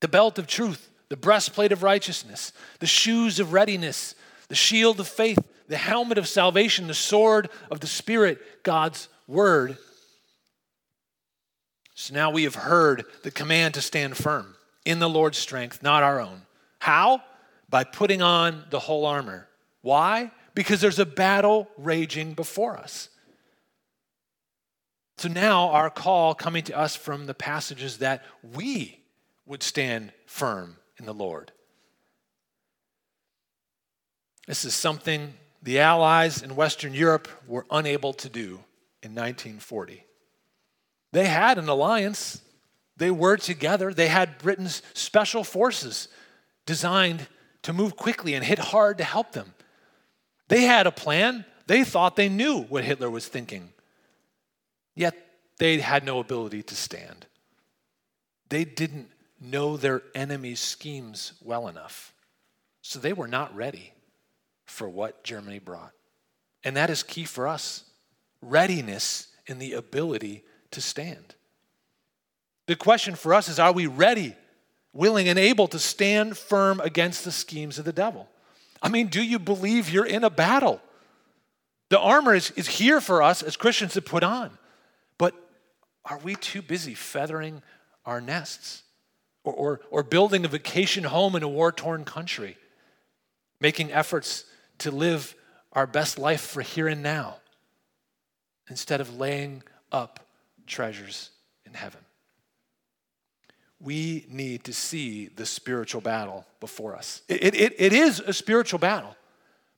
The 0.00 0.08
belt 0.08 0.38
of 0.38 0.46
truth, 0.46 0.90
the 1.08 1.16
breastplate 1.16 1.72
of 1.72 1.82
righteousness, 1.82 2.52
the 2.80 2.86
shoes 2.86 3.40
of 3.40 3.52
readiness, 3.52 4.14
the 4.48 4.54
shield 4.54 5.00
of 5.00 5.08
faith, 5.08 5.38
the 5.68 5.76
helmet 5.76 6.18
of 6.18 6.28
salvation, 6.28 6.86
the 6.86 6.94
sword 6.94 7.48
of 7.70 7.80
the 7.80 7.86
Spirit, 7.86 8.62
God's 8.62 9.08
word. 9.26 9.76
So 11.94 12.14
now 12.14 12.30
we 12.30 12.44
have 12.44 12.54
heard 12.54 13.04
the 13.22 13.30
command 13.30 13.74
to 13.74 13.80
stand 13.80 14.16
firm 14.16 14.54
in 14.84 14.98
the 14.98 15.08
Lord's 15.08 15.38
strength, 15.38 15.82
not 15.82 16.02
our 16.02 16.20
own. 16.20 16.42
How? 16.78 17.22
By 17.68 17.84
putting 17.84 18.22
on 18.22 18.64
the 18.70 18.78
whole 18.78 19.06
armor. 19.06 19.48
Why? 19.82 20.30
Because 20.54 20.80
there's 20.80 20.98
a 20.98 21.06
battle 21.06 21.68
raging 21.76 22.34
before 22.34 22.76
us. 22.76 23.08
So 25.18 25.28
now 25.28 25.70
our 25.70 25.88
call 25.88 26.34
coming 26.34 26.62
to 26.64 26.76
us 26.76 26.94
from 26.94 27.26
the 27.26 27.34
passages 27.34 27.98
that 27.98 28.22
we 28.54 29.00
would 29.46 29.62
stand 29.62 30.12
firm 30.26 30.76
in 30.98 31.06
the 31.06 31.14
Lord. 31.14 31.52
This 34.46 34.64
is 34.64 34.74
something 34.74 35.32
the 35.62 35.80
Allies 35.80 36.42
in 36.42 36.56
Western 36.56 36.94
Europe 36.94 37.28
were 37.46 37.66
unable 37.70 38.12
to 38.14 38.28
do 38.28 38.60
in 39.02 39.14
1940. 39.14 40.04
They 41.12 41.26
had 41.26 41.58
an 41.58 41.68
alliance, 41.68 42.42
they 42.96 43.10
were 43.10 43.36
together, 43.36 43.92
they 43.92 44.08
had 44.08 44.38
Britain's 44.38 44.82
special 44.94 45.44
forces 45.44 46.08
designed 46.66 47.26
to 47.62 47.72
move 47.72 47.96
quickly 47.96 48.34
and 48.34 48.44
hit 48.44 48.58
hard 48.58 48.98
to 48.98 49.04
help 49.04 49.32
them. 49.32 49.54
They 50.48 50.62
had 50.62 50.86
a 50.86 50.92
plan, 50.92 51.44
they 51.66 51.84
thought 51.84 52.16
they 52.16 52.28
knew 52.28 52.62
what 52.62 52.84
Hitler 52.84 53.10
was 53.10 53.26
thinking, 53.26 53.72
yet 54.94 55.16
they 55.58 55.78
had 55.78 56.04
no 56.04 56.20
ability 56.20 56.62
to 56.64 56.76
stand. 56.76 57.26
They 58.48 58.64
didn't 58.64 59.08
know 59.40 59.76
their 59.76 60.02
enemy's 60.14 60.60
schemes 60.60 61.32
well 61.42 61.66
enough, 61.68 62.12
so 62.82 62.98
they 62.98 63.12
were 63.12 63.28
not 63.28 63.54
ready 63.56 63.92
for 64.66 64.88
what 64.88 65.24
Germany 65.24 65.58
brought. 65.58 65.92
And 66.64 66.76
that 66.76 66.90
is 66.90 67.02
key 67.02 67.24
for 67.24 67.48
us 67.48 67.84
readiness 68.42 69.28
in 69.46 69.58
the 69.58 69.72
ability 69.72 70.44
to 70.72 70.80
stand. 70.80 71.34
The 72.66 72.76
question 72.76 73.14
for 73.14 73.32
us 73.32 73.48
is 73.48 73.58
are 73.58 73.72
we 73.72 73.86
ready, 73.86 74.34
willing, 74.92 75.28
and 75.28 75.38
able 75.38 75.68
to 75.68 75.78
stand 75.78 76.36
firm 76.36 76.80
against 76.80 77.24
the 77.24 77.32
schemes 77.32 77.78
of 77.78 77.84
the 77.84 77.92
devil? 77.92 78.28
I 78.82 78.88
mean, 78.88 79.06
do 79.06 79.22
you 79.22 79.38
believe 79.38 79.88
you're 79.88 80.06
in 80.06 80.24
a 80.24 80.30
battle? 80.30 80.80
The 81.88 81.98
armor 81.98 82.34
is, 82.34 82.50
is 82.52 82.66
here 82.66 83.00
for 83.00 83.22
us 83.22 83.42
as 83.42 83.56
Christians 83.56 83.94
to 83.94 84.02
put 84.02 84.22
on. 84.22 84.50
But 85.18 85.34
are 86.04 86.18
we 86.18 86.34
too 86.34 86.62
busy 86.62 86.94
feathering 86.94 87.62
our 88.04 88.20
nests 88.20 88.82
or, 89.44 89.52
or, 89.52 89.80
or 89.90 90.02
building 90.02 90.44
a 90.44 90.48
vacation 90.48 91.04
home 91.04 91.36
in 91.36 91.42
a 91.42 91.48
war 91.48 91.70
torn 91.70 92.04
country, 92.04 92.56
making 93.60 93.92
efforts 93.92 94.44
to 94.78 94.90
live 94.90 95.34
our 95.72 95.86
best 95.86 96.18
life 96.18 96.40
for 96.40 96.62
here 96.62 96.88
and 96.88 97.02
now 97.02 97.36
instead 98.68 99.00
of 99.00 99.18
laying 99.18 99.62
up 99.92 100.20
treasures 100.66 101.30
in 101.64 101.74
heaven. 101.74 102.00
We 103.80 104.24
need 104.28 104.64
to 104.64 104.72
see 104.72 105.28
the 105.28 105.46
spiritual 105.46 106.00
battle 106.00 106.46
before 106.60 106.96
us. 106.96 107.22
It, 107.28 107.54
it, 107.54 107.74
it 107.78 107.92
is 107.92 108.20
a 108.20 108.32
spiritual 108.32 108.78
battle, 108.78 109.16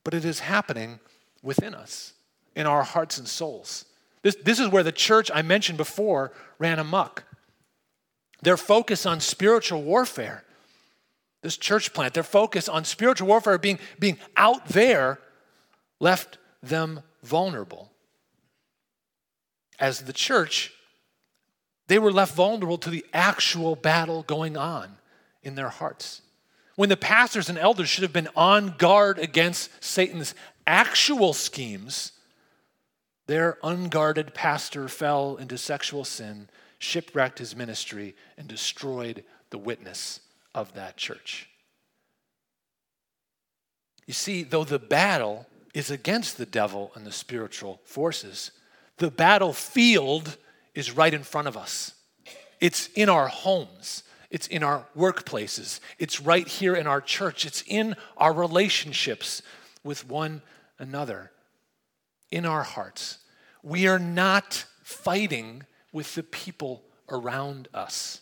but 0.05 0.15
it 0.15 0.25
is 0.25 0.39
happening 0.41 1.01
within 1.43 1.75
us, 1.75 2.13
in 2.55 2.67
our 2.67 2.85
hearts 2.85 3.19
and 3.19 3.27
souls. 3.27 3.85
This, 4.23 4.37
this 4.37 4.61
is 4.61 4.69
where 4.69 4.83
the 4.83 4.93
church 4.93 5.31
I 5.35 5.43
mentioned 5.43 5.79
before 5.79 6.33
ran 6.59 6.79
amok. 6.79 7.25
Their 8.43 8.57
focus 8.57 9.05
on 9.05 9.21
spiritual 9.21 9.83
warfare 9.83 10.45
this 11.43 11.57
church 11.57 11.93
plant, 11.93 12.15
their 12.15 12.23
focus 12.23 12.69
on 12.69 12.85
spiritual 12.85 13.29
warfare 13.29 13.59
being, 13.59 13.79
being 13.99 14.19
out 14.37 14.69
there, 14.69 15.19
left 16.01 16.39
them 16.63 17.01
vulnerable. 17.23 17.93
As 19.79 20.03
the 20.03 20.13
church, 20.13 20.73
they 21.87 21.99
were 21.99 22.13
left 22.13 22.35
vulnerable 22.35 22.79
to 22.79 22.91
the 22.91 23.07
actual 23.13 23.77
battle 23.77 24.23
going 24.25 24.57
on 24.57 24.97
in 25.43 25.55
their 25.55 25.69
hearts. 25.69 26.23
When 26.75 26.89
the 26.89 26.97
pastors 26.97 27.49
and 27.49 27.59
elders 27.59 27.89
should 27.89 28.03
have 28.03 28.13
been 28.13 28.29
on 28.37 28.75
guard 28.77 29.19
against 29.19 29.71
Satan's 29.83 30.35
actual 30.67 31.33
schemes, 31.33 32.13
their 33.27 33.59
unguarded 33.63 34.35
pastor 34.35 34.89
fell 34.89 35.37
into 35.37 35.59
sexual 35.59 36.05
sin, 36.05 36.49
shipwrecked 36.79 37.39
his 37.39 37.55
ministry, 37.55 38.17
and 38.37 38.49
destroyed 38.49 39.25
the 39.51 39.59
witness 39.59 40.21
of 40.55 40.73
that 40.75 40.97
church. 40.97 41.49
You 44.07 44.15
see, 44.15 44.43
though 44.43 44.65
the 44.65 44.79
battle 44.79 45.47
is 45.75 45.91
against 45.91 46.39
the 46.39 46.47
devil 46.47 46.93
and 46.95 47.07
the 47.07 47.13
spiritual 47.13 47.81
forces, 47.85 48.53
the 48.97 49.11
battlefield 49.11 50.37
is 50.75 50.97
right 50.97 51.13
in 51.13 51.23
front 51.23 51.49
of 51.49 51.57
us. 51.57 51.93
It's 52.61 52.89
in 52.95 53.09
our 53.09 53.29
homes, 53.29 54.03
it's 54.31 54.47
in 54.47 54.63
our 54.63 54.87
workplaces, 54.97 55.81
it's 55.99 56.21
right 56.21 56.49
here 56.49 56.75
in 56.75 56.87
our 56.87 57.01
church, 57.01 57.47
it's 57.47 57.63
in 57.67 57.97
our 58.17 58.33
relationships 58.33 59.43
with 59.85 60.09
one 60.09 60.43
another, 60.79 61.31
in 62.31 62.45
our 62.47 62.63
hearts. 62.63 63.19
We 63.63 63.87
are 63.87 63.99
not 63.99 64.65
fighting 64.83 65.65
with 65.93 66.15
the 66.15 66.23
people 66.23 66.83
around 67.11 67.69
us. 67.75 68.21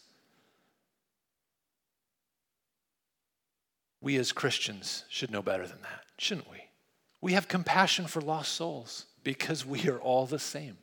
We 4.00 4.16
as 4.16 4.32
Christians 4.32 5.04
should 5.08 5.30
know 5.30 5.42
better 5.42 5.66
than 5.66 5.82
that, 5.82 6.04
shouldn't 6.18 6.50
we? 6.50 6.58
We 7.20 7.32
have 7.32 7.48
compassion 7.48 8.06
for 8.06 8.20
lost 8.20 8.52
souls 8.52 9.06
because 9.24 9.66
we 9.66 9.88
are 9.88 9.98
all 9.98 10.26
the 10.26 10.38
same. 10.38 10.78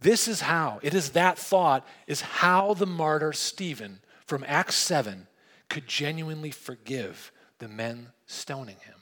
This 0.00 0.28
is 0.28 0.42
how, 0.42 0.80
it 0.82 0.94
is 0.94 1.10
that 1.10 1.38
thought, 1.38 1.86
is 2.06 2.20
how 2.20 2.74
the 2.74 2.86
martyr 2.86 3.32
Stephen 3.32 4.00
from 4.26 4.44
Acts 4.46 4.76
7 4.76 5.26
could 5.68 5.86
genuinely 5.86 6.50
forgive 6.50 7.32
the 7.58 7.68
men 7.68 8.08
stoning 8.26 8.76
him. 8.80 8.94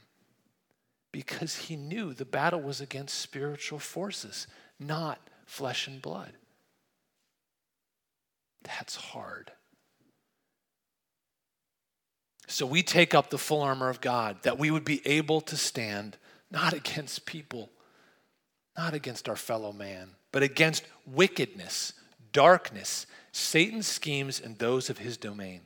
Because 1.11 1.57
he 1.57 1.77
knew 1.77 2.15
the 2.15 2.25
battle 2.25 2.61
was 2.61 2.81
against 2.81 3.19
spiritual 3.19 3.79
forces, 3.79 4.47
not 4.79 5.21
flesh 5.45 5.87
and 5.87 6.01
blood. 6.01 6.33
That's 8.63 8.97
hard. 8.97 9.53
So 12.53 12.67
we 12.67 12.83
take 12.83 13.15
up 13.15 13.31
the 13.31 13.39
full 13.39 13.63
armor 13.63 13.89
of 13.89 14.03
God 14.03 14.43
that 14.43 14.59
we 14.59 14.71
would 14.71 14.85
be 14.85 15.01
able 15.07 15.41
to 15.41 15.57
stand 15.57 16.19
not 16.51 16.75
against 16.75 17.25
people, 17.25 17.71
not 18.77 18.93
against 18.93 19.27
our 19.27 19.37
fellow 19.37 19.73
man, 19.73 20.11
but 20.33 20.43
against 20.43 20.85
wickedness, 21.07 21.95
darkness, 22.31 23.07
Satan's 23.33 23.87
schemes, 23.87 24.39
and 24.39 24.59
those 24.59 24.91
of 24.91 24.99
his 24.99 25.17
domain. 25.17 25.63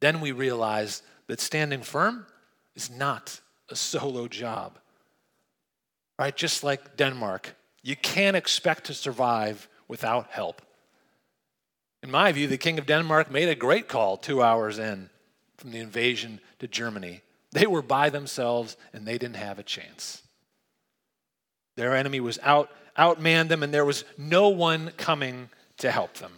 Then 0.00 0.20
we 0.20 0.32
realize 0.32 1.02
that 1.28 1.40
standing 1.40 1.82
firm 1.82 2.26
is 2.74 2.90
not 2.90 3.40
a 3.68 3.76
solo 3.76 4.26
job. 4.26 4.76
Right? 6.18 6.36
Just 6.36 6.64
like 6.64 6.96
Denmark, 6.96 7.54
you 7.84 7.94
can't 7.94 8.36
expect 8.36 8.86
to 8.86 8.94
survive 8.94 9.68
without 9.86 10.30
help. 10.30 10.62
In 12.02 12.10
my 12.10 12.32
view, 12.32 12.48
the 12.48 12.58
King 12.58 12.80
of 12.80 12.86
Denmark 12.86 13.30
made 13.30 13.48
a 13.48 13.54
great 13.54 13.86
call 13.86 14.16
two 14.16 14.42
hours 14.42 14.80
in 14.80 15.10
from 15.60 15.72
the 15.72 15.78
invasion 15.78 16.40
to 16.58 16.66
Germany. 16.66 17.20
They 17.52 17.66
were 17.66 17.82
by 17.82 18.08
themselves 18.08 18.78
and 18.94 19.06
they 19.06 19.18
didn't 19.18 19.36
have 19.36 19.58
a 19.58 19.62
chance. 19.62 20.22
Their 21.76 21.94
enemy 21.94 22.20
was 22.20 22.38
out, 22.42 22.70
outmanned 22.98 23.48
them, 23.48 23.62
and 23.62 23.72
there 23.72 23.84
was 23.84 24.04
no 24.16 24.48
one 24.48 24.92
coming 24.96 25.50
to 25.78 25.90
help 25.90 26.14
them. 26.14 26.32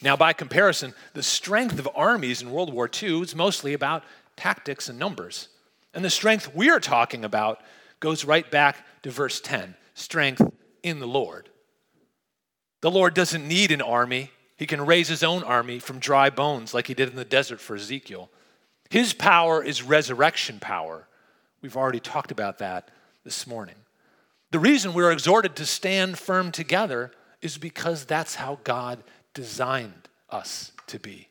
Now, 0.00 0.16
by 0.16 0.32
comparison, 0.32 0.94
the 1.12 1.22
strength 1.22 1.78
of 1.78 1.88
armies 1.94 2.40
in 2.40 2.52
World 2.52 2.72
War 2.72 2.88
II 2.90 3.22
is 3.22 3.34
mostly 3.34 3.72
about 3.72 4.04
tactics 4.36 4.88
and 4.88 4.98
numbers. 4.98 5.48
And 5.92 6.04
the 6.04 6.10
strength 6.10 6.54
we're 6.54 6.80
talking 6.80 7.24
about 7.24 7.60
goes 7.98 8.24
right 8.24 8.48
back 8.48 8.84
to 9.02 9.10
verse 9.10 9.40
10 9.40 9.74
strength 9.94 10.42
in 10.82 11.00
the 11.00 11.06
Lord. 11.06 11.48
The 12.80 12.90
Lord 12.90 13.14
doesn't 13.14 13.48
need 13.48 13.72
an 13.72 13.80
army, 13.80 14.30
he 14.56 14.66
can 14.66 14.86
raise 14.86 15.08
his 15.08 15.22
own 15.22 15.42
army 15.42 15.78
from 15.78 15.98
dry 15.98 16.30
bones 16.30 16.74
like 16.74 16.86
he 16.86 16.94
did 16.94 17.08
in 17.08 17.16
the 17.16 17.24
desert 17.24 17.60
for 17.60 17.76
Ezekiel. 17.76 18.30
His 18.90 19.12
power 19.12 19.62
is 19.62 19.82
resurrection 19.82 20.60
power. 20.60 21.08
We've 21.60 21.76
already 21.76 22.00
talked 22.00 22.30
about 22.30 22.58
that 22.58 22.90
this 23.24 23.46
morning. 23.46 23.76
The 24.50 24.58
reason 24.58 24.94
we're 24.94 25.10
exhorted 25.10 25.56
to 25.56 25.66
stand 25.66 26.18
firm 26.18 26.52
together 26.52 27.10
is 27.42 27.58
because 27.58 28.04
that's 28.04 28.36
how 28.36 28.60
God 28.62 29.02
designed 29.32 30.08
us 30.30 30.70
to 30.86 31.00
be. 31.00 31.28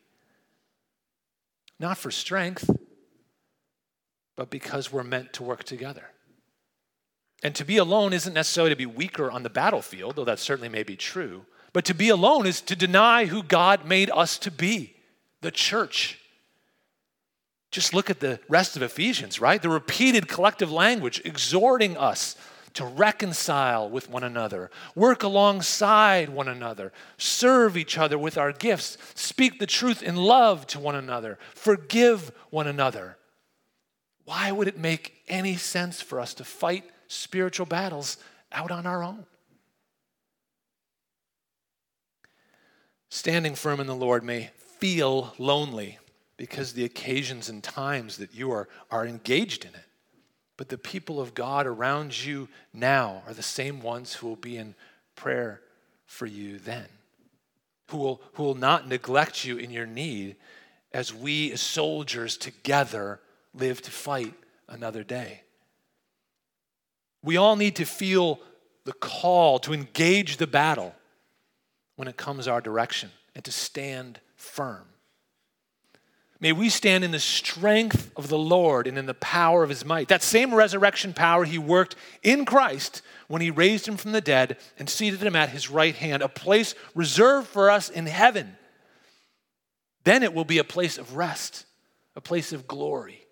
Not 1.79 1.97
for 1.97 2.11
strength, 2.11 2.69
but 4.35 4.49
because 4.49 4.91
we're 4.91 5.03
meant 5.03 5.33
to 5.33 5.43
work 5.43 5.63
together. 5.63 6.03
And 7.43 7.55
to 7.55 7.65
be 7.65 7.77
alone 7.77 8.13
isn't 8.13 8.33
necessarily 8.33 8.71
to 8.71 8.75
be 8.75 8.85
weaker 8.85 9.29
on 9.29 9.43
the 9.43 9.49
battlefield, 9.49 10.15
though 10.15 10.25
that 10.25 10.39
certainly 10.39 10.69
may 10.69 10.83
be 10.83 10.95
true. 10.95 11.45
But 11.73 11.85
to 11.85 11.95
be 11.95 12.09
alone 12.09 12.45
is 12.45 12.61
to 12.61 12.75
deny 12.75 13.25
who 13.25 13.41
God 13.43 13.85
made 13.85 14.11
us 14.13 14.37
to 14.39 14.51
be, 14.51 14.95
the 15.41 15.51
church. 15.51 16.19
Just 17.71 17.93
look 17.93 18.11
at 18.11 18.19
the 18.19 18.39
rest 18.47 18.75
of 18.75 18.83
Ephesians, 18.83 19.41
right? 19.41 19.59
The 19.59 19.69
repeated 19.69 20.27
collective 20.27 20.71
language 20.71 21.21
exhorting 21.25 21.97
us 21.97 22.35
to 22.75 22.85
reconcile 22.85 23.89
with 23.89 24.09
one 24.09 24.23
another, 24.23 24.69
work 24.95 25.23
alongside 25.23 26.29
one 26.29 26.47
another, 26.47 26.91
serve 27.17 27.77
each 27.77 27.97
other 27.97 28.17
with 28.17 28.37
our 28.37 28.51
gifts, 28.51 28.97
speak 29.15 29.59
the 29.59 29.67
truth 29.67 30.01
in 30.01 30.15
love 30.15 30.65
to 30.67 30.79
one 30.79 30.95
another, 30.95 31.37
forgive 31.53 32.31
one 32.49 32.67
another. 32.67 33.17
Why 34.25 34.51
would 34.51 34.67
it 34.67 34.77
make 34.77 35.13
any 35.27 35.55
sense 35.55 36.01
for 36.01 36.19
us 36.19 36.33
to 36.35 36.43
fight 36.43 36.85
spiritual 37.07 37.65
battles 37.65 38.17
out 38.51 38.71
on 38.71 38.85
our 38.85 39.03
own? 39.03 39.25
Standing 43.13 43.53
firm 43.53 43.79
in 43.79 43.85
the 43.85 43.93
Lord 43.93 44.23
may 44.23 44.49
feel 44.79 45.35
lonely 45.37 45.99
because 46.35 46.73
the 46.73 46.83
occasions 46.83 47.47
and 47.47 47.63
times 47.63 48.17
that 48.17 48.33
you 48.33 48.49
are, 48.49 48.67
are 48.89 49.05
engaged 49.05 49.65
in 49.65 49.75
it. 49.75 49.85
But 50.57 50.69
the 50.69 50.79
people 50.79 51.21
of 51.21 51.35
God 51.35 51.67
around 51.67 52.25
you 52.25 52.49
now 52.73 53.21
are 53.27 53.35
the 53.35 53.43
same 53.43 53.83
ones 53.83 54.15
who 54.15 54.25
will 54.25 54.35
be 54.35 54.57
in 54.57 54.73
prayer 55.15 55.61
for 56.07 56.25
you 56.25 56.57
then, 56.57 56.87
who 57.91 57.97
will, 57.97 58.21
who 58.33 58.41
will 58.41 58.55
not 58.55 58.87
neglect 58.87 59.45
you 59.45 59.57
in 59.57 59.69
your 59.69 59.85
need 59.85 60.35
as 60.91 61.13
we 61.13 61.51
as 61.51 61.61
soldiers 61.61 62.35
together 62.35 63.19
live 63.53 63.79
to 63.83 63.91
fight 63.91 64.33
another 64.67 65.03
day. 65.03 65.43
We 67.21 67.37
all 67.37 67.57
need 67.57 67.75
to 67.75 67.85
feel 67.85 68.39
the 68.85 68.93
call 68.93 69.59
to 69.59 69.71
engage 69.71 70.37
the 70.37 70.47
battle 70.47 70.95
when 71.95 72.07
it 72.07 72.17
comes 72.17 72.47
our 72.47 72.61
direction 72.61 73.11
and 73.35 73.43
to 73.45 73.51
stand 73.51 74.19
firm. 74.35 74.85
May 76.39 76.51
we 76.51 76.67
stand 76.67 77.05
in 77.05 77.11
the 77.11 77.19
strength 77.19 78.11
of 78.17 78.27
the 78.27 78.37
Lord 78.37 78.85
and 78.85 78.97
in 78.97 79.05
the 79.05 79.13
power 79.13 79.63
of 79.63 79.69
his 79.69 79.85
might. 79.85 80.09
That 80.09 80.21
same 80.21 80.53
resurrection 80.53 81.13
power 81.13 81.45
he 81.45 81.57
worked 81.57 81.95
in 82.21 82.43
Christ 82.43 83.01
when 83.29 83.41
he 83.41 83.49
raised 83.49 83.87
him 83.87 83.95
from 83.95 84.11
the 84.11 84.19
dead 84.19 84.57
and 84.77 84.89
seated 84.89 85.21
him 85.21 85.37
at 85.37 85.51
his 85.51 85.71
right 85.71 85.95
hand, 85.95 86.21
a 86.21 86.27
place 86.27 86.75
reserved 86.93 87.47
for 87.47 87.71
us 87.71 87.87
in 87.89 88.07
heaven. 88.07 88.57
Then 90.03 90.21
it 90.21 90.33
will 90.33 90.43
be 90.43 90.57
a 90.57 90.65
place 90.65 90.97
of 90.97 91.15
rest, 91.15 91.65
a 92.13 92.21
place 92.21 92.51
of 92.51 92.67
glory. 92.67 93.25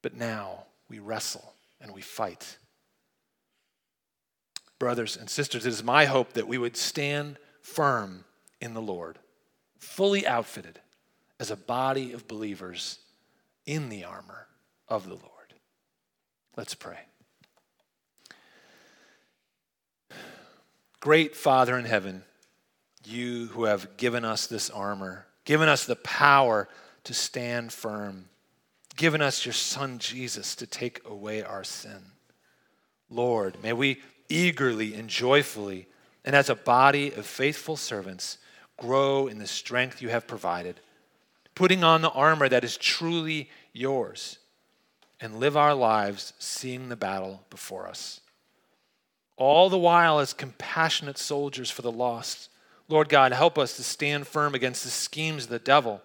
But 0.00 0.16
now 0.16 0.64
we 0.88 1.00
wrestle 1.00 1.52
and 1.78 1.92
we 1.92 2.00
fight. 2.00 2.56
Brothers 4.78 5.18
and 5.18 5.28
sisters, 5.28 5.66
it 5.66 5.70
is 5.70 5.84
my 5.84 6.06
hope 6.06 6.32
that 6.32 6.48
we 6.48 6.56
would 6.56 6.78
stand 6.78 7.36
firm 7.64 8.24
in 8.60 8.74
the 8.74 8.82
Lord, 8.82 9.18
fully 9.78 10.26
outfitted 10.26 10.80
as 11.40 11.50
a 11.50 11.56
body 11.56 12.12
of 12.12 12.28
believers 12.28 12.98
in 13.64 13.88
the 13.88 14.04
armor 14.04 14.46
of 14.86 15.04
the 15.04 15.14
Lord. 15.14 15.54
Let's 16.56 16.74
pray. 16.74 16.98
Great 21.00 21.34
Father 21.34 21.78
in 21.78 21.86
heaven, 21.86 22.22
you 23.04 23.46
who 23.48 23.64
have 23.64 23.96
given 23.96 24.24
us 24.24 24.46
this 24.46 24.68
armor, 24.68 25.26
given 25.44 25.68
us 25.68 25.86
the 25.86 25.96
power 25.96 26.68
to 27.04 27.14
stand 27.14 27.72
firm, 27.72 28.26
given 28.94 29.22
us 29.22 29.44
your 29.44 29.54
Son 29.54 29.98
Jesus 29.98 30.54
to 30.56 30.66
take 30.66 31.00
away 31.06 31.42
our 31.42 31.64
sin. 31.64 32.12
Lord, 33.10 33.62
may 33.62 33.72
we 33.72 34.02
eagerly 34.28 34.94
and 34.94 35.08
joyfully, 35.08 35.88
and 36.24 36.34
as 36.34 36.48
a 36.48 36.54
body 36.54 37.12
of 37.12 37.26
faithful 37.26 37.76
servants, 37.76 38.38
grow 38.76 39.26
in 39.26 39.38
the 39.38 39.46
strength 39.46 40.02
you 40.02 40.08
have 40.08 40.26
provided 40.26 40.80
putting 41.54 41.84
on 41.84 42.02
the 42.02 42.10
armor 42.10 42.48
that 42.48 42.64
is 42.64 42.76
truly 42.76 43.48
yours, 43.72 44.38
and 45.20 45.38
live 45.38 45.56
our 45.56 45.74
lives 45.74 46.32
seeing 46.38 46.88
the 46.88 46.96
battle 46.96 47.44
before 47.50 47.88
us. 47.88 48.20
All 49.36 49.68
the 49.70 49.78
while, 49.78 50.18
as 50.18 50.32
compassionate 50.32 51.18
soldiers 51.18 51.70
for 51.70 51.82
the 51.82 51.92
lost, 51.92 52.50
Lord 52.88 53.08
God, 53.08 53.32
help 53.32 53.58
us 53.58 53.76
to 53.76 53.82
stand 53.82 54.26
firm 54.26 54.54
against 54.54 54.84
the 54.84 54.90
schemes 54.90 55.44
of 55.44 55.50
the 55.50 55.58
devil 55.58 56.02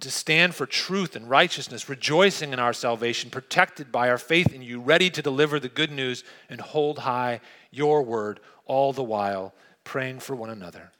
and 0.00 0.04
to 0.04 0.10
stand 0.10 0.54
for 0.54 0.64
truth 0.64 1.14
and 1.14 1.28
righteousness, 1.28 1.90
rejoicing 1.90 2.54
in 2.54 2.58
our 2.58 2.72
salvation, 2.72 3.28
protected 3.28 3.92
by 3.92 4.08
our 4.08 4.16
faith 4.16 4.50
in 4.50 4.62
you, 4.62 4.80
ready 4.80 5.10
to 5.10 5.20
deliver 5.20 5.60
the 5.60 5.68
good 5.68 5.90
news 5.90 6.24
and 6.48 6.58
hold 6.58 7.00
high 7.00 7.38
your 7.70 8.02
word, 8.02 8.40
all 8.64 8.94
the 8.94 9.04
while 9.04 9.52
praying 9.84 10.18
for 10.18 10.34
one 10.34 10.48
another. 10.48 10.90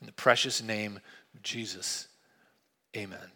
In 0.00 0.06
the 0.06 0.12
precious 0.12 0.60
name 0.60 0.98
of 1.36 1.42
Jesus. 1.44 2.08
Amen. 2.96 3.33